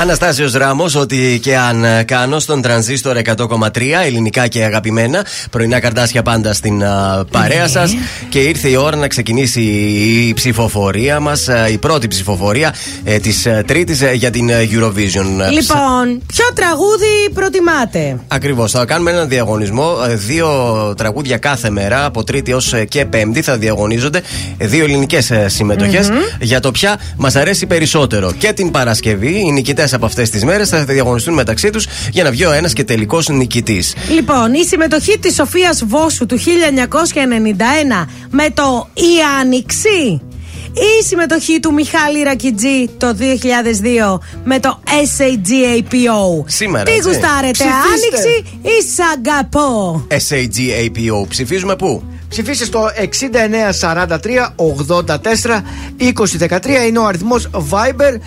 [0.00, 5.24] Αναστάσιος Ράμος, ότι και αν ε, κάνω στον τρανζίστορ 100,3 ελληνικά και αγαπημένα.
[5.50, 7.68] Πρωινά καρτάσια πάντα στην α, παρέα Ναι.
[7.68, 7.94] σας.
[8.28, 9.60] Και ήρθε η ώρα να ξεκινήσει
[10.28, 12.74] η ψηφοφορία μας, η πρώτη ψηφοφορία
[13.04, 15.50] ε, της Τρίτης για την ε, Eurovision.
[15.52, 18.70] Λοιπόν, ποιο τραγούδι προτιμάτε; Ακριβώς.
[18.72, 19.92] Θα κάνουμε έναν διαγωνισμό.
[20.08, 20.48] ε, Δύο
[20.96, 24.22] τραγούδια κάθε μέρα, από Τρίτη έω και Πέμπτη, θα διαγωνίζονται.
[24.58, 26.08] ε, Δύο ελληνικές συμμετοχές
[26.40, 28.32] για το ποια μας αρέσει περισσότερο.
[28.38, 32.30] Και την Παρασκευή, οι νικητές από αυτές τις μέρες θα διαγωνιστούν μεταξύ τους για να
[32.30, 33.94] βγει ο ένας και τελικός νικητής.
[34.10, 40.22] Λοιπόν, η συμμετοχή της Σοφίας Βόσου του 1991 με το «Η Άνοιξη»
[40.72, 43.16] ή η συμμετοχή του Μιχάλη Ρακιτζή το
[44.12, 46.44] 2002 με το SAGAPO.
[46.46, 47.08] Σήμερα, Τι έτσι.
[47.08, 47.72] γουστάρετε, Ψηφίστε.
[47.92, 51.28] Άνοιξη ή Σαγκαπό; SAGAPO.
[51.28, 55.62] Ψηφίζουμε πού; Ψηφίστε στο 6943 84
[55.96, 58.18] 2013 είναι ο αριθμός Viber.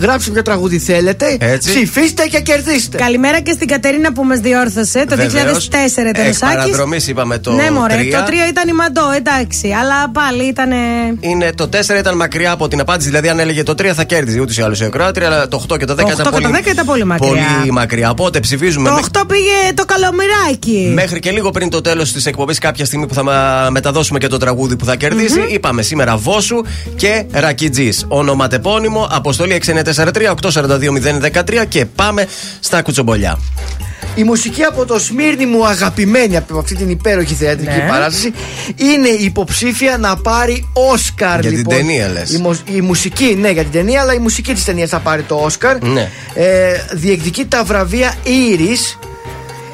[0.00, 1.36] Γράψτε ποιο τραγούδι θέλετε.
[1.40, 1.68] Έτσι.
[1.70, 2.96] Ψηφίστε και κερδίστε.
[2.96, 5.66] Καλημέρα και στην Κατερίνα που μας διόρθωσε το 2004 Βεβαίως.
[5.66, 6.38] ήταν ο Εκ Σάκης.
[6.38, 8.18] παραδρομής είπαμε το Ναι, μωρέ, τρία.
[8.18, 9.68] το 3 ήταν η Μαντό, εντάξει.
[9.80, 10.70] Αλλά πάλι ήταν.
[11.20, 13.08] Είναι το 4 ήταν μακριά από την απάντηση.
[13.08, 15.76] Δηλαδή, αν έλεγε το 3 θα κέρδιζε ούτως ή άλλως η Ακροάτρια, αλλά το 8
[15.76, 17.28] και το 10 Το 8 ήταν και πολύ, το 10 ήταν πολύ μακριά.
[17.28, 18.10] πολύ μακριά.
[18.10, 20.90] Οπότε ψηφίζουμε Το μέχρι- 8 πήγε το καλομυράκι.
[20.94, 24.26] Μέχρι και λίγο πριν το τέλος της εκπομπής, κάποια στιγμή που θα μα- μεταδώσουμε και
[24.28, 26.62] το τραγούδι που θα κερδισει είπαμε σήμερα Βόσου
[26.96, 28.04] και Ρακιτζής.
[28.08, 32.26] Ονοματεπώνυμο, αποστολή 6943-842-013 και πάμε
[32.60, 33.38] στα κουτσομπολιά.
[34.14, 37.86] Η μουσική από το Σμύρνη μου αγαπημένη από αυτή την υπέροχη θεατρική Ναι.
[37.88, 38.32] παράσταση
[38.76, 41.40] είναι υποψήφια να πάρει Όσκαρ.
[41.40, 41.76] Για την λοιπόν.
[41.76, 42.30] ταινία, λες.
[42.32, 45.22] Η, μουσ- η μουσική, ναι, για την ταινία, αλλά η μουσική της ταινίας θα πάρει
[45.22, 45.82] το Όσκαρ.
[45.82, 46.10] Ναι.
[46.34, 48.98] Ε, διεκδικεί τα βραβεία Ήρης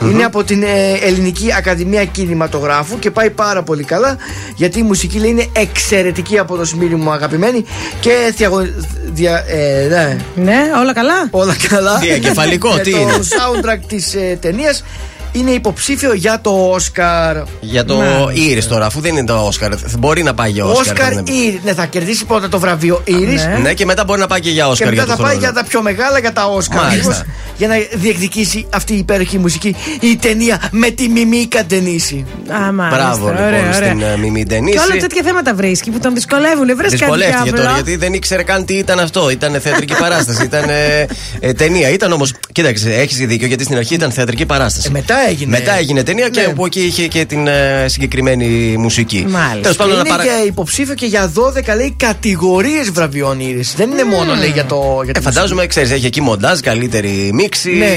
[0.03, 4.17] Είναι από την ε, Ελληνική Ακαδημία Κινηματογράφου και πάει πάρα πολύ καλά
[4.55, 7.65] γιατί η μουσική λέει είναι εξαιρετική από το Σμύρι μου αγαπημένη
[8.01, 8.67] και θιαγω...
[9.13, 10.17] δια, ε, ναι.
[10.35, 11.99] Ναι, όλα καλά; Όλα καλά.
[11.99, 14.85] Διεγκεφαλικό, Και τι το είναι; soundtrack της ε, ταινίας
[15.33, 17.37] είναι υποψήφιο για το Όσκαρ.
[17.61, 18.03] Για το
[18.33, 19.73] Ήρης τώρα, αφού δεν είναι το Όσκαρ.
[19.99, 20.81] Μπορεί να πάει για Όσκαρ.
[20.97, 21.61] Όσκαρ δεν- Ήρη.
[21.65, 23.75] Ναι, θα κερδίσει πρώτα το βραβείο Ήρης Ναι.
[23.75, 25.53] και μετά μπορεί να πάει και για Και Όσκαρ μετά για θα το πάει χρόνο.
[25.53, 26.83] για τα πιο μεγάλα, για τα Όσκαρ.
[26.83, 27.11] Μάλιστα.
[27.11, 32.25] ακριβώς, Για να διεκδικήσει αυτή η υπέροχη μουσική η ταινία με τη Μιμή Καντενίση.
[32.53, 32.97] Α, μάλιστα.
[33.03, 33.73] Μπράβο λοιπόν Ωραία, ωραία.
[33.73, 34.99] στην ε, Μιμή Και όλα Ντενίση.
[34.99, 36.67] τέτοια θέματα βρίσκει που τον δυσκολεύουν.
[36.67, 37.61] Βρες κάτι Δυσκολεύτηκε απλό.
[37.63, 39.31] τώρα γιατί δεν ήξερε καν τι ήταν αυτό.
[39.31, 41.07] Ήταν θεατρική παράσταση, ήταν ε,
[41.41, 41.89] ε, ταινία.
[41.91, 42.27] Ήταν όμω.
[42.53, 44.91] Κοίταξε, έχεις δίκιο γιατί στην αρχή ήταν θεατρική παράσταση.
[44.91, 45.59] μετά έγινε.
[45.59, 46.47] Μετά έγινε ταινία και Ναι.
[46.47, 49.25] από εκεί είχε και την ε, συγκεκριμένη μουσική.
[49.29, 49.53] Μάλιστα.
[49.61, 53.75] Τέλος Και πάντων, είναι να παρα- και υποψήφιο και για 12 λέει κατηγορίες βραβείων Ήρης.
[53.77, 55.01] Δεν είναι μόνο λέει για το.
[55.03, 57.71] Για Ε, τη φαντάζομαι, ξέρεις, έχει εκεί μοντάζ, καλύτερη μίξη.
[57.71, 57.97] Ναι.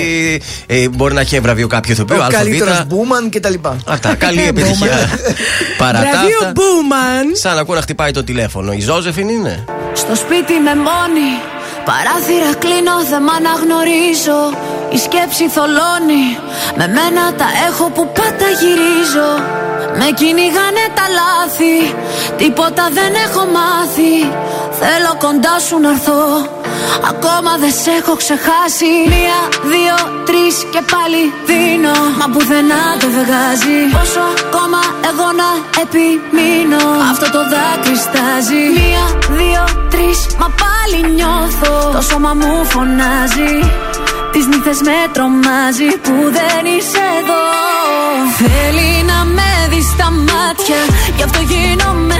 [0.76, 2.86] Ε, μπορεί να έχει βραβείο κάποιο ηθοποιό, Ο καλύτερος ΑΒ.
[2.88, 3.54] Μπούμαν κτλ.
[3.86, 4.16] Αυτά.
[4.16, 4.88] Καλή επιτυχία.
[5.78, 7.36] Παρά τα Βραβείο αυτά, Μπούμαν.
[7.36, 8.72] Σαν να ακούω να χτυπάει το τηλέφωνο.
[8.74, 9.64] Η Ζώζεφιν είναι.
[9.94, 11.30] Στο σπίτι με μόνη
[11.90, 14.42] Παράθυρα κλείνω, δεν μ' αναγνωρίζω.
[14.96, 16.26] Η σκέψη θολώνει.
[16.80, 19.30] Με μένα τα έχω που πάντα γυρίζω.
[20.00, 21.78] Με κυνηγάνε τα λάθη.
[22.38, 24.16] Τίποτα δεν έχω μάθει
[24.84, 26.22] Θέλω κοντά σου να έρθω.
[27.12, 28.92] Ακόμα δεν σε έχω ξεχάσει.
[29.14, 29.40] Μία,
[29.74, 29.98] δύο,
[30.28, 31.98] τρεις και πάλι δίνω.
[32.20, 35.50] Μα πουθενά δεν βγάζει Πόσο ακόμα εγώ να
[35.84, 36.84] επιμείνω.
[37.12, 39.06] Αυτό το δάκρυ στάζει Μία,
[39.40, 39.64] δύο,
[39.94, 41.74] τρεις Μα πάλι νιώθω.
[41.96, 43.54] Το σώμα μου φωνάζει.
[44.32, 47.44] Τις νύχτες με τρομάζει Που δεν είσαι εδώ.
[48.40, 50.82] Θέλει να με δεις στα μάτια.
[51.16, 52.20] Γι' αυτό γίνομαι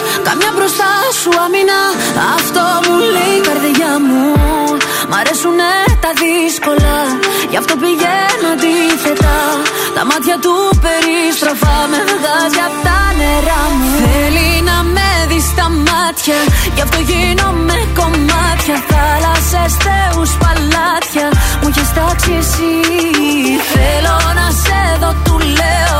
[0.27, 1.79] Καμιά μπροστά σου αμήνα
[2.35, 4.23] Αυτό μου λέει η καρδιά μου.
[5.09, 5.73] Μ' αρέσουνε
[6.03, 6.97] τα δύσκολα
[7.51, 9.37] Γι' αυτό πηγαίνω αντίθετα.
[9.95, 13.89] Τα μάτια του περιστροφά Με βγάζει απ' τα νερά μου.
[14.01, 16.39] Θέλει να με δεις στα μάτια
[16.75, 18.77] Γι' αυτό γίνομαι κομμάτια.
[18.91, 21.27] Θάλασσες, θεούς, παλάτια
[21.59, 22.73] Μου έχεις τάξει εσύ.
[23.73, 25.99] Θέλω να σε δω, του λέω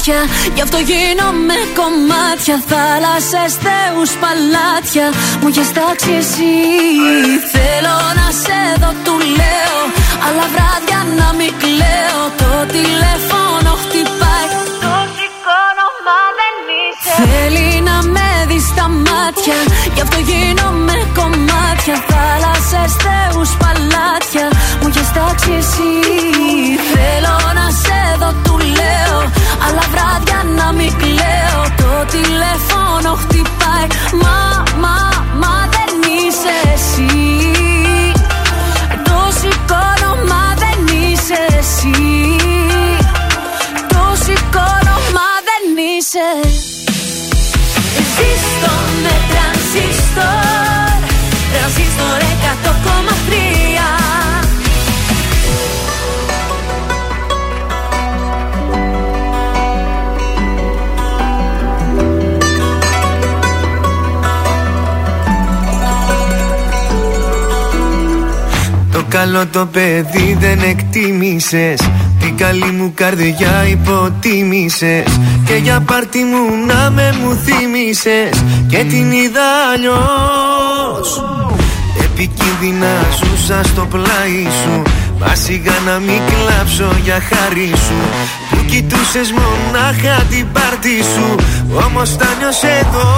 [0.00, 0.20] μάτια.
[0.54, 2.56] Γι' αυτό γίνομαι κομμάτια.
[2.70, 5.06] Θάλασσες, θεούς, παλάτια.
[5.40, 6.54] Μου έχεις τάξει εσύ.
[7.54, 9.80] Θέλω να σε δω, του λέω.
[10.24, 12.22] Αλλά βράδια να μην κλαίω.
[12.42, 14.48] Το τηλέφωνο χτυπάει.
[14.84, 17.14] Το σηκώνω μα δεν είσαι.
[17.18, 19.58] Θέλει να με δεις στα μάτια.
[19.94, 21.96] Γι' αυτό γίνομαι κομμάτια.
[22.10, 24.46] Θάλασσες, θεούς, παλάτια.
[24.80, 25.92] Μου έχεις τάξει εσύ.
[26.92, 29.18] Θέλω να σε δω, του λέω
[29.66, 31.62] Αλλά βράδια να μην κλαίω.
[31.76, 33.86] Το τηλέφωνο χτυπάει.
[34.22, 34.96] Μα, μα,
[35.40, 37.39] μα δεν είσαι εσύ
[69.10, 71.80] καλό το παιδί δεν εκτίμησες.
[72.20, 75.20] Την καλή μου καρδιά υποτίμησες.
[75.44, 81.24] Και για πάρτι μου να με μου θύμισες Και την είδα αλλιώς.
[82.04, 84.82] Επικίνδυνα ζούσα στο πλάι σου.
[85.18, 88.00] Μα σιγά να μην κλάψω για χάρη σου.
[88.50, 91.34] Που κοιτούσες μονάχα την πάρτι σου.
[91.86, 93.08] Όμως τα νιώσες εδώ.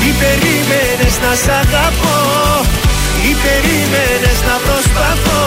[0.00, 2.57] Τι περίμενες να σ' αγαπώ.
[2.57, 2.57] ή
[3.44, 5.44] περίμενες να προσπαθώ.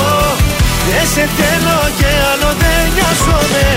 [0.87, 3.67] Δεν σε θέλω και άλλο δεν νοιάζομαι.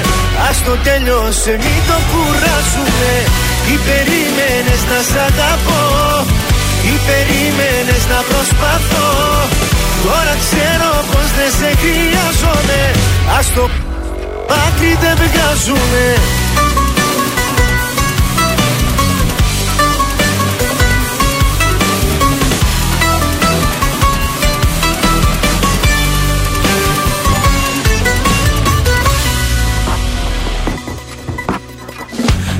[0.48, 3.12] Ας το τέλειωσε μην το κουράσουμε
[3.72, 5.82] Ή περίμενες να σ' αγαπώ.
[6.92, 9.10] Ή περίμενες να προσπαθώ.
[10.04, 12.80] Τώρα ξέρω πως δεν σε χρειάζομαι.
[13.38, 13.64] Ας το
[14.64, 16.04] άκρη δεν βγάζουμε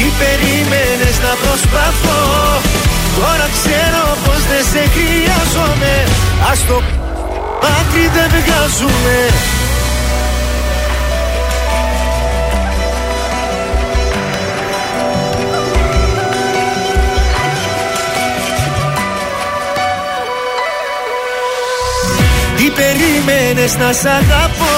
[0.00, 2.20] τι περίμενες να προσπαθώ.
[3.16, 5.94] Τώρα ξέρω πως δεν σε χρειάζομαι.
[6.50, 6.82] Ας το
[7.78, 9.16] άκρη δεν βγάζουμε.
[22.56, 24.76] Τι περίμενες να σ' αγαπώ;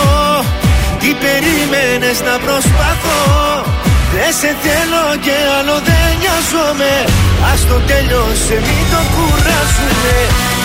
[0.99, 3.21] Τι περίμενες να προσπαθώ;
[4.15, 6.93] Δεν σε θέλω και άλλο δεν νοιάζομαι.
[7.51, 10.17] Ας το τέλειωσε μην το κουράσουμε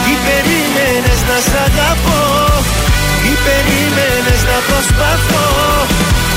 [0.03, 2.23] Τι περίμενες να σ' αγαπώ;
[3.21, 5.47] Τι περίμενες να προσπαθώ;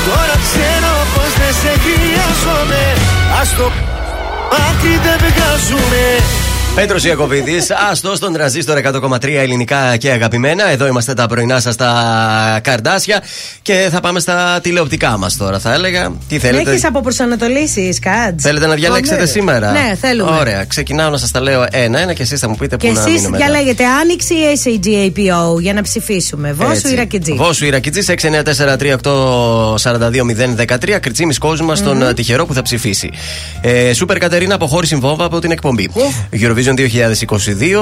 [0.07, 2.83] Τώρα ξέρω πως δεν σε χρειάζομαι.
[3.41, 3.65] Ας το
[4.67, 6.03] άκρη δεν βγάζουμε
[6.75, 7.57] Πέτρος Ιακοβίδη,
[7.91, 10.69] άστο στον τραζίστορ 100,3 ελληνικά και αγαπημένα.
[10.71, 13.21] Εδώ είμαστε τα πρωινά σας στα καρδάσια
[13.61, 15.59] και θα πάμε στα τηλεοπτικά μας τώρα.
[15.59, 16.11] Θα έλεγα.
[16.27, 20.31] Τι θέλετε; Έχεις από προσανατολίσει, Κάτς; Θέλετε να διαλέξετε σήμερα; Ναι, θέλουμε.
[20.39, 20.63] Ωραία.
[20.65, 23.13] Ξεκινάω να σας τα λέω ένα-ένα και εσείς θα μου πείτε Και πού να εσείς
[23.13, 23.29] μείνουμε.
[23.29, 23.45] μετά.
[23.45, 26.53] διαλέγετε Άνοιξη ή SAGAPO για να ψηφίσουμε.
[26.53, 26.91] Βόσου Έτσι.
[26.91, 27.33] ή Ρακιτζή.
[27.33, 30.99] Βόσου Ιρακιτζή 694-3842-013.
[30.99, 32.03] Κριτσίμη κόσμο στον Μμμ.
[32.03, 33.09] ε, τυχερό που θα ψηφίσει.
[33.61, 35.89] Ε, Σούπερ Κατερίνα αποχώρηση βόμβα από την εκπομπή.
[36.65, 36.75] Eurovision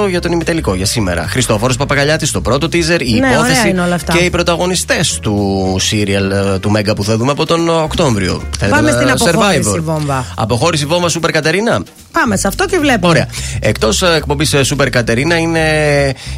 [0.04, 1.26] 2022 για τον ημιτελικό για σήμερα.
[1.28, 4.12] Χριστόφορος Παπαγαλιάτης στο πρώτο teaser, η Ναι, ωραία υπόθεση είναι όλα αυτά.
[4.12, 8.42] και οι πρωταγωνιστές του serial ε, του Μέγκα που θα δούμε από τον Οκτώβριο.
[8.68, 9.80] Πάμε στην Θέλετε, αποχώρηση Survivor.
[9.82, 10.24] βόμβα.
[10.36, 11.82] Αποχώρηση βόμβα Σούπερ Κατερίνα.
[12.12, 13.08] Πάμε σε αυτό και βλέπουμε.
[13.08, 13.26] Ωραία.
[13.60, 15.60] Εκτός εκπομπής Super Κατερίνα είναι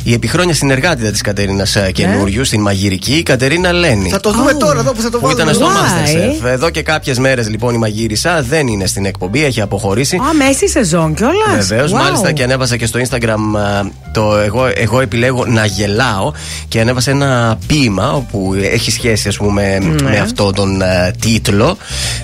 [0.02, 4.08] η επιχρόνια συνεργάτητα της Κατερίνας καινούριου στην Μαγειρική, η Κατερίνα Λένη.
[4.08, 5.42] Θα το δούμε τώρα εδώ που θα το Που βάλουμε.
[5.42, 6.44] ήταν στο Why?
[6.44, 6.46] Masterchef.
[6.52, 10.16] Εδώ και κάποιες μέρες λοιπόν η Μαγείρισα δεν είναι στην εκπομπή, έχει αποχωρήσει.
[10.16, 15.00] Α, μέση σεζόν κιόλας; Βεβαίως, μάλιστα και ανέβασα και στο Instagram α, το εγώ, εγώ
[15.00, 16.32] επιλέγω να γελάω
[16.68, 20.10] και ανέβασα ένα ποίημα όπου έχει σχέση ας πούμε Ναι.
[20.10, 21.76] με αυτό τον α, τίτλο.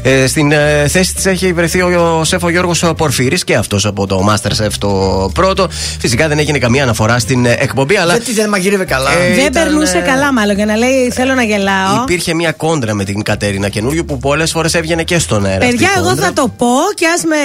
[0.02, 3.54] Ε, στην ε, θέση της έχει βρεθεί ο, ο σεφ ο Γιώργος Πορφύρης, συμμετοχή και
[3.56, 5.68] αυτός από το Masterchef το πρώτο.
[5.98, 8.12] Φυσικά δεν έγινε καμία αναφορά στην ε, εκπομπή, αλλά.
[8.16, 9.10] Γιατί δεν μαγείρευε καλά.
[9.12, 12.02] Ε, Δεν ήταν, περνούσε ε, καλά, μάλλον για να λέει Θέλω να γελάω.
[12.02, 15.56] Υπήρχε μια κόντρα με την Κατέρινα καινούριο που πολλές φορές έβγαινε και στον αέρα.
[15.56, 16.24] αυτή η Παιδιά, εγώ κόντρα.
[16.26, 17.36] θα το πω και ας με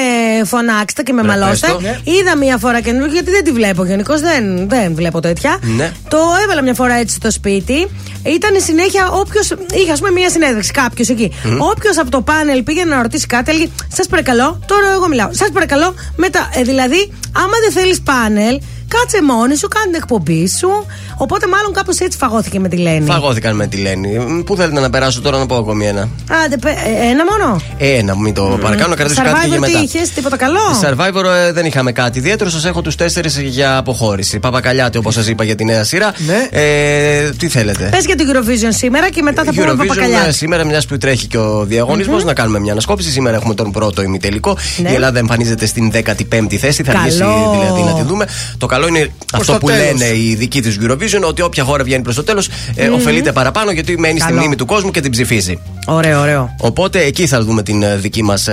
[0.45, 1.67] φωνάξετε και με Ναι, μαλώσετε.
[1.67, 1.81] πες το.
[1.81, 1.99] Ναι.
[2.03, 3.85] Είδα μία φορά καινούργιο γιατί δεν τη βλέπω.
[3.85, 5.57] Γενικώς δεν, δεν βλέπω τέτοια.
[5.61, 5.91] Ναι.
[6.07, 7.87] Το έβαλα μια φορά έτσι στο σπίτι.
[8.25, 9.53] Ήταν συνέχεια όποιος.
[9.73, 11.31] Είχε ας πούμε μια συνέντευξη κάποιος εκεί.
[11.43, 11.61] Μμμ.
[11.61, 15.29] Όποιος από το πάνελ πήγαινε να ρωτήσει κάτι, έλεγε Σας παρακαλώ, τώρα εγώ μιλάω.
[15.31, 15.82] Σας παρακαλώ,
[16.15, 16.49] μετά.
[16.53, 20.85] Ε, δηλαδή, άμα δεν θέλεις πάνελ, κάτσε μόνη σου, κάνε την εκπομπή σου.
[21.17, 23.05] Οπότε, μάλλον κάπως έτσι φαγώθηκε με τη Λένη.
[23.05, 24.17] Φαγώθηκαν με τη Λένη.
[24.19, 26.09] Μ, Πού θέλετε να περάσω τώρα να πω ακόμη ένα;
[26.45, 29.57] Άντε, πε- ε, ένα μόνο; Ε, Ένα, μην το παρακάνω, να κρατήσω κάτι και για
[29.57, 29.79] Survivor μετά.
[29.79, 32.49] τι είχες, τίποτα καλό; Survivor ε, δεν είχαμε κάτι ιδιαίτερο.
[32.49, 34.39] Σας έχω τους τέσσερις για αποχώρηση.
[34.39, 36.13] Παπακαλιάτη, όπως σας είπα για τη νέα σειρά.
[36.49, 40.23] Ε, τι θέλετε; Πες για το Eurovision σήμερα και μετά θα πούμε Eurovision, παπακαλιά.
[40.27, 43.09] ε, σήμερα, μιας που τρέχει και ο διαγωνισμο να κάνουμε μια ανασκόπηση.
[43.11, 44.57] Σήμερα έχουμε τον πρώτο ημιτελικό.
[44.77, 44.91] Ναι.
[44.91, 46.83] Η Ελλάδα εμφανίζεται στην 15η θέση.
[46.83, 46.99] Θα Καλό.
[47.03, 47.17] αργήσει
[47.59, 48.25] δηλαδή να τη δούμε.
[48.57, 49.81] Το καλό είναι αυτό το που τέλος.
[49.99, 52.93] λένε οι ειδικοί τη Eurovision, ότι όποια χώρα βγαίνει προς το τέλος ε, Μμμ.
[52.93, 54.39] ωφελείται παραπάνω γιατί μένει στη Καλό.
[54.39, 55.59] μνήμη του κόσμου και την ψηφίζει.
[55.85, 56.55] Ωραίο, ωραίο.
[56.59, 58.47] Οπότε εκεί θα δούμε την ε, δική μας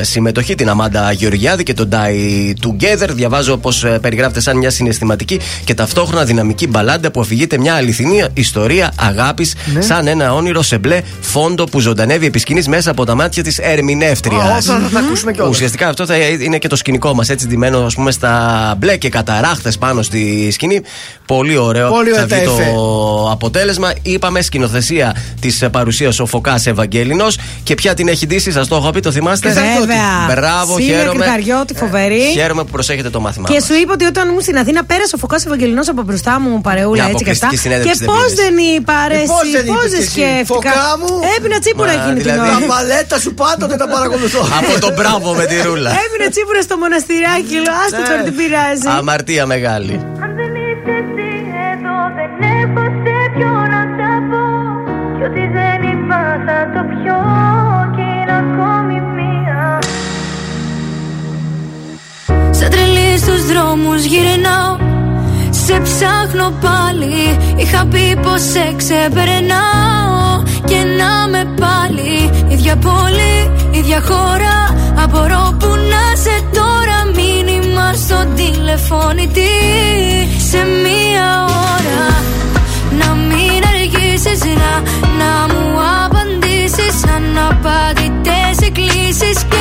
[0.00, 3.08] συμμετοχή, την Αμάντα Γεωργιάδη και τον Die Together.
[3.10, 8.92] Διαβάζω πως περιγράφεται σαν μια συναισθηματική και ταυτόχρονα δυναμική μπαλάντα που αφηγείται μια αληθινή ιστορία
[8.96, 9.80] αγάπης, Ναι.
[9.80, 13.58] σαν ένα όνειρο σε μπλε φόντο που ζωντανεύει επί σκηνής μέσα από τα μάτια της
[13.58, 14.42] ερμηνεύτριας.
[14.42, 15.54] Α, αυτό θα τα ακούσουμε κιόλας.
[15.54, 19.08] Ουσιαστικά αυτό θα είναι και το σκηνικό μας, έτσι ντυμένο ας πούμε, στα μπλε και
[19.08, 20.80] καταράχτες πάνω στη σκηνή.
[21.26, 22.70] Πολύ ωραίο Πολύ θα ωραία τα βγει εφέ.
[22.74, 23.92] το αποτέλεσμα.
[24.02, 27.38] Είπαμε σκηνοθεσία της παρουσίας ο Φωκάς Ευαγγέλινος.
[27.62, 30.34] Και ποια την έχει ντύσει, σας το έχω πει, το θυμάστε; Βέβαια.
[30.34, 31.24] Μπράβο, Σίλια χαίρομαι.
[31.24, 32.20] Κρυκαριώτη, φοβερή.
[32.34, 33.48] Χαίρομαι που προσέχετε το μάθημα.
[33.48, 33.64] Και μας.
[33.64, 37.02] σου είπα ότι όταν ήμουν στην Αθήνα πέρασε ο Φωκάς Ευαγγελινός από μπροστά μου παρεούλα
[37.02, 37.46] Μια έτσι και αυτά.
[37.46, 38.40] αποκλειστική συνέντευξη Και δεν πώς πήρες.
[38.42, 40.44] δεν είπα, ρε, Ε, πώς εσύ, δεν πώς είπες δεν εσύ, σκέφτηκα.
[40.54, 41.10] Φωκά μου.
[41.36, 42.66] Έπεινα τσίπουρα Μα, εκείνη την δηλαδή- ώρα.
[42.66, 44.40] Τα παλέτα σου πάντοτε τα παρακολουθώ.
[44.58, 45.90] Από τον μπράβο με τη ρούλα.
[46.04, 47.82] Έμεινε τσίπουρα στο μοναστηράκι, λέω, Ναι.
[47.84, 48.86] άστο τώρα τι πειράζει.
[48.98, 49.94] Αμαρτία μεγάλη.
[50.24, 50.96] Αν δεν είσαι
[56.46, 57.20] θα το πιω
[57.94, 59.78] κι είναι ακόμη μία.
[62.50, 64.76] Σαν τρελή στους δρόμους γυρνάω.
[65.50, 67.38] Σε ψάχνω πάλι.
[67.56, 70.42] Είχα πει πως σε ξεπερνάω.
[70.64, 72.30] Και να με πάλι.
[72.48, 74.56] Ίδια πόλη, ίδια χώρα.
[75.02, 76.98] Απορώ που να σε τώρα.
[77.14, 79.52] Μήνυμα στο τηλεφώνητη
[80.50, 82.04] Σε μία ώρα.
[82.98, 84.72] Να μην αργήσεις να,
[85.20, 86.19] να μου απαντήσεις
[87.04, 89.59] Αναπαντητές εκκλήσεις Και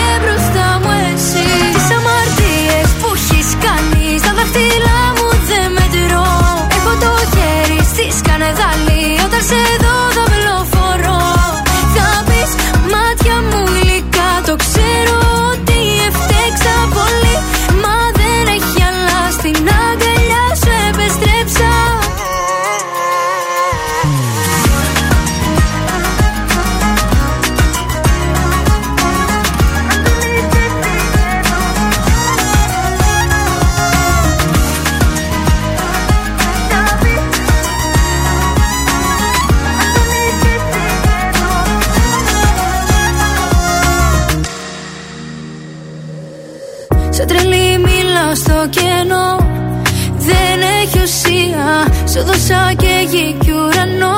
[52.19, 54.17] Σου δώσα και γη κι ουρανό.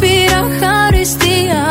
[0.00, 1.62] Πήρα χαριστία.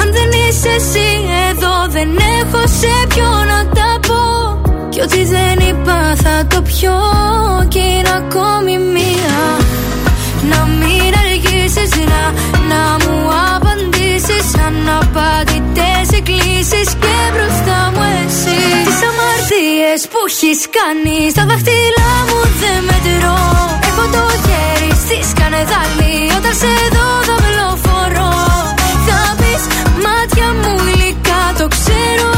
[0.00, 1.08] Αν δεν είσαι εσύ
[1.50, 2.08] εδώ Δεν
[2.38, 4.22] έχω σε ποιο να τα πω.
[4.88, 6.98] Κι ό,τι δεν είπα θα το πιω
[7.68, 9.38] Κι είναι ακόμη μία.
[10.50, 12.22] Να μην αργήσεις να,
[12.70, 13.16] να μου
[13.54, 14.46] απαντήσεις.
[14.66, 18.60] Αναπαντητές εκκλήσεις και μπροστά μου εσύ.
[18.86, 23.38] Τις αμαρτίες που έχεις κάνει Στα δάχτυλά μου δεν μετρώ.
[23.88, 24.57] Έχω το χέρι
[25.04, 28.34] στη σκανεδάλη Όταν σε δω δαυλοφορώ
[29.06, 29.62] Θα πεις
[30.04, 32.37] μάτια μου γλυκά Το ξέρω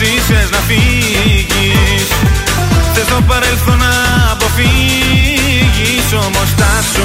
[0.00, 2.08] Αποφασίσες να φύγεις.
[2.92, 3.92] Θες το παρελθόν να
[4.32, 6.97] αποφύγεις Όμως στάσου,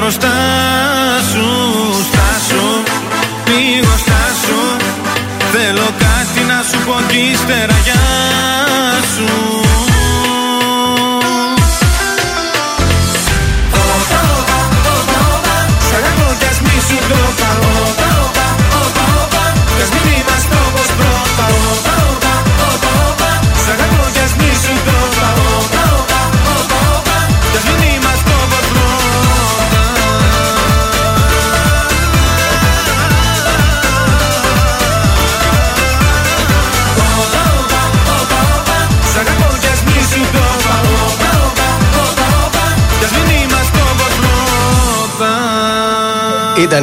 [0.00, 0.27] μπροστά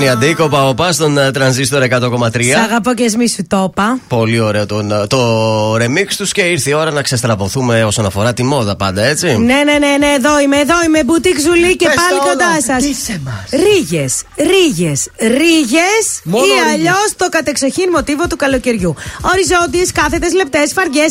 [0.05, 2.43] Ήταν η Αντίκο Παοπά στον ε, τρανζίστορ 100,3.
[2.43, 3.97] Σ' αγαπώ και εσύ σου το είπα.
[4.07, 5.19] Πολύ ωραίο τον, ε, το
[5.75, 9.27] remix τους και ήρθε η ώρα να ξεστραβωθούμε όσον αφορά τη μόδα πάντα, έτσι.
[9.27, 11.03] Ναι, ναι, ναι, ναι, εδώ είμαι, εδώ είμαι.
[11.03, 12.61] Μπουτίκ Ζουλή και Πες πάλι τα κοντά όλα.
[12.61, 12.83] σας.
[12.83, 13.45] Ντύσε μας.
[13.65, 14.13] Ρίγες,
[14.51, 16.71] ρίγες, ρίγες Μόνο ή ρίγες.
[16.73, 18.91] αλλιώς το κατεξοχήν μοτίβο του καλοκαιριού.
[19.31, 21.05] Οριζόντιες, κάθετες, λεπτές, φαρδιές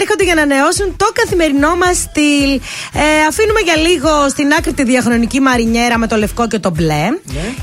[0.00, 2.50] έρχονται για να ανανεώσουν το καθημερινό μας στυλ.
[3.04, 7.04] Ε, αφήνουμε για λίγο στην άκρη τη διαχρονική μαρινιέρα με το λευκό και το μπλε.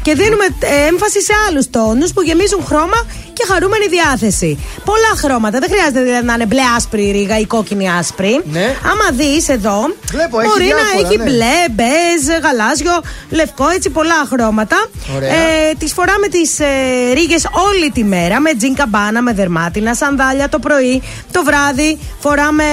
[0.05, 3.05] Και δίνουμε ε, έμφαση σε άλλους τόνους που γεμίζουν χρώμα
[3.37, 4.51] και χαρούμενη διάθεση.
[4.89, 5.59] Πολλά χρώματα.
[5.59, 8.41] Δεν χρειάζεται δηλαδή να είναι μπλε άσπρη η ρίγα ή κόκκινη άσπρη.
[8.51, 8.65] Ναι.
[8.91, 9.77] Άμα δεις εδώ,
[10.11, 11.23] Βλέπω, έχει μπορεί να διάφορα, έχει ναι.
[11.23, 12.95] μπλε, μπέζ, γαλάζιο,
[13.29, 14.77] λευκό, έτσι πολλά χρώματα.
[15.15, 15.29] Ωραία.
[15.29, 16.65] Ε, τις φοράμε τις ε,
[17.13, 21.01] ρίγες όλη τη μέρα με τζιν καμπάνα, με δερμάτινα, σανδάλια το πρωί.
[21.31, 22.63] Το βράδυ φοράμε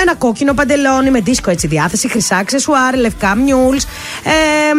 [0.00, 3.76] ένα κόκκινο παντελόνι με δίσκο έτσι διάθεση, χρυσά αξεσουάρ, λευκά μιούλ.
[3.76, 4.70] Ε,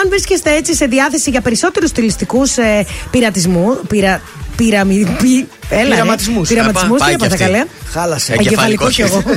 [0.00, 3.78] αν βρίσκεστε έτσι σε διάθεση για περισσότερους στιλιστικούς ε, πειρατισμού.
[3.88, 4.20] Πειρα,
[4.56, 5.88] πειραμι, πει, έλα, ρε.
[5.90, 6.48] Πειραματισμούς.
[6.48, 7.52] Πειραματισμούς, Πάει τι κι έπαθα αυτή.
[7.56, 7.64] καλέ.
[7.92, 8.32] Χάλασε.
[8.32, 9.36] Εγκεφαλικός Εγκεφαλικό κι εγώ.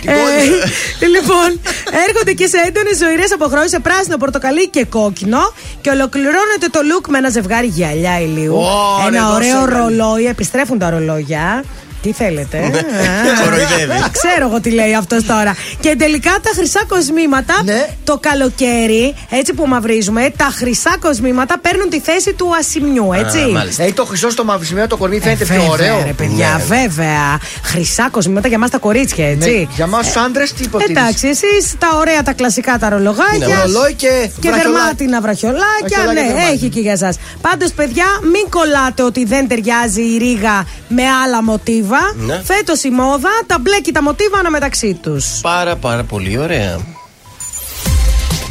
[0.00, 1.60] Την Ε, λοιπόν,
[2.08, 5.38] έρχονται και σε έντονες ζωηρές αποχρώσεις σε πράσινο, πορτοκαλί και κόκκινο.
[5.80, 8.54] Και ολοκληρώνεται το look με ένα ζευγάρι γυαλιά ηλίου.
[8.54, 8.66] Ω,
[9.10, 9.78] ρε, ένα δώσε ωραίο με.
[9.78, 10.26] ρολόι.
[10.26, 11.64] Επιστρέφουν τα ρολόγια.
[12.06, 12.58] Τι θέλετε.
[12.58, 14.04] Ναι, Α, κοροϊδεύει.
[14.12, 15.56] Ξέρω εγώ τι λέει αυτός τώρα.
[15.80, 17.86] Και τελικά τα χρυσά κοσμήματα Ναι.
[18.04, 23.38] το καλοκαίρι, έτσι που μαυρίζουμε, τα χρυσά κοσμήματα παίρνουν τη θέση του ασημιού, έτσι.
[23.38, 23.82] Α, μάλιστα.
[23.82, 26.02] Έχει το χρυσό στο μαύρο σημείο, το κορμί φαίνεται πιο Βέβαια, ωραίο.
[26.06, 26.64] Ρε, παιδιά, Ναι.
[26.78, 27.38] βέβαια.
[27.62, 29.50] Χρυσά κοσμήματα για μα τα κορίτσια, έτσι.
[29.50, 31.00] Ναι, για εμάς τους άντρες τι υποτίθεται.
[31.00, 33.46] Εντάξει, εσείς τα ωραία τα κλασικά τα ρολογάκια.
[33.46, 34.06] Ναι, ρολόι και
[34.40, 34.62] και βραχιολάκια.
[34.72, 35.66] δερμάτινα βραχιολάκια.
[35.88, 36.52] Βραχιολάκια, Ναι, δερμάτινα.
[36.52, 37.12] έχει και για εσά.
[37.40, 41.95] Πάντως, παιδιά, μην κολλάτε ότι δεν ταιριάζει η ρίγα με άλλα μοτίβα.
[42.16, 42.42] Ναι.
[42.44, 45.40] Φέτος η μόδα τα μπλέκει τα μοτίβα αναμεταξύ τους.
[45.42, 46.78] Πάρα πάρα πολύ ωραία.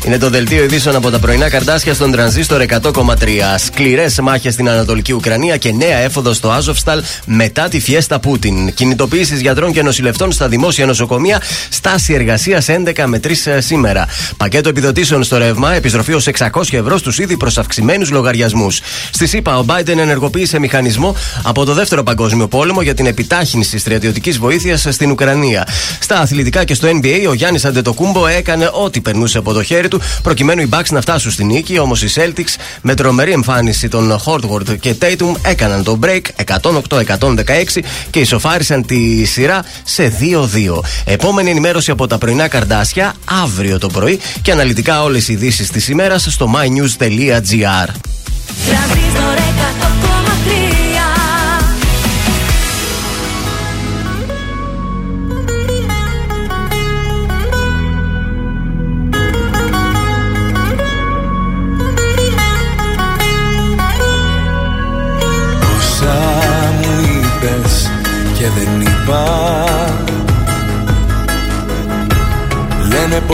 [0.05, 3.15] Είναι το δελτίο ειδήσεων από τα πρωινά καρτάσια στον τρανζίστορ 100,3.
[3.57, 8.73] Σκληρές μάχες στην Ανατολική Ουκρανία και νέα έφοδο στο Άζοφσταλ μετά τη φιέστα Πούτιν.
[8.73, 11.41] Κινητοποίηση γιατρών και νοσηλευτών στα δημόσια νοσοκομεία.
[11.69, 13.29] Στάση εργασίας 11 με 3
[13.59, 14.07] σήμερα.
[14.37, 15.73] Πακέτο επιδοτήσεων στο ρεύμα.
[15.73, 18.79] Επιστροφή ως 600 ευρώ στους ήδη προσαυξημένους λογαριασμούς.
[19.11, 24.37] Στη ΣΥΠΑ, ο Biden ενεργοποίησε μηχανισμό από το Δεύτερο Παγκόσμιο Πόλεμο για την επιτάχυνση στρατιωτικής
[24.37, 25.67] βοήθειας στην Ουκρανία.
[25.99, 29.94] Στα αθλητικά και στο NBA, ο Γιάννης Αντετοκούμπο έκανε ό,τι περνούσε από το χέρι του
[30.23, 31.79] προκειμένου οι Bucks να φτάσουν στην νίκη.
[31.79, 36.21] Όμως οι Celtics με τρομερή εμφάνιση των Hortworth και Tatum έκαναν το break
[36.59, 40.79] 108-116 και ισοφάρισαν τη σειρά σε 2-2.
[41.05, 43.13] Επόμενη ενημέρωση από τα πρωινά καρδάσια
[43.43, 47.89] αύριο το πρωί και αναλυτικά όλες οι ειδήσεις της ημέρας στο mynews.gr.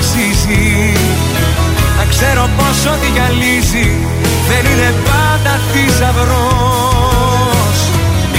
[0.00, 0.92] αξίζει.
[1.96, 3.88] Να ξέρω πως ό,τι γυαλίζει
[4.48, 7.78] Δεν είναι πάντα θησαυρός.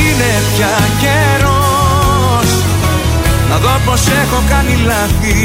[0.04, 2.50] Είναι πια καιρός.
[3.50, 5.40] Να δω πως έχω κάνει λάθη.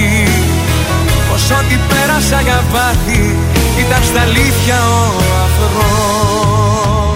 [1.31, 3.37] Πως ό,τι πέρασα για βάθη
[3.79, 5.13] Ήταν στα αλήθεια ο
[5.45, 7.16] αφρός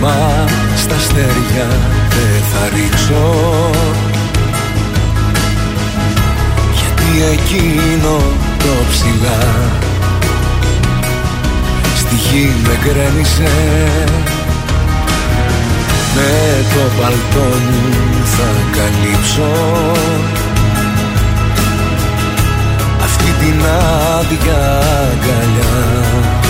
[0.00, 0.46] Βλέμμα
[0.76, 1.66] στα αστέρια
[2.08, 3.40] δεν θα ρίξω.
[6.72, 8.16] Γιατί εκείνο
[8.58, 9.70] το ψηλά.
[11.96, 13.52] Στη γη με γκρέμισε.
[16.14, 19.52] Με το παλτό μου θα καλύψω.
[23.02, 23.60] Αυτή την
[24.18, 26.49] άδεια αγκαλιά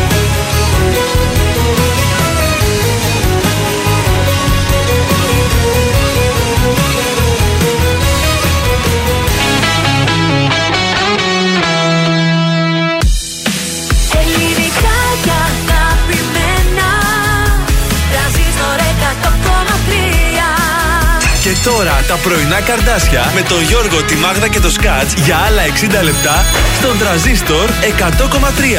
[21.63, 25.61] Τώρα τα πρωινά καρδάσια με τον Γιώργο, τη Μάγδα και το Σκάτ για άλλα
[26.01, 26.45] 60 λεπτά
[26.79, 27.69] στον τραζίστορ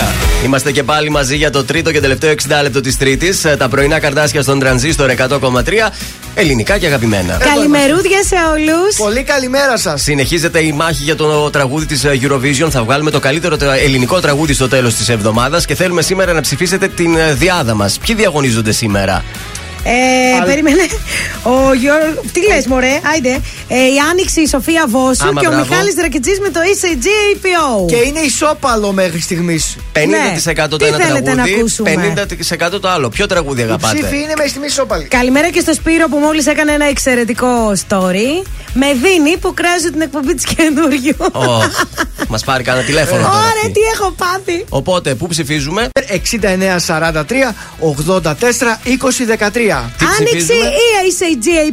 [0.00, 0.44] 100,3.
[0.44, 3.46] Είμαστε και πάλι μαζί για το τρίτο και τελευταίο 60 λεπτό της Τρίτης.
[3.58, 5.90] Τα πρωινά καρδάσια στον τρανζίστορ 100,3.
[6.34, 7.36] Ελληνικά και αγαπημένα.
[7.54, 8.96] Καλημερούδια σε όλους.
[8.96, 10.02] Πολύ καλημέρα σας.
[10.02, 12.68] Συνεχίζεται η μάχη για το τραγούδι της Eurovision.
[12.70, 16.40] Θα βγάλουμε το καλύτερο τε- ελληνικό τραγούδι στο τέλος της εβδομάδας και θέλουμε σήμερα να
[16.40, 17.98] ψηφίσετε την ε, διάδα μας.
[18.06, 19.24] Ποιοι διαγωνίζονται σήμερα;
[19.84, 20.82] Ε, περίμενε.
[21.42, 22.20] Ο Γιώργο.
[22.32, 23.40] Τι λες, Μωρέ, άιντε.
[23.68, 25.68] Ε, η Άνοιξη, η Σοφία Βόσου Άμα, και ο μπράβο.
[25.68, 27.06] Μιχάλης Δρακετζής με το ECG
[27.36, 27.86] APO.
[27.86, 29.76] Και είναι ισόπαλο μέχρι στιγμής.
[29.92, 30.68] 50% Ναι.
[30.68, 32.14] το Τι ένα θέλετε να τραγούδι, ακούσουμε;
[32.76, 33.08] 50% το άλλο.
[33.08, 35.04] Ποιο τραγούδι Η αγαπάτε; ψήφη είναι μέχρι στιγμής ισόπαλη.
[35.04, 38.46] Καλημέρα και στο Σπύρο που μόλις έκανε ένα εξαιρετικό story.
[38.74, 41.16] Με δίνει που κράζει την εκπομπή της καινούριου.
[42.28, 43.20] Μας πάρει κανένα τηλέφωνο.
[43.22, 43.72] τώρα Ωραία, αυτή.
[43.72, 44.64] τι έχω πάθει.
[44.68, 49.71] Οπότε, πού ψηφίζουμε; 69-43 84 20 13.
[49.98, 51.72] Τι Άνοιξη ψηφίζουμε; ή ECG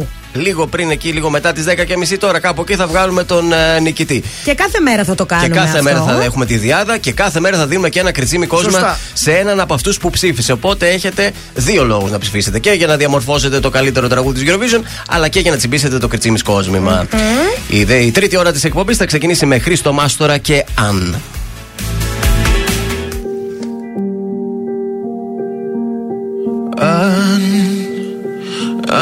[0.00, 0.04] APO.
[0.36, 1.64] Λίγο πριν εκεί, λίγο μετά τις
[2.12, 4.22] 10.30 τώρα, κάπου εκεί θα βγάλουμε τον ε, νικητή.
[4.44, 5.48] Και κάθε μέρα θα το κάνουμε.
[5.48, 5.82] Και κάθε αυτό.
[5.82, 8.98] μέρα θα έχουμε τη διάδα και κάθε μέρα θα δίνουμε και ένα κριτσίμι κόσμημα Σωστά.
[9.12, 10.52] σε έναν από αυτούς που ψήφισε.
[10.52, 12.58] Οπότε έχετε δύο λόγους να ψηφίσετε.
[12.58, 16.08] Και για να διαμορφώσετε το καλύτερο τραγούδι της Eurovision, αλλά και για να τσιμπήσετε το
[16.08, 17.06] κριτσίμι κόσμημα.
[17.68, 20.86] Η, δε- η τρίτη ώρα της εκπομπής θα ξεκινήσει με Χρήστο Μάστορα και Αν.
[20.86, 21.20] Αν,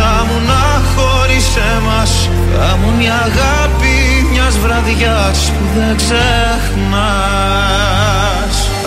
[0.00, 1.46] Τι θα μου να χωρίς
[1.76, 6.20] εμάς Θα μου μια αγάπη μιας βραδιάς Που δεν ξεχνάς.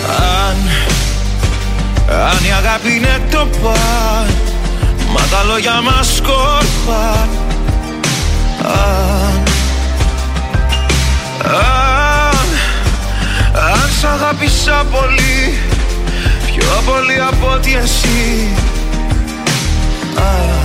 [0.08, 0.56] Αν,
[2.28, 4.34] αν η αγάπη είναι το παν
[5.12, 7.28] Μα τα λόγια μας σκόρπαν
[8.62, 9.42] Αν,
[11.44, 12.48] αν,
[13.72, 15.58] αν σ' αγάπησα πολύ
[16.46, 18.48] Πιο πολύ από ότι εσύ.
[20.18, 20.63] Α, Αν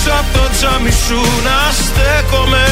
[0.00, 2.66] δεις πίσω από το τζάμι σου να στέκομαι.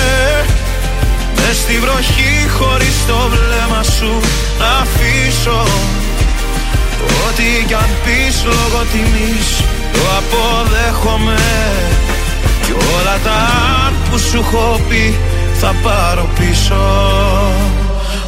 [1.37, 4.21] Μες στη βροχή χωρίς το βλέμμα σου
[4.59, 5.63] να αφήσω.
[7.27, 9.49] Ό,τι κι αν πεις λόγω τιμής
[9.93, 11.41] το αποδέχομαι.
[12.65, 13.39] Κι όλα τα
[13.85, 15.19] αν που σου έχω πει
[15.61, 16.83] θα πάρω πίσω.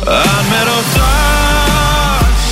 [0.07, 2.43] Αν με ρωτάς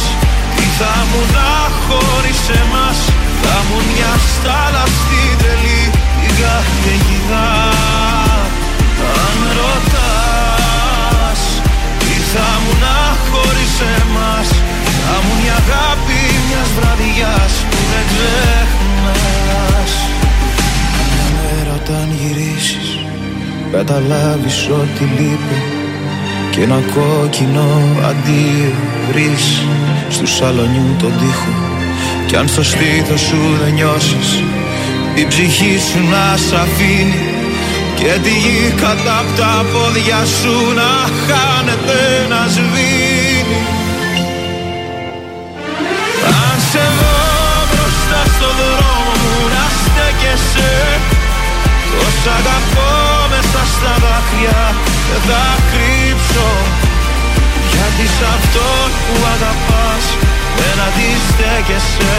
[0.55, 1.51] τι θα μου να
[1.85, 2.99] χωρίς εμάς
[3.43, 5.77] Θα μου μια στάλα στην τρελή
[6.39, 7.48] την καταιγίδα
[9.23, 11.40] Αν με ρωτάς
[11.98, 12.97] τι θα μου να
[13.28, 14.48] χωρίς εμάς
[15.06, 19.93] Θα μου μια αγάπη μιας βραδιάς που δεν ξεχνάς.
[21.10, 22.89] Μια μέρα όταν γυρίσεις
[23.73, 25.59] καταλάβεις ότι λείπει
[26.51, 27.69] και ένα κόκκινο
[28.09, 28.73] αντίο
[29.09, 29.44] βρεις
[30.09, 31.55] στου σαλονιού τον τοίχο.
[32.27, 34.28] Κι αν στο στήθος σου δεν νιώσεις
[35.14, 37.22] η ψυχή σου να σ' αφήνει
[37.94, 40.93] και τη γη κατά απ' τα πόδια σου να
[41.26, 42.01] χάνεται
[42.32, 43.62] να σβήνει.
[46.43, 47.18] Αν σε δω
[47.70, 50.72] μπροστά στο δρόμο μου να στέκεσαι.
[51.90, 52.93] Τόσα αγαπώ
[53.32, 54.60] μέσα στα δάκρυα
[55.09, 56.48] δεν θα κρύψω.
[57.72, 60.05] Γιατί σ' αυτόν που αγαπάς
[60.59, 62.18] δεν αντιστέκεσαι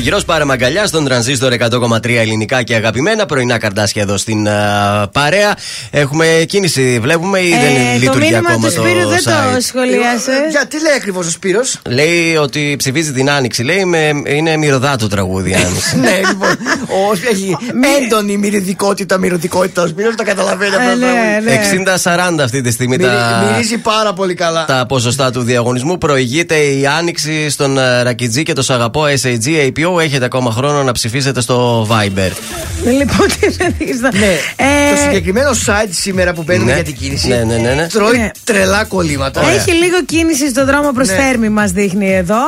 [0.00, 3.26] Αργυρό, πάρε μαγκαλιά στον τρανζίστορ 100,3 ελληνικά και αγαπημένα.
[3.26, 5.56] Πρωινά καρτάσια εδώ στην α, παρέα.
[5.90, 9.30] Έχουμε κίνηση, βλέπουμε, ή δεν Ε, το λειτουργεί μήνυμα ακόμα του το Σπύρου δεν το
[9.30, 10.30] site; σχολίασε.
[10.30, 13.62] Ε, Γιατί λέει ακριβώς ο Σπύρος; Λέει ότι ψηφίζει την άνοιξη.
[13.62, 15.96] Λέει με, είναι μυρωδά το τραγούδι άνοιξη.
[16.04, 16.48] ναι, λοιπόν.
[16.86, 17.56] Ο έχει
[18.02, 19.82] έντονη μυριδικότητα, μυρωδικότητα.
[19.82, 20.90] Ο Σπύρος το καταλαβαίνει αυτό.
[20.90, 20.98] Ε, το
[21.50, 22.38] ναι, τραγούδι.
[22.38, 24.64] 60-40 αυτή τη στιγμή Μυρι- τα, Μυρίζει πάρα πολύ καλά.
[24.64, 25.98] τα ποσοστά του διαγωνισμού.
[25.98, 29.89] Προηγείται η άνοιξη στον ε, Ρακιτζή και το Σαγαπό SAG APO.
[29.98, 32.30] Έχετε ακόμα χρόνο να ψηφίσετε στο Viber.
[32.84, 34.26] Λοιπόν, τι να δεις, θα- Ναι,
[34.56, 36.74] Ε, το συγκεκριμένο site σήμερα που παίρνουμε Ναι.
[36.76, 37.86] για την κίνηση Ναι, ναι, ναι, ναι.
[37.86, 38.30] τρώει Ναι.
[38.44, 39.40] τρελά κολλήματα.
[39.50, 41.14] Έχει λίγο κίνηση στον δρόμο προς Ναι.
[41.14, 42.42] Θέρμη, μας δείχνει εδώ.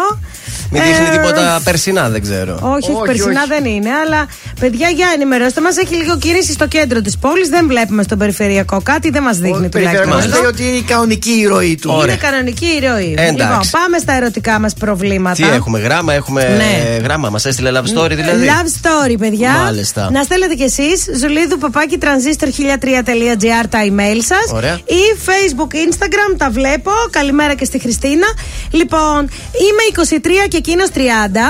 [0.71, 2.55] Μην δείχνει Ε, τίποτα περσινά, δεν ξέρω.
[2.63, 3.49] Όχι, όχι, Όχι, περσινά όχι.
[3.49, 4.27] δεν είναι, αλλά
[4.63, 5.77] παιδιά, για ενημερώστε μας.
[5.77, 7.49] Έχει λίγο κίνηση στο κέντρο της πόλης.
[7.49, 10.09] Δεν βλέπουμε στον περιφερειακό κάτι, δεν μας δείχνει Ο τουλάχιστον.
[10.09, 10.41] περιφερειακός εδώ.
[10.41, 11.91] λέει ότι είναι η κανονική η ροή του.
[11.95, 12.13] Ωραία.
[12.15, 13.11] Είναι κανονική η ροή.
[13.19, 13.33] Εντάξει.
[13.33, 15.35] Λοιπόν, πάμε στα ερωτικά μας προβλήματα.
[15.37, 16.97] Τι έχουμε, γράμμα, έχουμε Ναι.
[17.03, 17.29] γράμμα.
[17.31, 18.47] Μας έστειλε love story δηλαδή.
[18.47, 19.51] Love story, παιδιά.
[19.51, 20.09] Μάλιστα.
[20.13, 24.53] Να στέλνετε κι εσείς ζουλίδου παπάκι transistor1003.gr τα email σας.
[24.53, 24.75] Ωραία.
[24.85, 26.91] Ή Facebook, Instagram, τα βλέπω.
[27.11, 28.27] Καλημέρα και στη Χριστίνα.
[28.71, 29.19] Λοιπόν,
[29.67, 29.83] είμαι
[30.45, 30.99] 23 και εκείνος 30.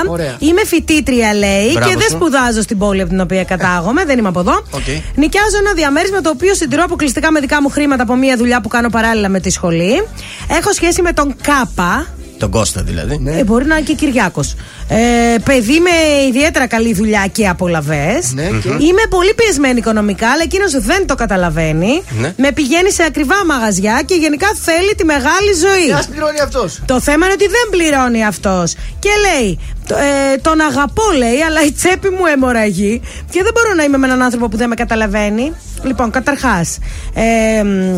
[0.07, 0.35] Ωραία.
[0.39, 2.15] Είμαι φοιτήτρια, λέει, Μπράβο και δεν σου.
[2.15, 4.05] σπουδάζω στην πόλη από την οποία κατάγομαι.
[4.05, 4.53] δεν είμαι από εδώ.
[4.71, 4.87] Οκ.
[5.15, 8.67] Νοικιάζω ένα διαμέρισμα το οποίο συντηρώ αποκλειστικά με δικά μου χρήματα από μια δουλειά που
[8.67, 10.07] κάνω παράλληλα με τη σχολή.
[10.49, 12.07] Έχω σχέση με τον Κάπα.
[12.43, 13.23] Τον Κώστα δηλαδή.
[13.25, 14.55] Ε, μπορεί να είναι και Κυριάκος.
[14.87, 14.97] Ε,
[15.43, 18.19] παιδί με ιδιαίτερα καλή δουλειά και απολαυέ.
[18.33, 22.03] Ναι, και- Είμαι πολύ πιεσμένη οικονομικά, αλλά εκείνος δεν το καταλαβαίνει.
[22.21, 22.33] Ναι.
[22.37, 25.91] Με πηγαίνει σε ακριβά μαγαζιά και γενικά θέλει τη μεγάλη Τι ζωή.
[25.97, 26.79] ας πληρώνει αυτός.
[26.85, 28.73] Το θέμα είναι ότι δεν πληρώνει αυτός.
[28.99, 33.01] Και λέει, το- ε, τον αγαπώ, λέει, αλλά η τσέπη μου αιμορραγεί
[33.31, 35.51] και δεν μπορώ να είμαι με έναν άνθρωπο που δεν με καταλαβαίνει.
[35.83, 36.77] Λοιπόν, καταρχάς.
[37.13, 37.97] Ε, μ,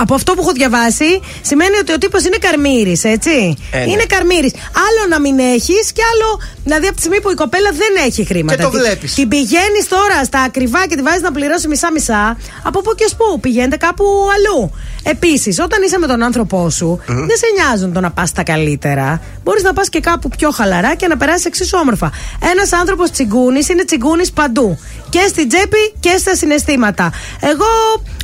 [0.00, 3.56] από αυτό που έχω διαβάσει, σημαίνει ότι ο τύπος είναι καρμύρης, έτσι.
[3.72, 3.90] Ε, ναι.
[3.90, 4.52] Είναι καρμύρης.
[4.86, 8.24] Άλλο να μην έχεις και άλλο, δηλαδή από τη στιγμή που η κοπέλα δεν έχει
[8.24, 8.56] χρήματα.
[8.56, 9.14] Και το Την- βλέπεις.
[9.14, 12.38] Την πηγαίνεις τώρα στα ακριβά και τη βάζεις να πληρώσει μισά-μισά.
[12.62, 13.40] Από πού και ως πού.
[13.40, 14.70] Πηγαίνετε κάπου αλλού.
[15.02, 19.20] Επίσης, όταν είσαι με τον άνθρωπό σου, δεν σε νοιάζουν το να πας τα καλύτερα.
[19.44, 22.10] Μπορείς να πας και κάπου πιο χαλαρά και να περάσεις εξίσου όμορφα.
[22.52, 24.78] Ένας άνθρωπος τσιγκούνης είναι τσιγκούνης παντού.
[25.08, 27.12] Και στην τσέπη και στα συναισθήματα.
[27.40, 27.66] Εγώ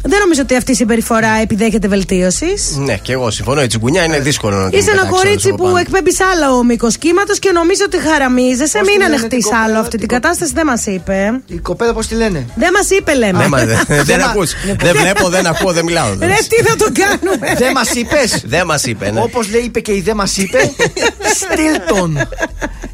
[0.07, 2.77] δεν νομίζω ότι αυτή η συμπεριφορά επιδέχεται βελτίωσης.
[2.77, 3.63] Ναι, και εγώ συμφωνώ.
[3.63, 5.77] Η τσιγκουνιά είναι δύσκολο να την Είσαι ένα πετάξεις κορίτσι όλους από που πάνω.
[5.77, 8.79] εκπέμπεις άλλο μήκο κύματο και νομίζω ότι χαραμίζεσαι.
[8.79, 10.87] Πώς τη Μην λένε ανεχτείς την κοπέλα, άλλο αυτή την την κοπέλα; κατάσταση, δεν μας
[10.87, 11.41] είπε.
[11.47, 13.39] Η κοπέλα πώς τη λένε; Δεν μας είπε, λέμε.
[13.43, 14.51] Ναι, μα δεν- δεν Δεν μα- ακούς.
[14.79, 16.09] Δεν βλέπω, δεν ακούω, δεν μιλάω.
[16.21, 19.21] Ρε, τι θα το κάνουμε; Δεν μας είπες; Δεν μας είπε, ναι.
[19.21, 20.59] Όπως λέει, είπε και η δεν μας είπε.
[21.41, 22.19] Στείλ τον.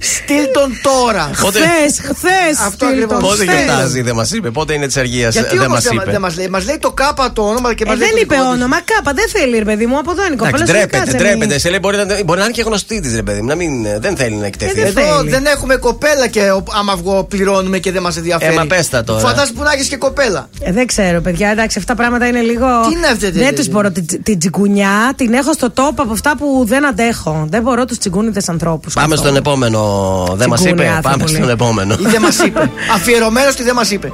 [0.03, 1.31] Στείλ τον τώρα.
[1.41, 2.59] Πότε- Χθες, χθες.
[2.67, 3.21] Αυτό ακριβώς.
[3.23, 3.65] Πότε χθες.
[3.65, 4.51] γιορτάζει, δεν μας είπε.
[4.51, 6.19] Πότε είναι της αργίας, Γιατί δεν όμως μας δεν είπε.
[6.19, 6.49] μα λέει.
[6.49, 8.07] Μας λέει το κάπα το όνομα και μας Ε, λέει.
[8.09, 8.55] δεν το είπε δικό της.
[8.57, 8.77] όνομα.
[8.93, 9.99] Κάπα δεν θέλει, ρε παιδί μου.
[9.99, 10.57] Από εδώ είναι η κοπέλα.
[10.57, 11.55] Εντάξει, σου λέει, ντρέπεται, κάτσε, ντρέπεται.
[11.55, 11.61] μη.
[11.61, 13.47] Σε λέει μπορεί να, μπορεί να είναι και γνωστή της, ρε παιδί μου.
[13.47, 13.71] Να μην,
[14.01, 14.71] δεν θέλει να εκτεθεί.
[14.81, 15.31] Ε, δεν Εδώ θέλει.
[15.31, 18.53] δεν έχουμε κοπέλα και ο- άμα βγω πληρώνουμε και δεν μας ενδιαφέρει.
[18.55, 19.21] Ε, μα πες τα τώρα.
[19.21, 20.49] Φαντάζεσαι που να έχεις και κοπέλα.
[20.61, 21.49] Ε, δεν ξέρω, παιδιά.
[21.49, 22.67] Εντάξει, αυτά τα πράγματα είναι λίγο.
[22.89, 23.91] Τι είναι αυτή, Δεν τι- τους μπορώ.
[23.91, 27.47] Την, την τσιγκουνιά την έχω στο τόπο από αυτά που δεν αντέχω.
[27.49, 28.95] Δεν μπορώ τους τσιγκούνιδε ανθρώπους.
[28.95, 29.89] Πάμε στον επόμενο.
[30.35, 30.99] Δεν μας είπε.
[31.03, 31.97] Πάμε στον επόμενο.
[31.99, 32.71] Δεν μας είπε.
[32.95, 34.13] Αφιερωμένος στη δεν μας είπε.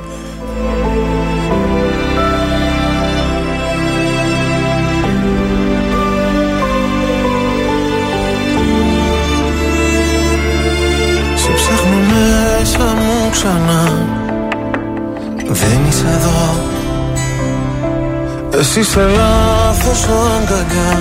[11.34, 11.96] Σε ψάχνω
[13.30, 13.92] ξανά
[15.48, 16.54] Δεν είσαι εδώ
[18.58, 21.00] Εσύ σε λάθος αγκαλιά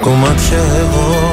[0.00, 1.32] Κομμάτια εγώ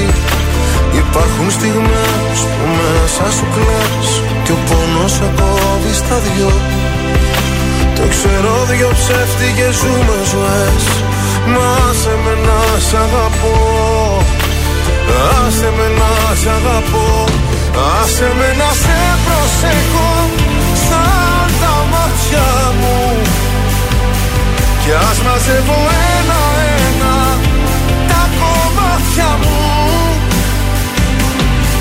[1.13, 4.09] Υπάρχουν στιγμές που μέσα σου κλαις
[4.43, 6.51] Και ο πόνος σε κόβει στα δυο.
[7.97, 10.83] Το ξέρω δυο ψεύτικες ζούμε ζωές.
[11.53, 11.71] Μα
[12.01, 13.57] σε με να σ' αγαπώ.
[15.39, 16.11] Άσε με να
[16.41, 17.07] σ' αγαπώ.
[17.97, 20.11] Άσε με να σε προσέχω
[20.85, 22.99] Σαν τα μάτια μου.
[24.81, 25.79] Κι ας μαζεύω
[26.17, 27.15] ένα-ένα
[28.09, 29.70] Τα κομμάτια μου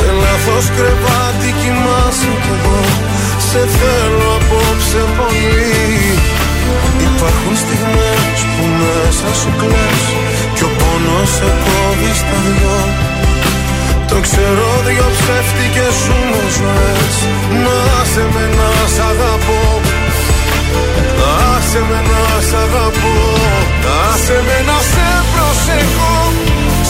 [0.00, 2.80] Σε λάθος κρεβάτι κοιμάσαι κι εγώ.
[3.48, 5.88] Σε θέλω απόψε πολύ.
[7.06, 10.04] Υπάρχουν στιγμές που μέσα σου κλαις
[10.56, 12.78] Κι ο πόνος σε κόβει στα δυο.
[14.10, 17.14] Το ξέρω δυο ψεύτικες σου μου ζωές.
[17.64, 17.78] Να
[18.12, 19.62] σε με να σ' αγαπώ.
[21.52, 23.16] Άσε με να σ' αγαπώ.
[24.08, 26.18] Άσε με να σε προσεχώ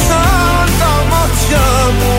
[0.07, 1.67] Σαν τα μάτια
[1.99, 2.19] μου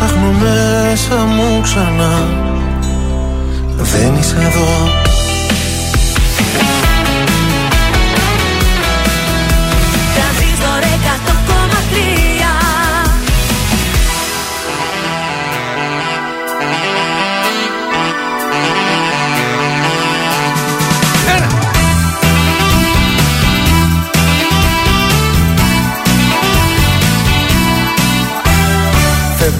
[0.00, 2.12] ψάχνω μέσα μου ξανά.
[3.76, 4.97] Δεν είσαι εδώ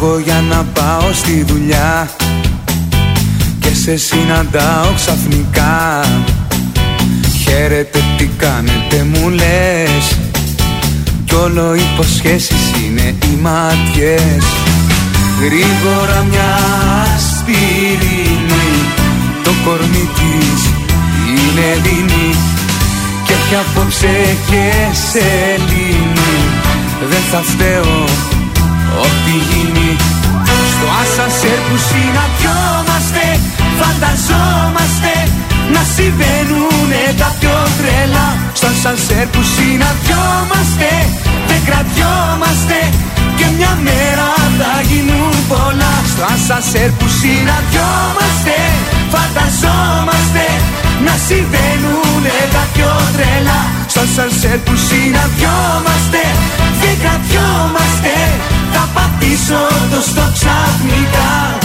[0.00, 2.10] Φεύγω για να πάω στη δουλειά.
[3.58, 6.04] Και σε συναντάω ξαφνικά.
[7.42, 10.18] Χαίρετε τι κάνετε μου λες.
[11.24, 14.44] Κι όλο υποσχέσεις είναι οι μάτιες.
[15.40, 16.56] Γρήγορα μια
[17.30, 18.70] σπυρίνη
[19.42, 20.62] Το κορμί της
[21.28, 22.34] είναι δίνη
[23.24, 24.70] Και έχει απόψε και
[25.10, 26.36] σελήνη.
[27.10, 28.36] Δεν θα φταίω
[29.04, 29.90] Ό,τι γίνει
[30.72, 33.24] Στο ασανσέρ που συναντιόμαστε
[33.80, 35.14] Φανταζόμαστε
[35.74, 38.28] Να συμβαίνουνε τα πιο τρελά.
[38.58, 40.90] Στο ασανσέρ που συναντιόμαστε
[41.48, 42.78] Δεν κρατιόμαστε
[43.38, 44.28] Και μια μέρα
[44.58, 45.94] θα γίνουν πολλά.
[46.12, 48.56] Στο ασανσέρ που συναντιόμαστε
[49.12, 50.46] Φανταζόμαστε
[51.06, 53.60] να συμβαίνουνε τα πιο τρελά.
[53.92, 56.22] Στο ασανσέρ που συναντιόμαστε
[56.80, 58.14] Δεν κρατιόμαστε
[58.80, 59.54] Θα πατήσω
[59.90, 61.58] το στο ξαφνικά.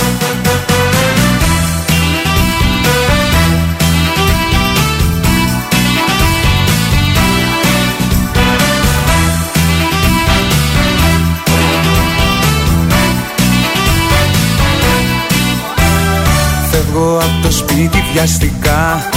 [16.72, 19.12] Φεύγω από το σπίτι βιαστικά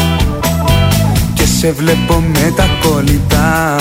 [1.60, 3.77] σε βλέπω με τα κολλητά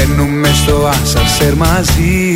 [0.00, 2.34] Μπαίνουμε στο άσαρσερ μαζί.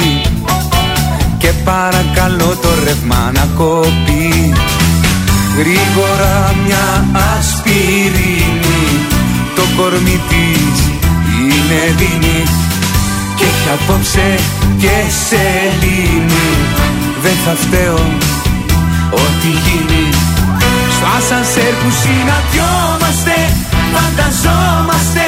[1.38, 4.52] Και παρακαλώ το ρεύμα να κοπεί.
[5.58, 8.82] Γρήγορα μια ασπιρίνη.
[9.56, 10.76] Το κορμί της
[11.40, 12.42] είναι δίνη
[13.36, 14.38] Και έχει απόψε
[14.78, 14.96] και
[15.26, 16.48] σελήνη.
[17.22, 18.00] Δεν θα φταίω
[19.10, 20.04] ό,τι γίνει.
[20.96, 23.36] Στο άσανσερ που συναντιόμαστε
[23.92, 25.26] Φανταζόμαστε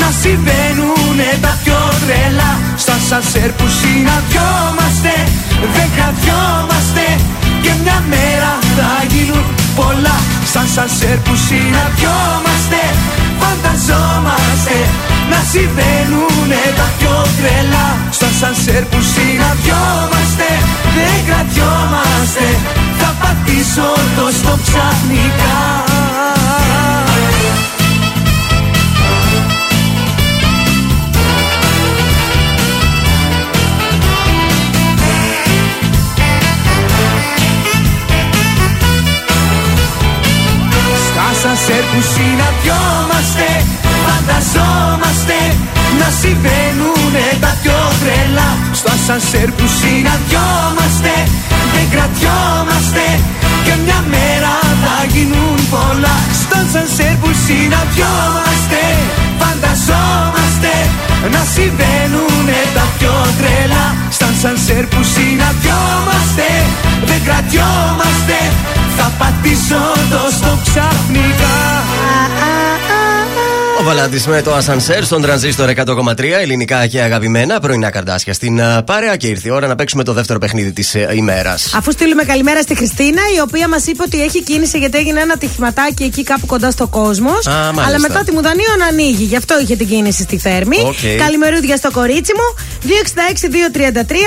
[0.00, 2.52] να συμβαίνουνε τα πιο τρελά.
[2.82, 5.14] Στο άσανσερ που συναντιόμαστε
[5.74, 7.04] Δεν κρατιόμαστε
[7.64, 9.44] και μια μέρα θα γίνουν
[9.78, 10.18] πολλά.
[10.52, 12.80] Σαν σανσέρ που συναντιόμαστε
[13.40, 14.76] Φανταζόμαστε.
[15.30, 17.88] Να συμβαίνουνε τα πιο τρελά.
[18.18, 20.48] Σαν σανσέρ που συναντιόμαστε
[20.96, 22.46] Δεν κρατιόμαστε
[23.00, 25.85] Θα πατήσω το στο ξαφνικά
[41.96, 43.48] που συναντιόμαστε
[44.06, 45.38] Φανταζόμαστε
[46.00, 51.14] να συμβαίνουνε τα πιο τρελά Στο ασανσέρ που συναντιόμαστε
[51.74, 53.04] Δεν κρατιόμαστε
[53.64, 56.16] Και μια μέρα θα γίνουν πολλά.
[56.40, 58.82] Στο ασανσέρ που συναντιόμαστε
[59.40, 60.74] Φανταζόμαστε
[61.34, 63.86] να συμβαίνουνε τα πιο τρελά
[64.16, 66.48] Στα σανσέρ που συναντιόμαστε
[67.08, 68.38] Δεν κρατιόμαστε
[68.74, 68.75] Θα
[69.18, 71.95] πατήσω το στο ξαφνικά
[73.86, 78.84] Ο Βαλάντης με το Ασανσέρ στον τρανζίστορ 100,3 ελληνικά και αγαπημένα πρωινά καρντάσια στην uh,
[78.86, 81.74] παρέα και ήρθε η ώρα να παίξουμε το δεύτερο παιχνίδι της uh, ημέρας.
[81.74, 85.36] Αφού στείλουμε καλημέρα στη Χριστίνα, η οποία μας είπε ότι έχει κίνηση γιατί έγινε ένα
[85.36, 87.46] ατυχηματάκι εκεί κάπου κοντά στο κόσμος.
[87.46, 87.84] μάλιστα.
[87.86, 90.76] Αλλά μετά τη Μουδανίων ανοίγει, γι' αυτό είχε την κίνηση στη Θέρμη.
[90.80, 91.18] Οκ.
[91.18, 92.64] Καλημερούδια στο κορίτσι μου.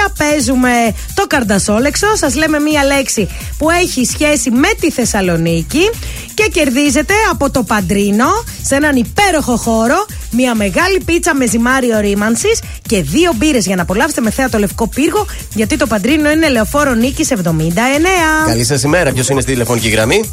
[0.08, 0.70] 266-233 παίζουμε
[1.14, 2.08] το καρδασόλεξο.
[2.16, 5.90] Σας λέμε μία λέξη που έχει σχέση με τη Θεσσαλονίκη
[6.34, 12.48] και κερδίζετε από το Παντρίνο σε έναν υπέροχο χώρο μια μεγάλη πίτσα με ζυμάρι ορίμανση
[12.82, 15.26] και δύο μπύρες για να απολαύσετε με θέα το λευκό πύργο.
[15.54, 17.38] Γιατί το Παντρίνο είναι λεωφόρο νίκης 79.
[18.48, 19.12] Καλή σας ημέρα.
[19.12, 20.32] Ποιος είναι στη τηλεφωνική γραμμή;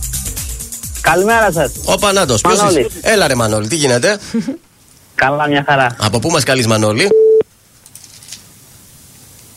[1.00, 1.72] Καλημέρα σας.
[1.84, 2.40] Ο Πανάτος.
[2.40, 2.86] Ποιος Μανώλης.
[2.86, 4.18] είσαι; Έλα ρε Μανώλη, τι γίνεται;
[5.14, 5.96] Καλά, μια χαρά.
[6.00, 7.08] Από πού μας καλείς Μανώλη;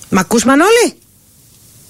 [0.10, 0.94] Μ' ακούς Μανώλη;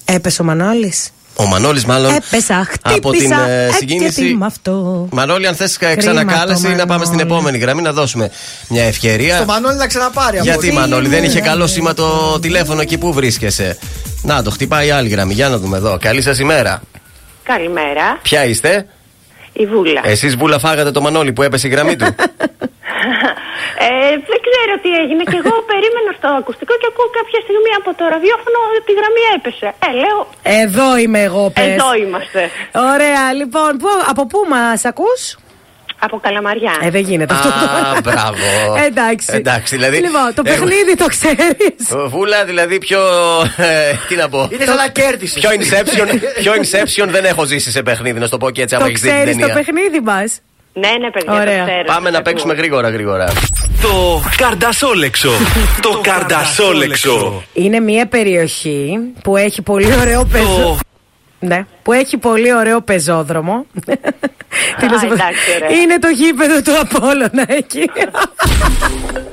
[0.06, 1.10] Έπεσε ο Μανώλης.
[1.40, 2.14] Ο Μανώλης, μάλλον.
[2.14, 2.96] Έπεσα, χτύπησα.
[2.96, 4.22] από την ε, ε, συγκίνηση.
[4.22, 5.08] και τι με αυτό.
[5.12, 7.34] Μανώλη, αν θες Κρίμα ξανακάλεση, το να πάμε στην Μανώλη.
[7.34, 8.32] επόμενη γραμμή να δώσουμε
[8.68, 9.36] μια ευκαιρία.
[9.36, 10.76] Στο Μανώλη να ξαναπάρει από Γιατί εκεί.
[10.76, 13.78] Μανώλη, δεν είχε καλό σήμα το τηλέφωνο εκεί που βρίσκεσαι;
[14.22, 15.34] Να το χτυπάει η άλλη γραμμή.
[15.34, 15.98] Για να δούμε εδώ.
[16.02, 16.82] Καλή σας ημέρα.
[17.44, 18.20] Καλημέρα.
[18.22, 18.86] Ποια είστε,
[19.62, 20.02] Η Βούλα.
[20.04, 22.06] Εσείς βούλα φάγατε το Μανώλη που έπεσε η γραμμή του;
[23.88, 27.90] Ε, δεν ξέρω τι έγινε και εγώ περίμενα στο ακουστικό και ακούω κάποια στιγμή από
[28.00, 29.68] το ραδιόφωνο ότι η γραμμή έπεσε.
[29.88, 30.20] Ε, λέω,
[30.64, 31.66] Εδώ είμαι εγώ, πες.
[31.74, 32.42] εδώ είμαστε.
[32.94, 35.22] Ωραία, λοιπόν, πού, από πού μας ακούς;
[36.00, 36.72] Από Καλαμαριά.
[36.82, 37.48] Ε, δεν γίνεται αυτό.
[37.48, 38.38] Α, μπράβο.
[38.90, 39.28] Εντάξει.
[39.34, 39.98] Εντάξει, δηλαδή.
[39.98, 42.10] Λοιπόν, το έχουμε- παιχνίδι το ξέρεις.
[42.10, 43.00] Βούλα, δηλαδή πιο.
[43.58, 44.50] ε, τι να πω.
[44.52, 45.40] Είναι σαν να κέρδισες.
[45.42, 48.76] Πιο inception, πιο inception δεν έχω ζήσει σε παιχνίδι, να σου το πω και έτσι,
[48.76, 49.56] άμα Το έχεις δει την ξέρεις το ταινία.
[49.64, 50.40] παιχνίδι μας.
[50.74, 51.58] Ναι, ναι, παιδιά, Ωραία.
[51.60, 51.84] το ξέρω.
[51.86, 53.32] Πάμε να παίξουμε γρήγορα, γρήγορα.
[53.82, 55.32] Το καρδασόλεξο.
[55.82, 57.44] Το καρδασόλεξο.
[57.54, 60.78] Είναι μια περιοχή που έχει πολύ ωραίο πεζό.
[61.40, 63.56] Ναι, που έχει πολύ ωραίο πεζόδρομο.
[64.80, 65.14] Τι να σου πω.
[65.14, 65.70] εντάξει, ωραία.
[65.80, 67.84] Είναι το γήπεδο του Απόλλωνα εκεί.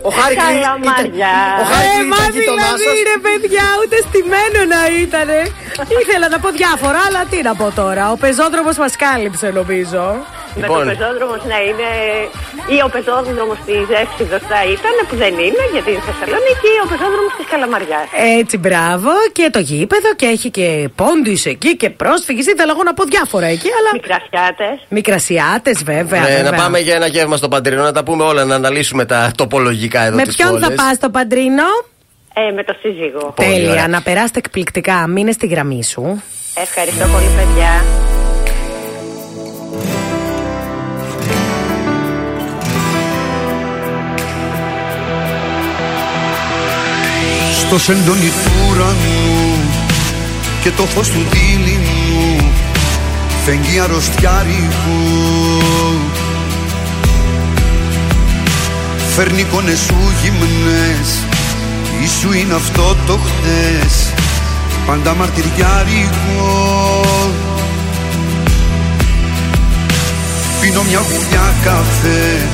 [0.08, 1.36] Ο Χάρη Κλίν Καλαμαριά.
[1.62, 3.06] Ο Χάρη Ε, Κλίν μα ήταν γείτονά δηλαδή σας.
[3.10, 5.38] ρε παιδιά, ούτε στημένο να ήτανε.
[6.02, 8.04] Ήθελα να πω διάφορα, αλλά τι να πω τώρα.
[8.14, 10.04] Ο πεζόδρομος μας κάλυψε νομίζω.
[10.58, 10.78] Με Λοιπόν.
[10.82, 11.88] το πεζόδρομος να είναι.
[12.74, 16.86] ή ο πεζόδρομος της Εύσηδο θα ήταν, που δεν είναι, γιατί είναι Θεσσαλονίκη, ή ο
[16.92, 18.08] πεζόδρομος της Καλαμαριάς.
[18.40, 19.10] Έτσι, μπράβο.
[19.36, 20.68] Και το γήπεδο και έχει και
[21.00, 22.45] πόντους εκεί και πρόσφυγες.
[22.54, 23.90] Ήθελα εγώ να πω διάφορα εκεί, αλλά.
[23.92, 24.86] Μικρασιάτες.
[24.88, 26.20] Μικρασιάτες βέβαια.
[26.20, 26.52] Ναι, να βέβαια.
[26.52, 30.16] πάμε για ένα γεύμα στο Παντρίνο, να τα πούμε όλα, να αναλύσουμε τα τοπολογικά εδώ
[30.16, 30.82] Με της ποιον θα πόλης.
[30.82, 31.64] πας στο Παντρίνο;
[32.34, 33.32] Ε, με το σύζυγο.
[33.36, 33.88] Πολύ Τέλεια, ωραία.
[33.88, 35.06] να περάσετε εκπληκτικά.
[35.06, 36.22] Μείνε στη γραμμή σου.
[36.54, 37.84] Ευχαριστώ πολύ, παιδιά.
[47.60, 49.52] Στο σεντόνι του ουρανού
[50.62, 52.25] και το φως του δίλημου
[53.46, 55.02] φεγγεί αρρωστιάρικου.
[59.14, 61.08] Φέρνει εικόνες σου γυμνές.
[62.04, 64.12] Ίσου είναι αυτό το χτες.
[64.86, 67.02] Πάντα μαρτυριάρικο
[70.60, 72.48] Πίνω Πίνω μια γουλιά καφέ.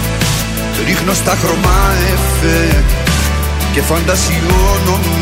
[0.86, 2.84] Ρίχνω στα χρώμα εφέ.
[3.72, 5.21] Και φαντασιώνομαι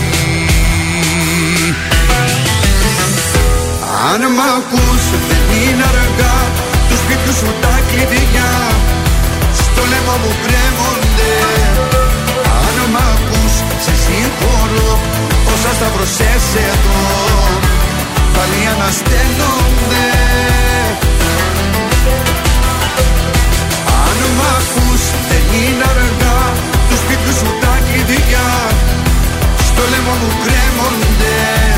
[4.09, 6.37] Αν μ' ακούς δεν είναι αργά.
[6.87, 8.51] Τους σπίτιου σου τα κλειδιά
[9.61, 11.33] Στο λαιμό μου κρέμονται.
[12.63, 13.53] Αν μ' ακούς
[13.83, 14.91] σε συγχωρώ
[15.53, 17.01] Όσα σταυρωσές εδώ.
[18.35, 20.07] Πάλι ανασταίνονται.
[24.05, 26.39] Αν μ' ακούς δεν είναι αργά.
[26.87, 28.47] Τους σπίτιου σου τα κλειδιά
[29.67, 31.37] Στο λαιμό μου κρέμονται.
[31.37, 31.70] Αν μ' ακούς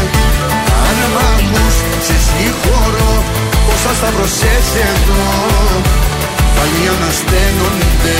[2.34, 3.24] σε συγχωρώ
[3.74, 5.24] Όσα σταυρωσές εδώ.
[6.56, 8.20] Πάλι ανασταίνονται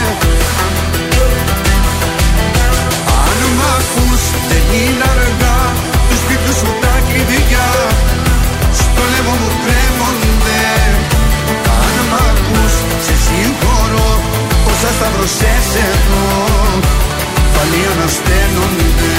[4.79, 5.59] είναι αργά
[6.07, 7.69] Τους σπίτου σου τα κλειδιά.
[8.79, 10.63] Στο λαιμό μου κρέμονται.
[11.79, 12.73] Αν μ' ακούς
[13.05, 14.11] σε συγχωρώ
[14.71, 16.25] Όσα σταυρωσές εδώ
[17.53, 19.15] Πάλι ανασταίνονται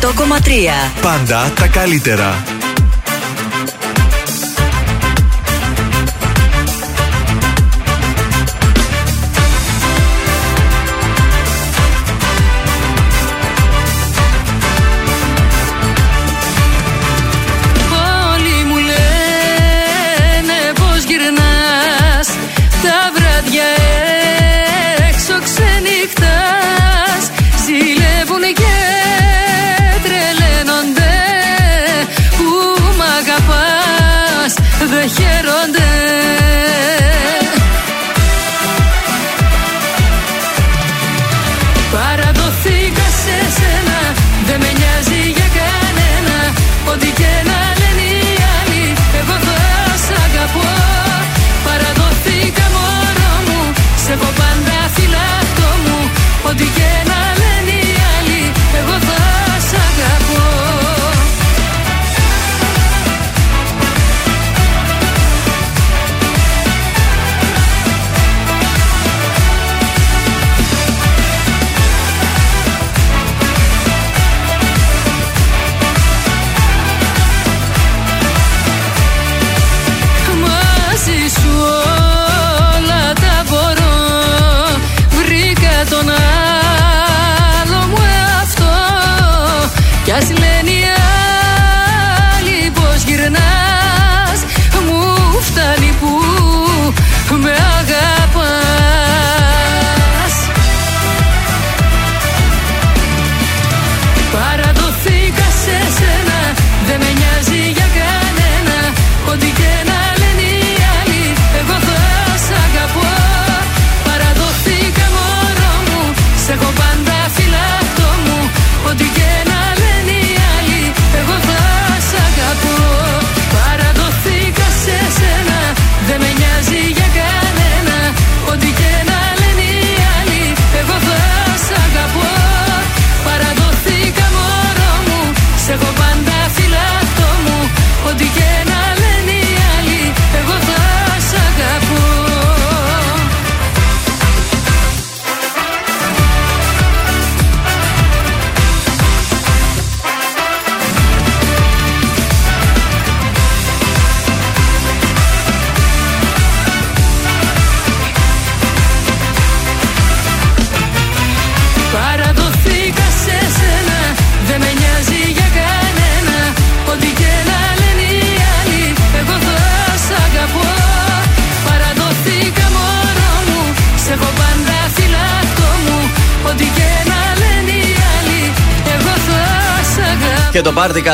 [0.00, 2.61] 100,3 Πάντα τα καλύτερα.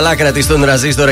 [0.09, 1.11] Το πάρτι καλά κρατή στον ραζίστορ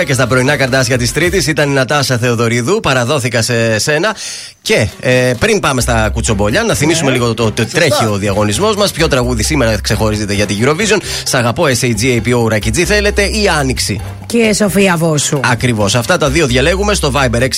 [0.00, 2.80] 100,3 και στα πρωινά καρτάσια της Τρίτης ήταν η Νατάσα Θεοδωρίδου.
[2.80, 4.16] Παραδόθηκα σε σένα.
[4.62, 7.16] Και ε, πριν πάμε στα κουτσομπολιά, να θυμίσουμε Ναι.
[7.16, 8.90] λίγο το ότι τρέχει ο διαγωνισμός μας.
[8.92, 10.98] Ποιο τραγούδι σήμερα ξεχωρίζεται για την Eurovision.
[11.24, 14.00] Σ' αγαπώ, SAG, APO, Ρακιτζή θέλετε ή Άνοιξη.
[14.34, 15.40] Και Σοφία Βόσου.
[15.44, 15.94] Ακριβώς.
[15.94, 17.48] Αυτά τα δύο διαλέγουμε στο Viber 6943842013.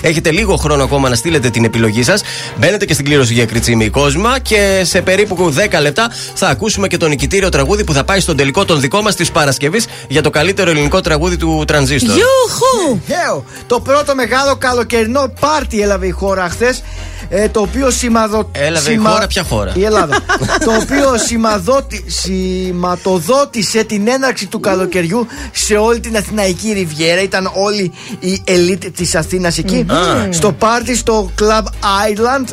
[0.00, 2.22] Έχετε λίγο χρόνο ακόμα να στείλετε την επιλογή σας.
[2.56, 6.96] Μπαίνετε και στην κλήρωση για κριτσίμι κόσμημα και σε περίπου 10 λεπτά θα ακούσουμε και
[6.96, 10.30] το νικητήριο τραγούδι που θα πάει στον τελικό των δικό μας της Παρασκευής για το
[10.30, 12.14] καλύτερο ελληνικό τραγούδι του Τρανζίστορ.
[12.14, 13.00] Γιούχου!
[13.06, 13.44] Χαίω.
[13.66, 16.82] Το πρώτο μεγάλο καλοκαιρινό πάρτι έλαβε η χώρα χθες.
[17.52, 18.50] Το οποίο σημαδο...
[18.52, 20.18] Έλαβε η χώρα, ποια χώρα; Η Ελλάδα.
[20.64, 22.04] το οποίο σημαδότη...
[22.06, 27.22] σηματοδότησε την έναρξη του καλοκαιριού σε όλη την Αθηναϊκή Ριβιέρα.
[27.22, 29.86] Ήταν όλη η ελίτ της Αθήνας εκεί.
[29.88, 30.30] Μμμ.
[30.32, 32.44] Στο πάρτι στο Club Island.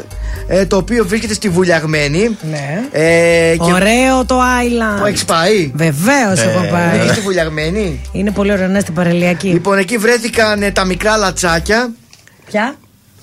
[0.48, 2.38] ε, το οποίο βρίσκεται στη Βουλιαγμένη.
[2.52, 2.82] Ναι.
[2.92, 5.00] Ε, και- Ωραίο το Island.
[5.00, 7.00] Που έχεις πάει; Βεβαίως έχω πάει.
[7.00, 9.48] Είναι στη Βουλιαγμένη; Είναι πολύ ωραίο να στην παραλιακή.
[9.48, 11.92] Λοιπόν, εκεί βρέθηκαν ε, τα μικρά λατσάκια.
[12.46, 12.76] Ποια;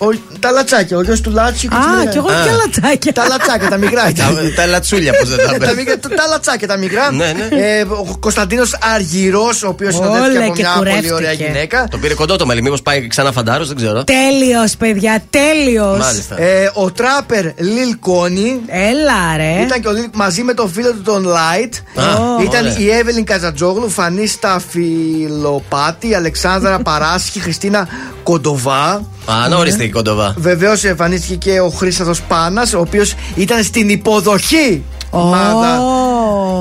[0.03, 0.07] Ο,
[0.41, 1.69] τα λατσάκια, ο γιος του Λάτσι.
[1.69, 2.11] και Α, της Μιρέλα.
[2.11, 3.13] κι εγώ ποια λατσάκια.
[3.13, 4.03] Τα λατσάκια, τα μικρά.
[4.13, 4.25] Τα,
[4.57, 5.75] τα λατσούλια, πώ δεν τα τα, πες.
[5.75, 7.13] μικρά- τα λατσάκια, τα μικρά.
[7.13, 7.57] Ναι, ναι.
[7.57, 11.13] Ε, ο Κωνσταντίνος Αργυρός, ο οποίος συνοδεύτηκε Όλα από και μια πολύ κουρεύτηκε.
[11.15, 11.87] ωραία γυναίκα.
[11.91, 14.05] Το πήρε κοντό το μέλι, μήπως πάει ξανά φαντάρος, δεν ξέρω.
[14.05, 15.99] Τέλειος, παιδιά, τέλειος.
[15.99, 16.41] Μάλιστα.
[16.43, 18.61] Ε, ο τράπερ Λιλ Κόνι.
[18.67, 19.63] Έλα, ρε.
[19.63, 21.75] Ήταν και ο Λιλ μαζί με τον φίλο του τον Λάιτ.
[21.75, 22.03] Α,
[22.43, 22.79] Ήταν ωραία.
[22.79, 27.89] η Εύελιν Καζατζόγλου, Φανίστα Φιλοπάτη, Αλεξάνδρα Παράσχη, Χριστίνα
[28.23, 29.03] Κοντοβά.
[29.33, 30.35] Α, να ορίστε η κοντοβά.
[30.39, 35.79] Βεβαίως εμφανίστηκε και ο Χρήσταθος Πάνας, ο οποίος ήταν στην υποδοχή ομάδα.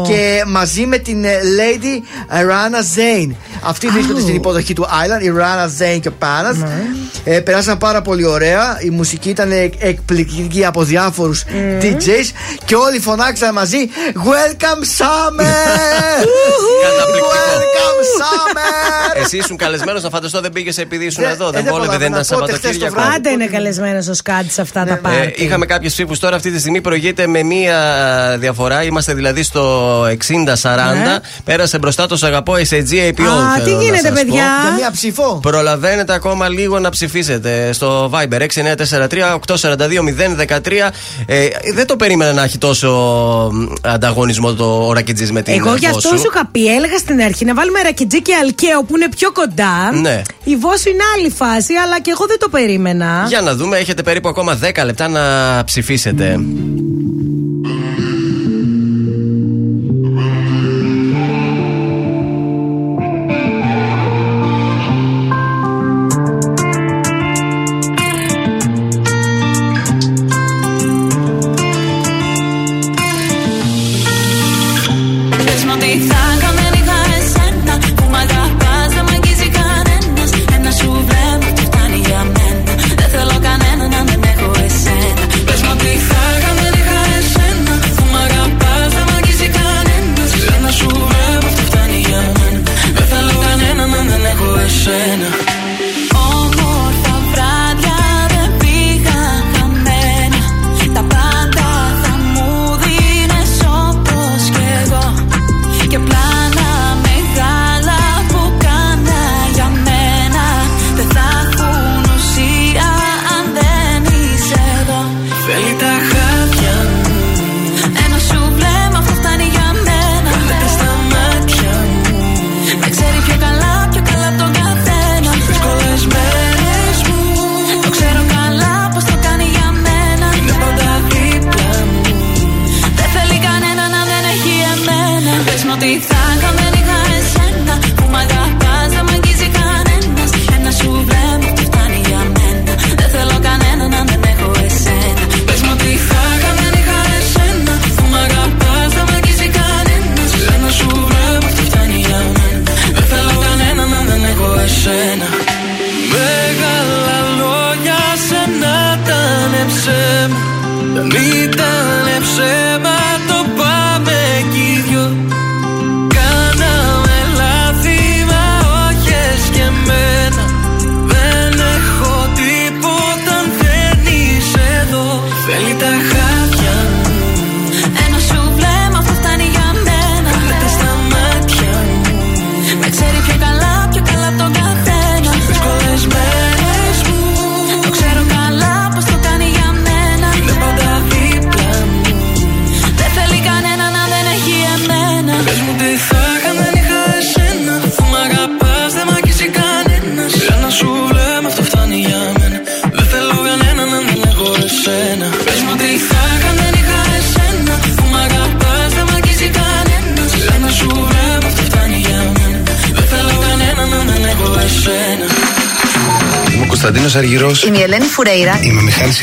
[0.07, 1.29] Και μαζί με την ε,
[1.59, 2.01] Lady
[2.35, 3.35] Rana Zane.
[3.61, 6.55] Αυτοί βρίσκονται στην υποδοχή του Island, η Rana Zane και ο Πάνα.
[7.23, 8.77] Ε, περάσαν πάρα πολύ ωραία.
[8.81, 11.43] Η μουσική ήταν εκ- εκπληκτική από διάφορους
[11.81, 12.29] DJs
[12.65, 13.77] και όλοι φωνάξαν μαζί
[14.13, 15.41] Welcome Summer!
[17.33, 19.23] Welcome Summer!
[19.23, 21.47] Εσύ ήσουν καλεσμένος να φανταστώ, δεν πήγες επειδή ήσουν Δεν- εδώ.
[21.47, 22.93] ε, Δεν δεν βόλευε, δεν προλάβαινα, ήταν πότε χθες το Σαββατοκύριακο.
[22.95, 23.11] βράδυ.
[23.11, 25.43] Πάντα είναι καλεσμένος ο Σκάτι σε αυτά τα Ε, πάρτι.
[25.43, 26.35] είχαμε κάποιες ψήφους τώρα.
[26.35, 27.77] Αυτή τη στιγμή προηγείται με μία
[28.39, 28.83] διαφορά.
[28.83, 30.05] Είμαστε δηλαδή στο 60-40.
[30.05, 31.17] Ναι.
[31.43, 33.21] Πέρασε μπροστά το Σ' αγαπώ SAG APO.
[33.21, 34.67] Α, θέλω τι να γίνεται, σας παιδιά; πω.
[34.67, 35.39] Για μία ψήφο.
[35.41, 40.91] Προλαβαίνετε ακόμα λίγο να ψηφίσετε στο Viber 6943-842-013.
[41.25, 42.89] Ε, δεν το περίμενα να έχει τόσο
[43.53, 46.17] μ, ανταγωνισμό το ορακιτζή με την Εγώ γι' αυτό Βόσου.
[46.21, 49.91] σου είχα πει, έλεγα στην αρχή να βάλουμε ρακιτζί και αλκαίο που είναι πιο κοντά.
[50.01, 50.21] Ναι.
[50.43, 53.25] Η Βόσου είναι άλλη φάση, αλλά και εγώ δεν το περίμενα.
[53.27, 55.21] Για να δούμε, έχετε περίπου ακόμα 10 λεπτά να
[55.63, 56.39] ψηφίσετε.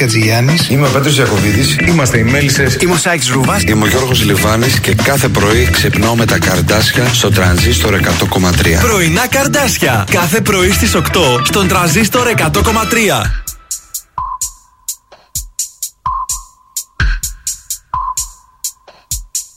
[0.07, 0.68] Είμαι ο Μιχάλης Χατζηγιάννης.
[0.68, 1.76] Είμαι ο Πέτρος Ιακοβίδης.
[1.89, 2.76] Είμαστε οι Μέλισσες.
[2.81, 3.62] Είμαι ο Σάιξ Ρούβας.
[3.62, 8.81] Είμαι ο Γιώργος Λιβάνης και κάθε πρωί ξυπνάω με τα καρδάσια στο τρανζίστορ 100,3.
[8.81, 10.07] Πρωινά καρδάσια.
[10.10, 13.23] Κάθε πρωί στις 8 στον τραζίστορ 100,3.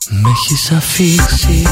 [0.09, 1.63] Με έχεις αφήσει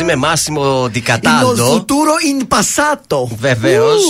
[0.00, 1.74] μαζί με Μάσιμο Il Ντικατάλντο.
[1.74, 3.36] futuro in passato.
[3.38, 4.02] Βεβαίως.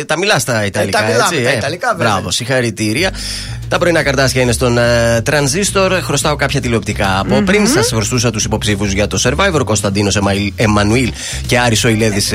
[0.00, 0.04] Ου.
[0.06, 1.42] τα μιλάς στα Ιταλικά, τα μιλάμε έτσι.
[1.44, 1.56] τα ε.
[1.56, 2.12] Ιταλικά, βέβαια.
[2.12, 3.10] Μπράβο, συγχαρητήρια.
[3.68, 5.92] Τα πρωινά καρτάσια είναι στον ε, τρανζίστορ.
[5.92, 7.44] Χρωστάω κάποια τηλεοπτικά από Μμμ.
[7.44, 7.66] πριν.
[7.66, 9.60] Σας χρωστούσα τους υποψήφους για το survivor.
[9.64, 10.18] Κωνσταντίνος
[10.56, 11.12] Εμμανουήλ
[11.46, 12.32] και Άρης Οηλέδης,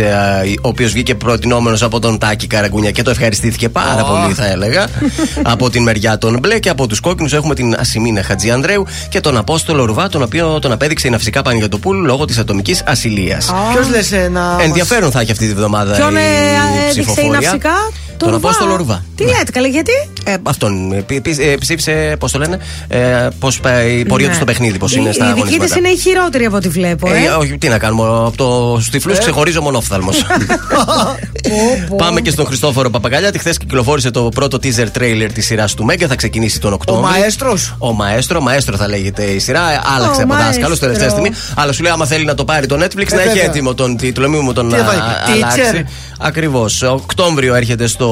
[0.62, 4.06] ο οποίος βγήκε προτινόμενος από τον Τάκη Καραγκούνια και το ευχαριστήθηκε πάρα Ω.
[4.22, 4.88] πολύ, θα έλεγα.
[5.54, 9.38] από την μεριά των μπλε και από τους κόκκινους έχουμε την Ασημίνα Χατζιανδρέου και τον
[9.38, 13.54] Απόστολο Ρουβά, τον οποίο τον απέδειξε η Ναυσικά Παναγιοτοπούλου λόγω της ατομικής ασυλίας.
[13.74, 14.58] Ποιος λες να.
[14.62, 17.32] Ενδιαφέρον θα έχει αυτή τη βδομάδα Ποιον η ε, έδειξε η ψηφοφορία.
[17.32, 17.76] ναυσικά,
[18.20, 19.04] Τον Απόστολο Ρουβά.
[19.16, 19.92] Τι λέτε, καλέ, γιατί;
[20.24, 24.26] Ε, αυτόν ε, πι- πι- ε, ψήφισε, πώς το λένε, ε, πώς πάει η πορεία
[24.26, 24.32] Ναι.
[24.32, 25.66] του στο παιχνίδι, πώς Η- είναι στα Η δική αγωνίσματα.
[25.66, 27.10] της είναι η χειρότερη από ό,τι βλέπω.
[27.10, 27.30] Ε, Ε.
[27.30, 28.04] όχι, τι να κάνουμε.
[28.08, 29.20] Από το τυφλούς Ε.
[29.20, 30.10] ξεχωρίζω μονόφθαλμο.
[31.98, 33.38] Πάμε και στον Χριστόφορο Παπαγκαλιάτη.
[33.40, 36.08] Χθες κυκλοφόρησε το πρώτο teaser trailer της σειράς του Μέγκα.
[36.08, 37.08] Θα ξεκινήσει τον Ο Οκτώβριο.
[37.10, 37.76] μαέστρος.
[37.78, 39.72] Ο Μαέστρο, Μαέστρο θα λέγεται η σειρά.
[39.72, 40.52] Ε, Άλλαξε Ο από Μαέστρο.
[40.52, 41.30] δάσκαλο τελευταία στιγμή.
[41.56, 43.44] Αλλά σου λέει, άμα θέλει να το πάρει το Netflix, Ε, να έχει βέβαια.
[43.44, 44.30] έτοιμο τον τίτλο.
[44.30, 45.02] Μην μου τον Τι α, θα βάλει,
[45.34, 45.62] αλλάξει.
[45.74, 45.84] teacher.
[46.20, 46.82] Ακριβώς.
[46.82, 48.09] Οκτώβριο έρχεται στο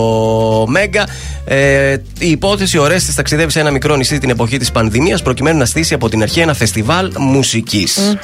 [0.67, 1.07] Μέγκα.
[1.45, 5.57] Ε, η υπόθεση ο Ρέστη ταξιδεύει σε ένα μικρό νησί την εποχή της πανδημίας προκειμένου
[5.57, 8.17] να στήσει από την αρχή ένα φεστιβάλ μουσικής.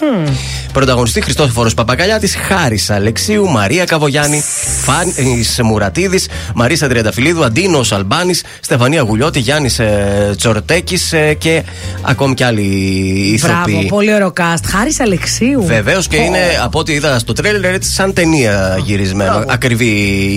[0.74, 4.44] Πρωταγωνιστή Χριστόφορος Παπακαλιάτης, Χάρης Αλεξίου, Μαρία Καβογιάννη,
[4.84, 11.64] Φάνης Μουρατίδης, Μαρίσα Τριανταφυλλίδου, Αντίνος Αλμπάνης, Στεφανία Γουλιώτη, Γιάννης ε, Τσορτέκης ε, και
[12.02, 12.62] ακόμη κι άλλοι
[13.34, 13.64] ηθοποιοί.
[13.68, 14.64] Μπράβο, πολύ ωραίο cast.
[14.66, 15.64] Χάρης Αλεξίου.
[15.66, 19.44] Βεβαίως και είναι από ό,τι είδα στο τρέλερ έτσι σαν ταινία γυρισμένο.
[19.48, 19.86] Ακριβή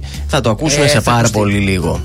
[0.00, 1.38] ξεχωρίζει, θα το ακούσουμε Ε, σε θα πάρα ακουστεί.
[1.38, 2.00] πολύ λίγο.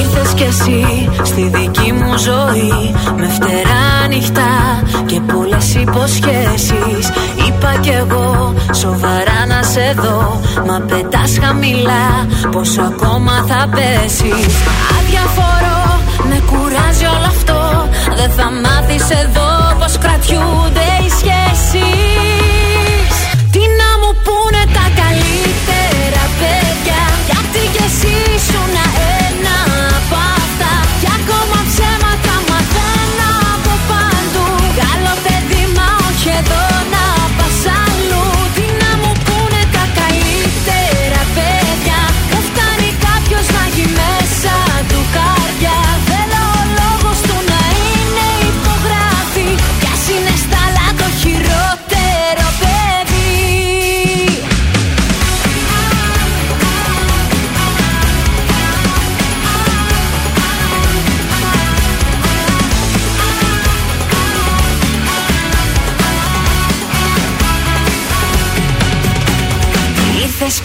[0.00, 7.04] Ήρθες κι εσύ στη δική μου ζωή Με φτερά νυχτά και πολλές υποσχέσεις
[7.48, 14.52] Είπα κι εγώ σοβαρά να σε δω Μα πετάς χαμηλά πόσο ακόμα θα πέσεις
[14.98, 15.80] Αδιαφορώ,
[16.28, 22.07] με κουράζει όλο αυτό Δεν θα μάθεις εδώ πως κρατιούνται οι σχέσεις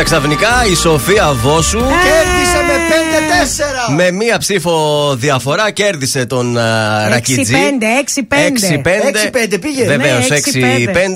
[0.00, 1.78] Και στα ξαφνικά η Σοφία Βόσου.
[1.78, 2.74] Κέρδισε με
[3.90, 3.94] 5-4.
[3.94, 7.54] Με μία ψήφο διαφορά κέρδισε τον uh, Ρακιτζή.
[8.28, 9.84] 6-5, 6-5 πήγε.
[9.84, 10.36] Βεβαίως, Ναι,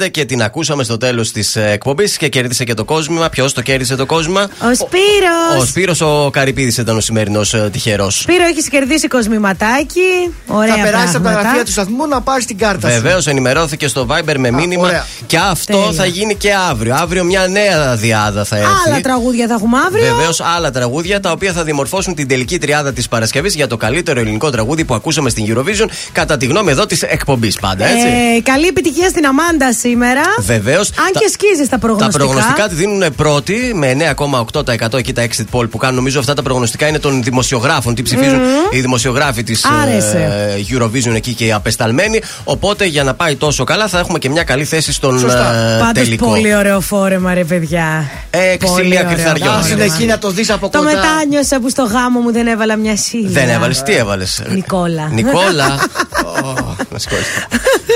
[0.04, 3.28] 6-5 και την ακούσαμε στο τέλος της εκπομπής και κέρδισε και το κόσμημα.
[3.28, 8.20] Ποιος το κέρδισε το κόσμημα, Ο Σπύρος Ο Σπύρος ο Καρυπίδης ήταν ο σημερινός τυχερός.
[8.20, 10.34] Σπύρο έχεις κερδίσει κοσμηματάκι.
[10.46, 11.40] Ωραία Θα περάσει από τα πράγματα.
[11.40, 12.94] γραφεία του σταθμού να πάρεις την κάρτα σου.
[13.00, 15.06] Βεβαίως, ενημερώθηκε στο Viber με μήνυμα.
[15.24, 15.44] Ωραία.
[15.44, 15.92] Και αυτό Τέλεια.
[15.92, 16.94] θα γίνει και αύριο.
[16.94, 18.70] Αύριο μια νέα διάδα θα έρθει.
[18.86, 20.14] Άλλα τραγούδια θα έχουμε αύριο.
[20.16, 24.20] Βεβαίως, άλλα τραγούδια τα οποία θα δημορφώσουν την τελική τριάδα της Παρασκευής για το καλύτερο
[24.20, 28.06] ελληνικό τραγούδι που ακούσαμε στην Eurovision, κατά τη γνώμη εδώ της εκπομπής πάντα, έτσι.
[28.06, 30.22] Ε, καλή επιτυχία στην Αμάντα σήμερα.
[30.40, 30.90] Βεβαίως.
[30.90, 32.18] Αν και σκίζεις τα προγνωστικά.
[32.18, 35.96] Τα προγνωστικά τη δίνουν πρώτη με 9,8% εκεί τα exit poll που κάνουν.
[35.96, 37.94] Νομίζω αυτά τα προγνωστικά είναι των δημοσιογράφων.
[37.94, 38.38] Τι ψηφίζουν
[38.70, 40.54] οι δημοσιογράφοι της Άρεσε.
[40.70, 42.20] Eurovision εκεί και οι απεσταλμένοι.
[42.44, 45.54] Οπότε για να πάει τόσο καλά θα έχουμε και μια καλή θέση στον Σωστά.
[45.54, 46.26] ε, Πάντως τελικό.
[46.26, 48.10] πολύ ωραίο φόρεμα, ρε παιδιά.
[48.30, 49.44] Ε, Πολύ ξυλία ωραίο κρυθαριό.
[49.44, 49.58] φόρεμα.
[49.84, 50.90] Άσε εκεί να το δεις από Το κοντά.
[50.92, 53.28] μετάνιωσα που στο γάμο μου δεν έβαλα μια σύλλα.
[53.30, 54.42] Δεν έβαλες, τι έβαλες.
[54.48, 55.08] Νικόλα.
[55.12, 55.66] Νικόλα.
[56.42, 57.26] Ω, να σηκώσεις.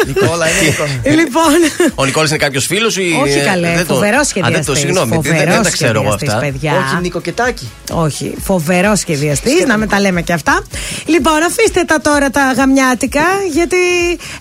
[0.06, 1.22] Νικόλα είναι Νικόλα.
[1.22, 1.52] λοιπόν.
[1.94, 3.18] Ο Νικόλας είναι κάποιος φίλος ή.
[3.22, 4.66] Όχι ε, καλέ, δεν το- φοβερό Α, δεν σχεδιαστής.
[4.66, 6.36] το συγγνώμη, δεν, δεν τα ξέρω εγώ αυτά.
[6.40, 6.72] Παιδιά.
[6.72, 7.70] Όχι, Νικοκετάκι.
[7.92, 10.60] Όχι, φοβερό σχεδιαστής, να με τα λέμε και αυτά.
[11.06, 13.76] Λοιπόν, αφήστε τα τώρα τα γαμιάτικα, γιατί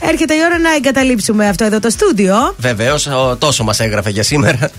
[0.10, 2.56] έρχεται η ώρα να εγκαταλείψουμε αυτό εδώ το στούντιο.
[2.58, 3.08] Βεβαίως,
[3.40, 4.58] τόσο μας έγραφε για σήμερα.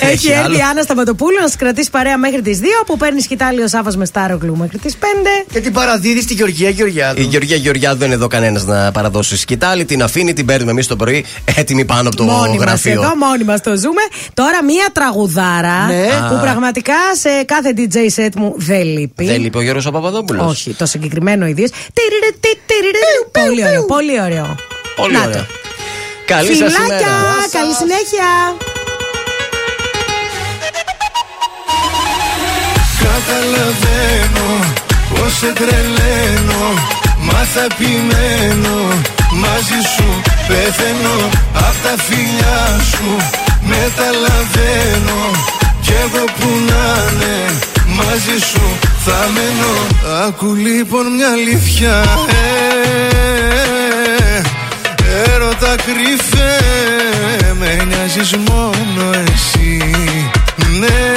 [0.00, 0.56] Δεν Έχει έρθει άλλο.
[0.56, 4.04] η Άννα Σταματοπούλου να σας κρατήσει παρέα μέχρι τις 2, που παίρνει σκητάλιο Σάβα με
[4.04, 5.04] Στάρογλου μέχρι τις 5.
[5.52, 7.20] Και την παραδίδεις στη Γεωργία Γεωργιάδου.
[7.20, 9.84] Η Γεωργία Γεωργιάδου δεν είναι εδώ κανένας να παραδώσει σκητάλη.
[9.84, 11.24] Την αφήνει, την παίρνουμε εμείς το πρωί
[11.56, 12.92] έτοιμη πάνω από το Μόνοι μας γραφείο.
[12.92, 14.02] εδώ, μόνοι μας το ζούμε.
[14.34, 16.06] Τώρα μία τραγουδάρα Ναι.
[16.28, 16.38] που Α.
[16.40, 19.24] πραγματικά σε κάθε DJ set μου δεν λείπει.
[19.24, 20.46] Δεν λείπει ο Γιώργος ο Παπαδόπουλος.
[20.50, 21.70] Όχι, το συγκεκριμένο ιδίως.
[23.32, 24.56] Πολύ ωραίο, πολύ ωραίο.
[24.96, 25.32] Πολύ Να ωραία.
[25.36, 25.44] το.
[26.26, 27.48] Καλή σας Φιλάκια, ημέρα.
[27.52, 28.28] καλή συνέχεια.
[33.02, 34.48] Καταλαβαίνω
[35.14, 36.62] πως σε τρελαίνω
[37.32, 38.78] Μα θα επιμένω
[39.32, 40.08] Μαζί σου
[40.48, 43.16] πεθαίνω Απ' τα φιλιά σου
[43.62, 45.20] Μεταλαβαίνω.
[45.80, 49.72] Κι εγώ που να είναι Μαζί σου θα μένω.
[50.26, 52.04] Άκου λοιπόν μια αλήθεια
[54.32, 54.40] ε,
[55.32, 56.58] Έρωτα κρυφέ
[57.58, 59.90] Με νοιάζεις μόνο εσύ.
[60.78, 61.14] Ναι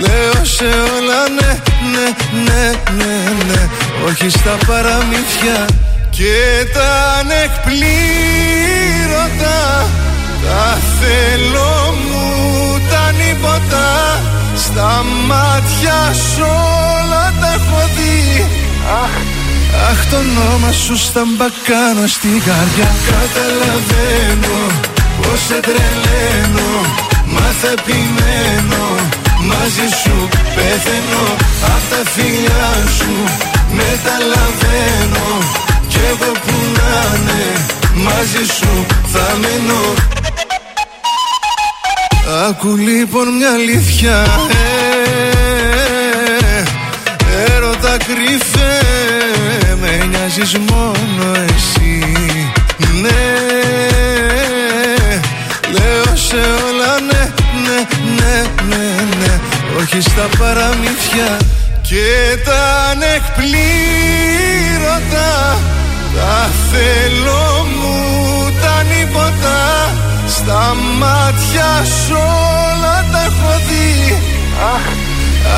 [0.00, 0.64] Λέω σε
[4.10, 5.66] Όχι στα παραμύθια
[6.10, 6.36] και
[6.74, 6.90] τα
[7.20, 7.98] ανεκπλήρωτα.
[10.44, 11.74] Τα θέλω
[12.04, 12.24] μου
[12.90, 13.88] τα νύποτα
[14.56, 16.48] Στα μάτια σου
[16.98, 18.18] όλα τα έχω δει.
[19.02, 19.14] Αχ,
[19.90, 22.90] αχ το όνομα σου στα μπακάνω στην καρδιά.
[23.10, 24.58] Καταλαβαίνω
[25.16, 26.72] πως σε τρελαίνω
[27.34, 28.84] Μα θα επιμένω.
[29.50, 30.16] Μαζί σου
[30.54, 31.24] πεθαίνω
[31.74, 33.14] Απ' τα φιλιά σου
[33.72, 35.38] Μεταλαβαίνω
[35.88, 37.42] Κι εγώ που να είναι
[37.94, 39.94] Μαζί σου θα μένω
[42.48, 44.26] Άκου λοιπόν μια αλήθεια
[46.54, 46.62] ε,
[47.52, 48.80] Έρωτα κρυφέ
[49.80, 52.12] Με νοιάζεις μόνο εσύ.
[53.02, 53.22] Ναι
[55.72, 57.32] Λέω σε όλα ναι,
[57.64, 58.84] ναι, ναι, ναι,
[59.20, 59.40] ναι
[59.80, 61.36] Όχι στα παραμύθια
[61.90, 63.58] και τα ανεκπλήρωτα
[66.16, 67.96] Τα θέλω μου
[68.62, 69.58] τα νύποτα
[70.26, 72.18] Στα μάτια σου
[72.74, 73.90] όλα τα έχω δει.
[74.74, 74.86] Αχ,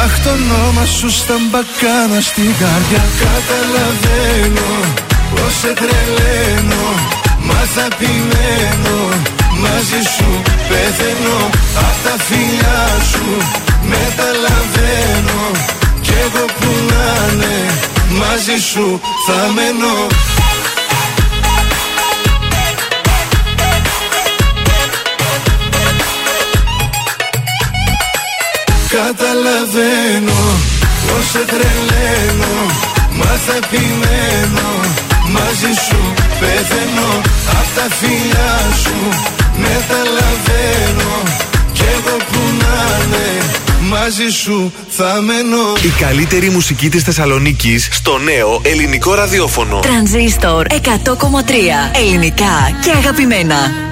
[0.05, 3.05] αχ το όνομα σου στα μπακάνα στην καρδιά.
[3.23, 4.71] Καταλαβαίνω
[5.31, 6.87] πως σε τρελαίνω.
[7.47, 9.01] Μα θα πειναίνω
[9.63, 10.31] Μαζί σου
[10.69, 11.39] πεθαίνω.
[11.87, 13.27] Απ' τα φιλιά σου
[13.91, 15.41] μεταλαβαίνω.
[15.82, 15.82] Κι
[16.25, 17.55] εγώ που να είναι
[18.19, 20.07] Μαζί σου θα μένω.
[28.97, 30.41] Καταλαβαίνω
[31.07, 32.55] πως σε τρελαίνω
[33.19, 34.71] Μα θα επιμένω
[35.29, 36.01] Μαζί σου
[36.41, 37.11] πεθαίνω.
[37.59, 38.97] Απ' τα φιλιά σου
[39.57, 41.13] μεταλαβαίνω
[41.73, 48.19] Κι εγώ που να είναι Μαζί σου θα μένω Η καλύτερη μουσική της Θεσσαλονίκης στο
[48.19, 49.79] νέο ελληνικό ραδιόφωνο.
[49.81, 50.77] Τρανζίστορ 100,3
[51.95, 53.92] Ελληνικά και αγαπημένα.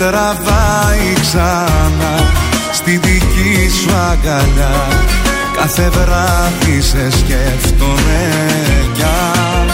[0.00, 2.14] Τραβάει ξανά
[2.72, 4.88] στη δική σου αγκαλιά.
[5.56, 8.28] Κάθε βράδυ σε σκέφτομαι
[8.92, 9.66] κι αν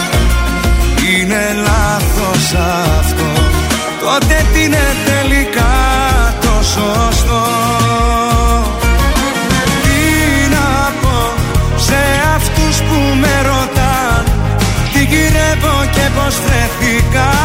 [1.09, 2.53] είναι λάθος
[2.99, 3.31] αυτό.
[4.01, 5.75] Τότε τι είναι τελικά
[6.41, 7.43] το σωστό.
[9.83, 11.33] Τι να πω
[11.77, 12.01] σε
[12.35, 14.23] αυτούς που με ρωτάν
[14.93, 17.36] τι γυρεύω και πως τρέχω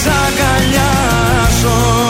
[0.00, 2.01] σ' αγκαλιάσω.